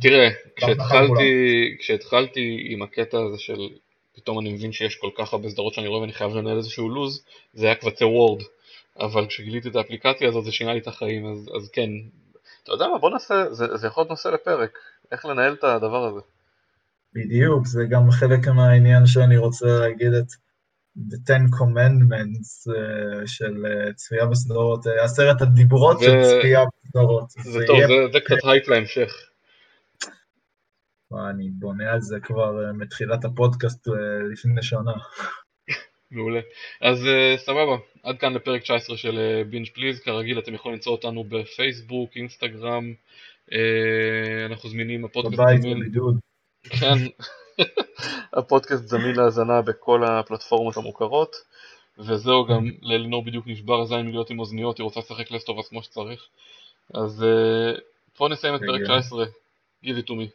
תראה, 0.00 0.28
כשהתחלתי, 0.56 1.76
כשהתחלתי 1.80 2.66
עם 2.70 2.82
הקטע 2.82 3.18
הזה 3.18 3.38
של 3.38 3.68
פתאום 4.16 4.38
אני 4.40 4.52
מבין 4.52 4.72
שיש 4.72 4.96
כל 4.96 5.10
כך 5.18 5.32
הרבה 5.32 5.48
סדרות 5.48 5.74
שאני 5.74 5.86
רואה 5.86 6.00
ואני 6.00 6.12
חייב 6.12 6.34
לנהל 6.34 6.56
איזשהו 6.56 6.88
לוז, 6.88 7.24
זה 7.52 7.66
היה 7.66 7.74
קבצי 7.74 8.04
וורד. 8.04 8.42
אבל 9.00 9.26
כשגיליתי 9.26 9.68
את 9.68 9.76
האפליקציה 9.76 10.28
הזאת 10.28 10.44
זה 10.44 10.52
שינה 10.52 10.72
לי 10.72 10.78
את 10.78 10.86
החיים, 10.86 11.26
אז, 11.26 11.48
אז 11.56 11.70
כן. 11.72 11.90
אתה 12.62 12.72
יודע 12.72 12.86
מה, 12.88 12.98
בוא 12.98 13.10
נעשה, 13.10 13.52
זה, 13.52 13.76
זה 13.76 13.86
יכול 13.86 14.00
להיות 14.00 14.10
נושא 14.10 14.28
לפרק, 14.28 14.78
איך 15.12 15.24
לנהל 15.24 15.52
את 15.52 15.64
הדבר 15.64 16.04
הזה. 16.04 16.20
בדיוק, 17.14 17.66
זה 17.66 17.84
גם 17.90 18.10
חלק 18.10 18.48
מהעניין 18.48 19.06
שאני 19.06 19.36
רוצה 19.36 19.66
להגיד 19.66 20.12
את 20.12 20.26
The 20.96 21.18
Ten 21.26 21.50
Commandments 21.50 22.70
אה, 22.70 23.26
של 23.26 23.66
אה, 23.66 23.92
צפייה 23.94 24.26
בסדרות, 24.26 24.86
אה, 24.86 24.90
עשרת 25.04 25.42
הדיברות 25.42 25.96
ו... 25.96 26.00
של 26.00 26.22
צפייה 26.22 26.64
בסדרות. 26.84 27.30
זה, 27.30 27.50
זה 27.50 27.64
טוב, 27.66 27.76
יהיה... 27.76 27.86
זה, 27.86 27.94
זה 28.12 28.20
קצת 28.20 28.36
הייפ 28.44 28.68
להמשך. 28.68 29.12
אני 31.30 31.50
בונה 31.50 31.92
על 31.92 32.00
זה 32.00 32.20
כבר 32.20 32.70
אה, 32.70 32.72
מתחילת 32.72 33.24
הפודקאסט 33.24 33.88
אה, 33.88 33.92
לפני 34.32 34.62
שנה. 34.62 34.92
מעולה. 36.10 36.40
אז 36.80 37.04
אה, 37.04 37.38
סבבה, 37.38 37.76
עד 38.02 38.18
כאן 38.18 38.32
לפרק 38.32 38.62
19 38.62 38.96
של 38.96 39.42
Binge 39.50 39.68
Please, 39.74 40.00
כרגיל 40.00 40.38
אתם 40.38 40.54
יכולים 40.54 40.74
למצוא 40.74 40.92
אותנו 40.92 41.24
בפייסבוק, 41.24 42.10
אינסטגרם, 42.16 42.92
אה, 43.50 43.54
אנחנו 44.46 44.68
זמינים, 44.68 45.04
הפודקאסט 45.04 45.40
בבית 45.40 45.60
בבידוד. 45.60 46.18
כן. 46.62 46.98
הפודקאסט 48.38 48.86
זמין 48.86 49.16
להאזנה 49.16 49.62
בכל 49.62 50.04
הפלטפורמות 50.04 50.76
המוכרות 50.76 51.36
וזהו 51.98 52.46
גם 52.46 52.70
לאלינור 52.82 53.24
בדיוק 53.24 53.46
נשבר 53.46 53.80
הזין 53.80 54.06
מלהיות 54.06 54.30
עם 54.30 54.38
אוזניות, 54.38 54.78
היא 54.78 54.84
רוצה 54.84 55.00
לשחק 55.00 55.30
לסטובס 55.30 55.68
כמו 55.68 55.82
שצריך 55.82 56.28
אז 56.94 57.24
בואו 58.18 58.28
נסיים 58.28 58.54
את 58.54 58.60
פרק 58.66 58.80
19, 58.82 59.24
give 59.84 59.98
it 59.98 60.06
to 60.06 60.12
me. 60.12 60.28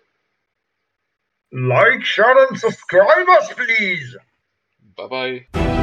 Like, 1.51 2.05
share 2.05 2.37
and 2.47 2.57
subscribe 2.59 3.29
us 3.39 3.53
please! 3.53 4.17
ביי 4.97 5.07
ביי. 5.09 5.78